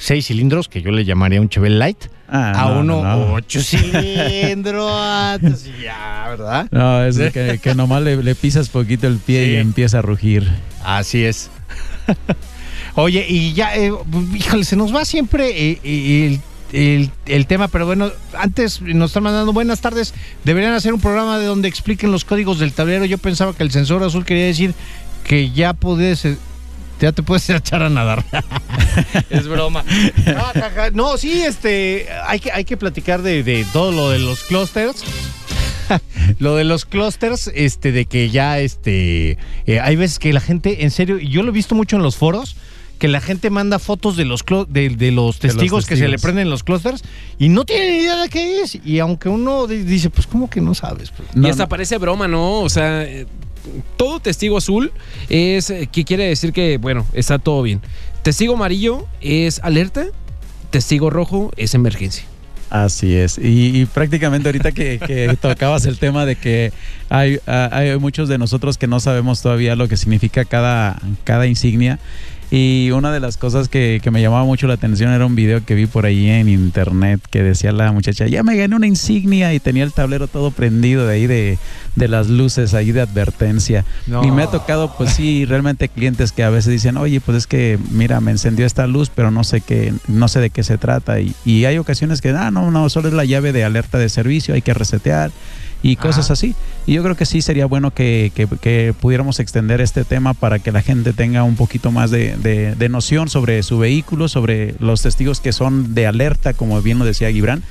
seis 0.01 0.27
cilindros, 0.27 0.69
que 0.69 0.83
yo 0.83 0.91
le 0.91 1.05
llamaría 1.05 1.41
un 1.41 1.49
Chevelle 1.49 1.79
Light, 1.79 2.07
ah, 2.29 2.53
a 2.57 2.79
uno 2.81 3.35
ocho 3.35 3.61
cilindros. 3.63 4.91
ya, 5.81 6.27
¿verdad? 6.31 6.67
No, 6.71 7.05
es 7.05 7.19
que, 7.61 7.75
nomás 7.75 8.03
le, 8.03 8.35
pisas 8.35 8.71
poquito 8.71 9.07
el 9.07 9.19
pie 9.19 9.53
y 9.53 9.57
empieza 9.57 9.99
a 9.99 10.03
rugir. 10.03 10.49
Así 10.83 11.25
es. 11.25 11.51
Oye, 12.97 13.25
y 13.29 13.53
ya, 13.53 13.77
eh, 13.77 13.93
híjole, 14.35 14.65
se 14.65 14.75
nos 14.75 14.95
va 14.95 15.05
siempre 15.05 15.71
eh, 15.85 16.41
el, 16.73 17.11
el, 17.27 17.47
tema, 17.47 17.69
pero 17.69 17.87
bueno, 17.87 18.11
antes 18.37 18.81
nos 18.81 19.11
están 19.11 19.23
mandando 19.23 19.53
buenas 19.53 19.81
tardes. 19.81 20.15
Deberían 20.45 20.73
hacer 20.73 20.95
un 20.95 21.01
programa 21.01 21.39
de 21.39 21.45
donde 21.45 21.69
expliquen 21.69 22.11
los 22.11 22.25
códigos 22.25 22.59
del 22.59 22.73
tablero. 22.73 23.05
Yo 23.05 23.19
pensaba 23.19 23.55
que 23.55 23.63
el 23.63 23.71
sensor 23.71 24.03
azul 24.03 24.25
quería 24.25 24.47
decir 24.47 24.75
que 25.25 25.51
ya 25.51 25.75
puedes 25.75 26.25
ya 27.01 27.13
te 27.13 27.23
puedes 27.23 27.49
echar 27.51 27.83
a 27.83 27.89
nadar. 27.89 28.25
es 29.31 29.49
broma. 29.49 29.85
No, 30.93 31.17
sí, 31.17 31.43
este, 31.43 32.09
hay 32.27 32.41
que, 32.41 32.53
hay 32.53 32.65
que 32.65 32.77
platicar 32.77 33.23
de, 33.23 33.67
todo 33.73 33.93
lo 33.93 34.11
de 34.11 34.19
los 34.19 34.45
clusters. 34.45 35.03
lo 36.39 36.55
de 36.57 36.65
los 36.65 36.85
clusters, 36.85 37.51
este, 37.55 37.91
de 37.91 38.05
que 38.05 38.31
ya, 38.31 38.61
este, 38.61 39.39
eh, 39.67 39.81
hay 39.81 39.97
veces 39.97 40.19
que 40.19 40.33
la 40.33 40.41
gente, 40.41 40.85
en 40.85 40.91
serio, 40.91 41.19
y 41.19 41.29
yo 41.29 41.43
lo 41.43 41.49
he 41.49 41.53
visto 41.53 41.75
mucho 41.75 41.97
en 41.97 42.03
los 42.03 42.17
foros, 42.17 42.57
que 43.01 43.09
la 43.09 43.21
gente 43.21 43.49
manda 43.49 43.79
fotos 43.79 44.15
de 44.17 44.27
los 44.27 44.45
de, 44.69 45.11
los, 45.11 45.39
testigos 45.39 45.87
que 45.87 45.97
se 45.97 46.07
le 46.07 46.19
prenden 46.19 46.51
los 46.51 46.63
clusters 46.63 47.03
y 47.39 47.49
no 47.49 47.65
tienen 47.65 47.95
idea 47.95 48.17
de 48.17 48.29
qué 48.29 48.61
es. 48.61 48.79
Y 48.85 48.99
aunque 48.99 49.31
uno 49.31 49.67
dice, 49.67 50.11
pues, 50.11 50.27
¿cómo 50.27 50.51
que 50.51 50.61
no 50.61 50.75
sabes? 50.75 51.11
Pues, 51.11 51.29
y 51.35 51.49
hasta 51.49 51.67
parece 51.67 51.97
broma, 51.97 52.29
¿no? 52.29 52.61
O 52.61 52.69
sea, 52.69 53.07
todo 53.97 54.21
testigo 54.21 54.59
azul 54.59 54.93
es 55.29 55.71
eh, 55.71 55.89
que 55.91 56.05
quiere 56.05 56.25
decir 56.25 56.53
que, 56.53 56.79
bueno, 56.79 57.07
está 57.13 57.39
todo 57.39 57.63
bien. 57.63 57.81
Testigo 58.23 58.55
amarillo 58.55 59.07
es 59.21 59.61
alerta, 59.61 60.07
testigo 60.71 61.11
rojo 61.11 61.51
es 61.57 61.75
emergencia. 61.75 62.25
Así 62.71 63.17
es. 63.17 63.37
Y, 63.43 63.87
prácticamente 63.87 64.49
ahorita 64.49 64.71
que, 64.71 65.37
tocabas 65.41 65.87
el 65.87 65.99
tema 65.99 66.25
de 66.25 66.37
que 66.37 66.73
hay, 67.09 67.41
hay, 67.47 67.99
muchos 67.99 68.29
de 68.29 68.39
nosotros 68.39 68.79
que 68.79 68.87
no 68.87 69.01
sabemos 69.01 69.43
todavía 69.43 69.75
lo 69.75 69.89
que 69.89 69.97
significa 69.97 70.45
cada, 70.45 71.01
cada 71.25 71.47
insignia. 71.47 71.99
Y 72.51 72.91
una 72.91 73.13
de 73.13 73.21
las 73.21 73.37
cosas 73.37 73.69
que, 73.69 74.01
me 74.11 74.21
llamaba 74.21 74.45
mucho 74.45 74.67
la 74.67 74.75
atención 74.75 75.13
era 75.13 75.25
un 75.25 75.37
video 75.37 75.65
que 75.65 75.77
vi 75.77 75.87
por 75.87 76.05
ahí 76.05 76.29
en 76.29 76.49
internet 76.49 77.21
que 77.31 77.45
decía 77.45 77.71
la 77.71 77.93
muchacha, 77.93 78.27
ya 78.27 78.43
me 78.43 78.57
gané 78.57 78.75
una 78.75 78.89
insignia 78.89 79.55
y 79.55 79.61
tenía 79.61 79.85
el 79.85 79.93
tablero 79.93 80.27
todo 80.27 80.51
prendido 80.51 81.07
de 81.07 81.15
ahí 81.15 81.27
de, 81.29 81.59
las 81.95 82.29
luces 82.29 82.75
ahí 82.75 82.91
de 82.91 83.03
advertencia. 83.03 83.85
Y 84.23 84.31
me 84.33 84.43
ha 84.43 84.47
tocado, 84.49 84.97
pues 84.97 85.13
sí, 85.13 85.45
realmente 85.45 85.89
clientes 85.89 86.33
que 86.33 86.43
a 86.43 86.51
veces 86.51 86.73
dicen, 86.73 86.97
oye, 86.97 87.21
pues 87.21 87.39
es 87.39 87.47
que, 87.47 87.79
mira, 87.93 88.21
me 88.21 88.33
encendió 88.33 88.67
esta 88.67 88.89
luz, 88.89 89.11
pero 89.15 89.31
no 89.31 89.45
sé 89.45 89.61
qué, 89.61 89.95
no 90.09 90.27
sé 90.27 90.41
de 90.41 90.51
qué 90.51 90.65
se 90.65 90.77
trata. 90.77 91.21
Y, 91.21 91.35
y 91.45 91.67
hay 91.67 91.79
ocasiones 91.79 92.21
que, 92.21 92.31
ah, 92.31 92.51
no, 92.51 92.73
no, 92.73 92.89
solo 92.89 93.09
es 93.09 93.15
la 93.15 93.25
llave 93.25 93.53
de 93.53 93.63
alerta 93.63 93.99
de 93.99 94.09
servicio, 94.09 94.55
hay 94.55 94.63
que 94.63 94.75
resetear 94.75 95.31
y 95.83 95.97
cosas 95.97 96.31
así. 96.31 96.55
Y 96.87 96.95
yo 96.95 97.03
creo 97.03 97.17
que 97.17 97.27
sí 97.27 97.43
sería 97.43 97.67
bueno 97.67 97.93
que, 97.93 98.33
que, 98.35 98.95
pudiéramos 98.99 99.41
extender 99.41 99.81
este 99.81 100.05
tema 100.05 100.35
para 100.35 100.59
que 100.59 100.73
la 100.73 100.83
gente 100.83 101.13
tenga 101.13 101.43
un 101.43 101.57
poquito 101.57 101.91
más 101.91 102.11
de, 102.11 102.37
de, 102.37 102.89
noción 102.89 103.29
sobre 103.29 103.63
su 103.63 103.79
vehículo, 103.79 104.29
sobre 104.29 104.75
los 104.81 105.03
testigos 105.03 105.41
que 105.41 105.53
son 105.53 105.95
de 105.95 106.07
alerta, 106.07 106.53
como 106.55 106.81
bien 106.83 106.99
lo 106.99 107.05
decía 107.05 107.31
Gibran, 107.31 107.63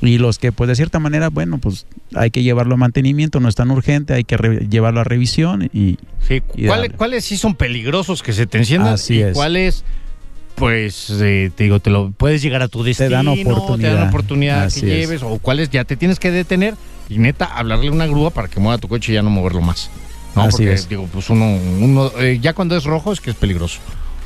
y 0.00 0.18
los 0.18 0.38
que 0.38 0.52
pues 0.52 0.68
de 0.68 0.74
cierta 0.74 0.98
manera, 0.98 1.30
bueno, 1.30 1.58
pues 1.58 1.86
hay 2.14 2.30
que 2.30 2.42
llevarlo 2.42 2.74
a 2.74 2.78
mantenimiento, 2.78 3.40
no 3.40 3.48
es 3.48 3.54
tan 3.54 3.70
urgente, 3.70 4.14
hay 4.14 4.24
que 4.24 4.36
llevarlo 4.68 5.00
a 5.00 5.04
revisión 5.04 5.70
y... 5.72 5.98
Sí, 6.26 6.42
¿cuáles, 6.66 6.92
¿cuáles 6.96 7.24
sí 7.24 7.36
son 7.36 7.54
peligrosos 7.54 8.22
que 8.22 8.32
se 8.32 8.46
te 8.46 8.58
enciendan? 8.58 8.94
Así 8.94 9.22
y 9.22 9.32
cuáles 9.32 9.84
pues 10.54 11.10
eh, 11.10 11.50
te 11.54 11.64
digo, 11.64 11.80
te 11.80 11.90
lo 11.90 12.12
puedes 12.12 12.40
llegar 12.40 12.62
a 12.62 12.68
tu 12.68 12.84
destino, 12.84 13.08
te 13.08 13.14
dan 13.14 13.28
oportunidad, 13.28 13.90
te 13.90 13.96
dan 13.96 14.08
oportunidad. 14.08 14.72
que 14.72 14.80
lleves, 14.80 15.22
o 15.22 15.38
cuáles 15.38 15.70
ya 15.70 15.84
te 15.84 15.96
tienes 15.96 16.20
que 16.20 16.30
detener 16.30 16.74
y 17.08 17.18
neta 17.18 17.44
hablarle 17.46 17.90
una 17.90 18.06
grúa 18.06 18.30
para 18.30 18.48
que 18.48 18.60
mueva 18.60 18.78
tu 18.78 18.88
coche 18.88 19.12
y 19.12 19.14
ya 19.14 19.22
no 19.22 19.30
moverlo 19.30 19.60
más. 19.60 19.90
No, 20.34 20.42
Así 20.42 20.64
porque 20.64 20.80
digo, 20.88 21.08
pues 21.12 21.30
uno, 21.30 21.56
uno 21.80 22.10
eh, 22.18 22.38
ya 22.40 22.54
cuando 22.54 22.76
es 22.76 22.84
rojo 22.84 23.12
es 23.12 23.20
que 23.20 23.30
es 23.30 23.36
peligroso. 23.36 23.80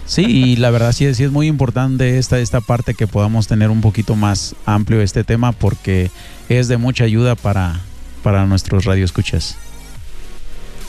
Sí, 0.06 0.22
y 0.22 0.56
la 0.56 0.70
verdad 0.70 0.92
sí, 0.92 1.12
sí 1.14 1.22
es 1.22 1.30
muy 1.30 1.48
importante 1.48 2.18
esta, 2.18 2.38
esta 2.38 2.62
parte 2.62 2.94
que 2.94 3.06
podamos 3.06 3.46
tener 3.46 3.68
un 3.68 3.82
poquito 3.82 4.16
más 4.16 4.54
amplio 4.64 5.02
este 5.02 5.22
tema 5.22 5.52
porque 5.52 6.10
es 6.48 6.66
de 6.68 6.78
mucha 6.78 7.04
ayuda 7.04 7.34
para, 7.34 7.78
para 8.22 8.46
nuestros 8.46 8.86
radioescuchas. 8.86 9.56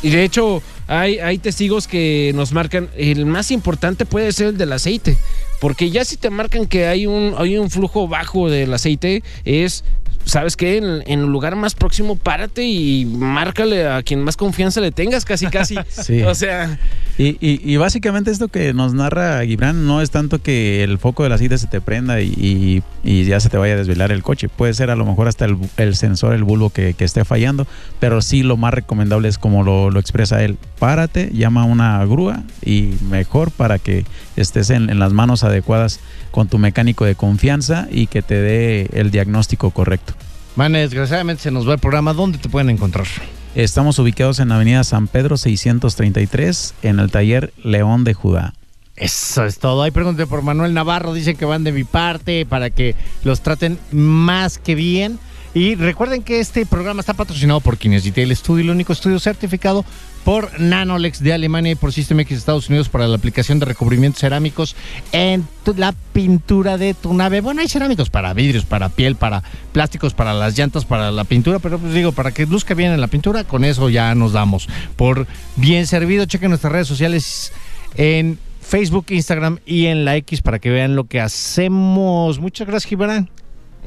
Y 0.01 0.11
de 0.11 0.23
hecho, 0.23 0.63
hay, 0.87 1.19
hay 1.19 1.37
testigos 1.37 1.87
que 1.87 2.31
nos 2.33 2.53
marcan, 2.53 2.89
el 2.95 3.25
más 3.25 3.51
importante 3.51 4.05
puede 4.05 4.31
ser 4.31 4.47
el 4.47 4.57
del 4.57 4.71
aceite, 4.71 5.17
porque 5.59 5.91
ya 5.91 6.05
si 6.05 6.15
te 6.15 6.29
marcan 6.29 6.65
que 6.65 6.87
hay 6.87 7.05
un, 7.05 7.35
hay 7.37 7.57
un 7.57 7.69
flujo 7.69 8.07
bajo 8.07 8.49
del 8.49 8.73
aceite, 8.73 9.21
es 9.43 9.83
¿sabes 10.29 10.55
qué? 10.55 10.77
En, 10.77 11.03
en, 11.05 11.19
el 11.19 11.25
lugar 11.25 11.55
más 11.55 11.75
próximo, 11.75 12.15
párate 12.15 12.63
y 12.63 13.05
márcale 13.05 13.87
a 13.87 14.03
quien 14.03 14.23
más 14.23 14.37
confianza 14.37 14.79
le 14.79 14.91
tengas, 14.91 15.25
casi, 15.25 15.47
casi. 15.47 15.75
sí. 15.89 16.21
O 16.23 16.35
sea. 16.35 16.79
Y, 17.17 17.37
y, 17.41 17.75
básicamente 17.75 18.31
esto 18.31 18.47
que 18.47 18.73
nos 18.73 18.93
narra 18.93 19.43
Gibran 19.43 19.85
no 19.85 20.01
es 20.01 20.09
tanto 20.09 20.41
que 20.41 20.83
el 20.83 20.99
foco 20.99 21.23
de 21.23 21.29
la 21.29 21.37
cita 21.37 21.57
se 21.57 21.67
te 21.67 21.81
prenda 21.81 22.21
y, 22.21 22.81
y, 23.03 23.25
ya 23.25 23.41
se 23.41 23.49
te 23.49 23.57
vaya 23.57 23.73
a 23.73 23.77
desvelar 23.77 24.13
el 24.13 24.23
coche. 24.23 24.47
Puede 24.47 24.73
ser 24.73 24.89
a 24.89 24.95
lo 24.95 25.05
mejor 25.05 25.27
hasta 25.27 25.43
el, 25.43 25.57
el 25.75 25.97
sensor, 25.97 26.33
el 26.33 26.45
bulbo 26.45 26.69
que, 26.69 26.93
que, 26.93 27.03
esté 27.03 27.25
fallando, 27.25 27.67
pero 27.99 28.21
sí 28.21 28.41
lo 28.41 28.55
más 28.55 28.73
recomendable 28.73 29.27
es 29.27 29.37
como 29.37 29.63
lo, 29.63 29.89
lo, 29.89 29.99
expresa 29.99 30.41
él. 30.43 30.57
Párate, 30.79 31.29
llama 31.33 31.63
a 31.63 31.65
una 31.65 32.05
grúa 32.05 32.43
y 32.63 32.93
mejor 33.09 33.51
para 33.51 33.79
que 33.79 34.05
estés 34.37 34.69
en, 34.69 34.89
en 34.89 34.99
las 34.99 35.11
manos 35.11 35.43
adecuadas 35.43 35.99
con 36.31 36.47
tu 36.47 36.57
mecánico 36.57 37.03
de 37.03 37.15
confianza 37.15 37.89
y 37.91 38.07
que 38.07 38.21
te 38.21 38.35
dé 38.35 38.89
el 38.93 39.11
diagnóstico 39.11 39.71
correcto. 39.71 40.13
Mane, 40.59 40.79
desgraciadamente 40.79 41.43
se 41.43 41.51
nos 41.51 41.65
va 41.65 41.75
el 41.75 41.79
programa. 41.79 42.13
¿Dónde 42.13 42.37
te 42.37 42.49
pueden 42.49 42.69
encontrar? 42.69 43.07
Estamos 43.55 43.97
ubicados 43.97 44.39
en 44.39 44.49
la 44.49 44.55
avenida 44.55 44.83
San 44.83 45.07
Pedro 45.07 45.37
633 45.37 46.73
en 46.81 46.99
el 46.99 47.09
taller 47.09 47.53
León 47.63 48.03
de 48.03 48.13
Judá. 48.13 48.53
Eso 48.97 49.45
es 49.45 49.57
todo. 49.57 49.83
Ahí 49.83 49.91
pregúntate 49.91 50.27
por 50.27 50.41
Manuel 50.41 50.73
Navarro. 50.73 51.13
Dicen 51.13 51.37
que 51.37 51.45
van 51.45 51.63
de 51.63 51.71
mi 51.71 51.85
parte 51.85 52.45
para 52.45 52.71
que 52.71 52.97
los 53.23 53.39
traten 53.39 53.79
más 53.93 54.57
que 54.57 54.75
bien. 54.75 55.17
Y 55.53 55.75
recuerden 55.75 56.21
que 56.21 56.39
este 56.39 56.65
programa 56.65 56.99
está 56.99 57.13
patrocinado 57.13 57.59
por 57.59 57.77
Detail 57.77 58.35
Studio, 58.35 58.65
el 58.65 58.69
único 58.69 58.93
estudio 58.93 59.19
certificado 59.19 59.83
por 60.23 60.59
Nanolex 60.59 61.23
de 61.23 61.33
Alemania 61.33 61.71
y 61.71 61.75
por 61.75 61.91
System 61.91 62.19
X 62.19 62.37
Estados 62.37 62.69
Unidos 62.69 62.87
para 62.87 63.07
la 63.07 63.15
aplicación 63.15 63.57
de 63.57 63.65
recubrimientos 63.65 64.19
cerámicos 64.21 64.75
en 65.11 65.47
la 65.75 65.93
pintura 66.13 66.77
de 66.77 66.93
tu 66.93 67.13
nave. 67.13 67.41
Bueno, 67.41 67.61
hay 67.61 67.67
cerámicos 67.67 68.11
para 68.11 68.33
vidrios, 68.33 68.65
para 68.65 68.89
piel, 68.89 69.15
para 69.15 69.41
plásticos, 69.71 70.13
para 70.13 70.33
las 70.33 70.57
llantas, 70.57 70.85
para 70.85 71.11
la 71.11 71.23
pintura, 71.23 71.57
pero 71.59 71.79
pues 71.79 71.93
digo, 71.93 72.11
para 72.11 72.31
que 72.31 72.45
luzca 72.45 72.75
bien 72.75 72.91
en 72.91 73.01
la 73.01 73.07
pintura, 73.07 73.43
con 73.43 73.63
eso 73.63 73.89
ya 73.89 74.13
nos 74.13 74.33
damos 74.33 74.67
por 74.97 75.25
bien 75.55 75.87
servido. 75.87 76.25
Chequen 76.25 76.49
nuestras 76.49 76.73
redes 76.73 76.87
sociales 76.87 77.53
en 77.95 78.37
Facebook, 78.61 79.07
Instagram 79.09 79.59
y 79.65 79.87
en 79.87 80.05
la 80.05 80.15
X 80.17 80.43
para 80.43 80.59
que 80.59 80.69
vean 80.69 80.95
lo 80.95 81.05
que 81.05 81.19
hacemos. 81.19 82.39
Muchas 82.39 82.67
gracias, 82.67 82.89
Gibran. 82.89 83.29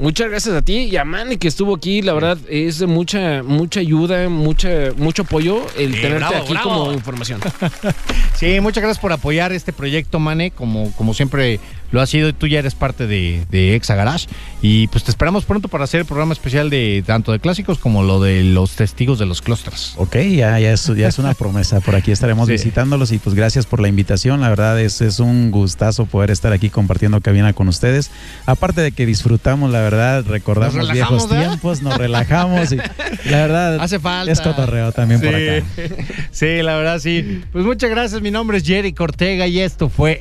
Muchas 0.03 0.31
gracias 0.31 0.57
a 0.57 0.63
ti 0.63 0.79
y 0.79 0.97
a 0.97 1.05
Manny 1.05 1.37
que 1.37 1.47
estuvo 1.47 1.77
aquí. 1.77 2.03
La 2.03 2.13
verdad 2.13 2.37
es 2.49 2.81
de 2.81 2.89
mucha, 2.89 3.45
mucha 3.45 3.79
ayuda, 3.79 4.29
mucha, 4.29 4.93
mucho 4.97 5.23
apoyo 5.23 5.65
el 5.79 5.93
tenerte 6.01 6.35
aquí 6.35 6.57
como 6.57 6.93
información. 6.93 7.41
sí, 8.35 8.59
muchas 8.59 8.83
gracias 8.83 9.01
por 9.01 9.13
apoyar 9.13 9.53
este 9.53 9.73
proyecto, 9.73 10.19
Mane, 10.19 10.51
como, 10.51 10.91
como 10.97 11.15
siempre 11.15 11.61
lo 11.93 12.01
ha 12.01 12.07
sido. 12.07 12.33
Tú 12.35 12.49
ya 12.49 12.59
eres 12.59 12.75
parte 12.75 13.07
de, 13.07 13.45
de 13.51 13.77
Exa 13.77 13.95
Garage. 13.95 14.27
Y 14.61 14.87
pues 14.89 15.03
te 15.05 15.11
esperamos 15.11 15.45
pronto 15.45 15.69
para 15.69 15.85
hacer 15.85 16.01
el 16.01 16.07
programa 16.07 16.33
especial 16.33 16.71
de 16.71 17.03
tanto 17.07 17.33
de 17.33 17.41
clásicos 17.41 17.79
como 17.79 18.03
lo 18.03 18.21
de 18.21 18.45
los 18.45 18.73
testigos 18.73 19.19
de 19.19 19.27
los 19.27 19.43
clústeres. 19.43 19.95
Ok, 19.97 20.17
ya, 20.17 20.59
ya, 20.59 20.73
es, 20.73 20.87
ya 20.97 21.09
es 21.09 21.19
una 21.19 21.35
promesa. 21.43 21.81
Por 21.81 21.95
aquí 21.95 22.13
estaremos 22.13 22.49
visitándolos 22.49 23.13
y 23.13 23.19
pues 23.19 23.35
gracias 23.35 23.67
por 23.67 23.81
la 23.81 23.89
invitación. 23.89 24.41
La 24.41 24.49
verdad 24.49 24.81
es, 24.81 25.01
es 25.01 25.21
un 25.21 25.51
gustazo 25.51 26.07
poder 26.07 26.31
estar 26.31 26.53
aquí 26.53 26.71
compartiendo 26.71 27.21
cabina 27.21 27.53
con 27.53 27.69
ustedes. 27.69 28.11
Aparte 28.47 28.81
de 28.81 28.93
que 28.93 29.05
disfrutamos 29.05 29.71
la 29.71 29.81
verdad, 29.81 30.25
recordamos 30.27 30.91
viejos 30.93 31.29
tiempos, 31.29 31.83
nos 31.83 31.97
relajamos 31.99 32.73
y 32.73 32.77
la 32.77 32.87
verdad 33.25 33.77
hace 33.81 33.99
falta. 33.99 34.31
Es 34.31 34.41
cotorreo 34.41 34.93
también 34.93 35.21
por 35.21 35.35
acá. 35.35 35.65
Sí, 36.31 36.63
la 36.63 36.77
verdad 36.77 36.99
sí. 36.99 37.43
Pues 37.53 37.65
muchas 37.65 37.91
gracias, 37.91 38.23
mi 38.23 38.31
nombre 38.31 38.59
es 38.59 38.65
Jerry 38.65 38.93
Cortega 38.93 39.47
y 39.47 39.61
esto 39.61 39.89
fue 39.89 40.21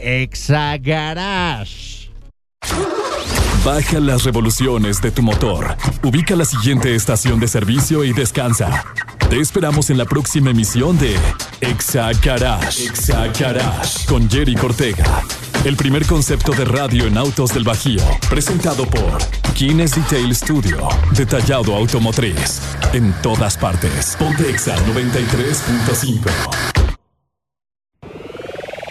Baja 3.64 4.00
las 4.00 4.24
revoluciones 4.24 5.02
de 5.02 5.12
tu 5.12 5.22
motor. 5.22 5.76
Ubica 6.04 6.36
la 6.36 6.46
siguiente 6.46 6.96
estación 6.96 7.40
de 7.40 7.48
servicio 7.48 8.04
y 8.04 8.12
descansa. 8.12 8.84
Te 9.30 9.40
esperamos 9.40 9.92
en 9.92 9.98
la 9.98 10.06
próxima 10.06 10.50
emisión 10.50 10.98
de 10.98 11.16
Exagarage. 11.62 12.86
Exagarage 12.86 14.06
con 14.08 14.30
Jerry 14.30 14.56
Cortega. 14.56 15.24
El 15.64 15.78
primer 15.78 16.08
concepto 16.08 16.54
de 16.54 16.66
radio 16.66 17.06
en 17.06 17.20
autos 17.20 17.54
del 17.54 17.64
Bajío, 17.64 18.02
presentado 18.30 18.88
por 18.88 19.20
Kines 19.54 19.96
Detail 19.96 20.36
Studio, 20.36 20.88
detallado 21.16 21.76
automotriz, 21.76 22.62
en 22.94 23.14
todas 23.22 23.58
partes. 23.58 24.16
Ponte 24.18 24.50
Exa 24.50 24.76
93.5. 24.88 26.81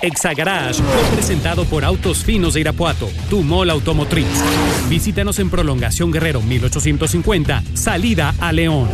Exagarage 0.03 0.83
presentado 1.13 1.65
por 1.65 1.85
Autos 1.85 2.25
Finos 2.25 2.55
de 2.55 2.61
Irapuato, 2.61 3.09
tu 3.29 3.43
mall 3.43 3.71
automotriz. 3.71 4.27
Visítanos 4.89 5.39
en 5.39 5.51
Prolongación 5.51 6.11
Guerrero 6.11 6.41
1850, 6.41 7.63
salida 7.75 8.35
a 8.41 8.53
León. 8.53 8.89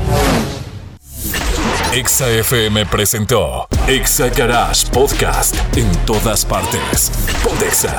Exa 1.92 2.28
FM 2.28 2.84
presentó 2.86 3.68
Exa 3.86 4.28
Garage 4.28 4.86
Podcast 4.88 5.56
en 5.76 5.90
todas 6.04 6.44
partes. 6.44 7.10
Pontexa. 7.42 7.96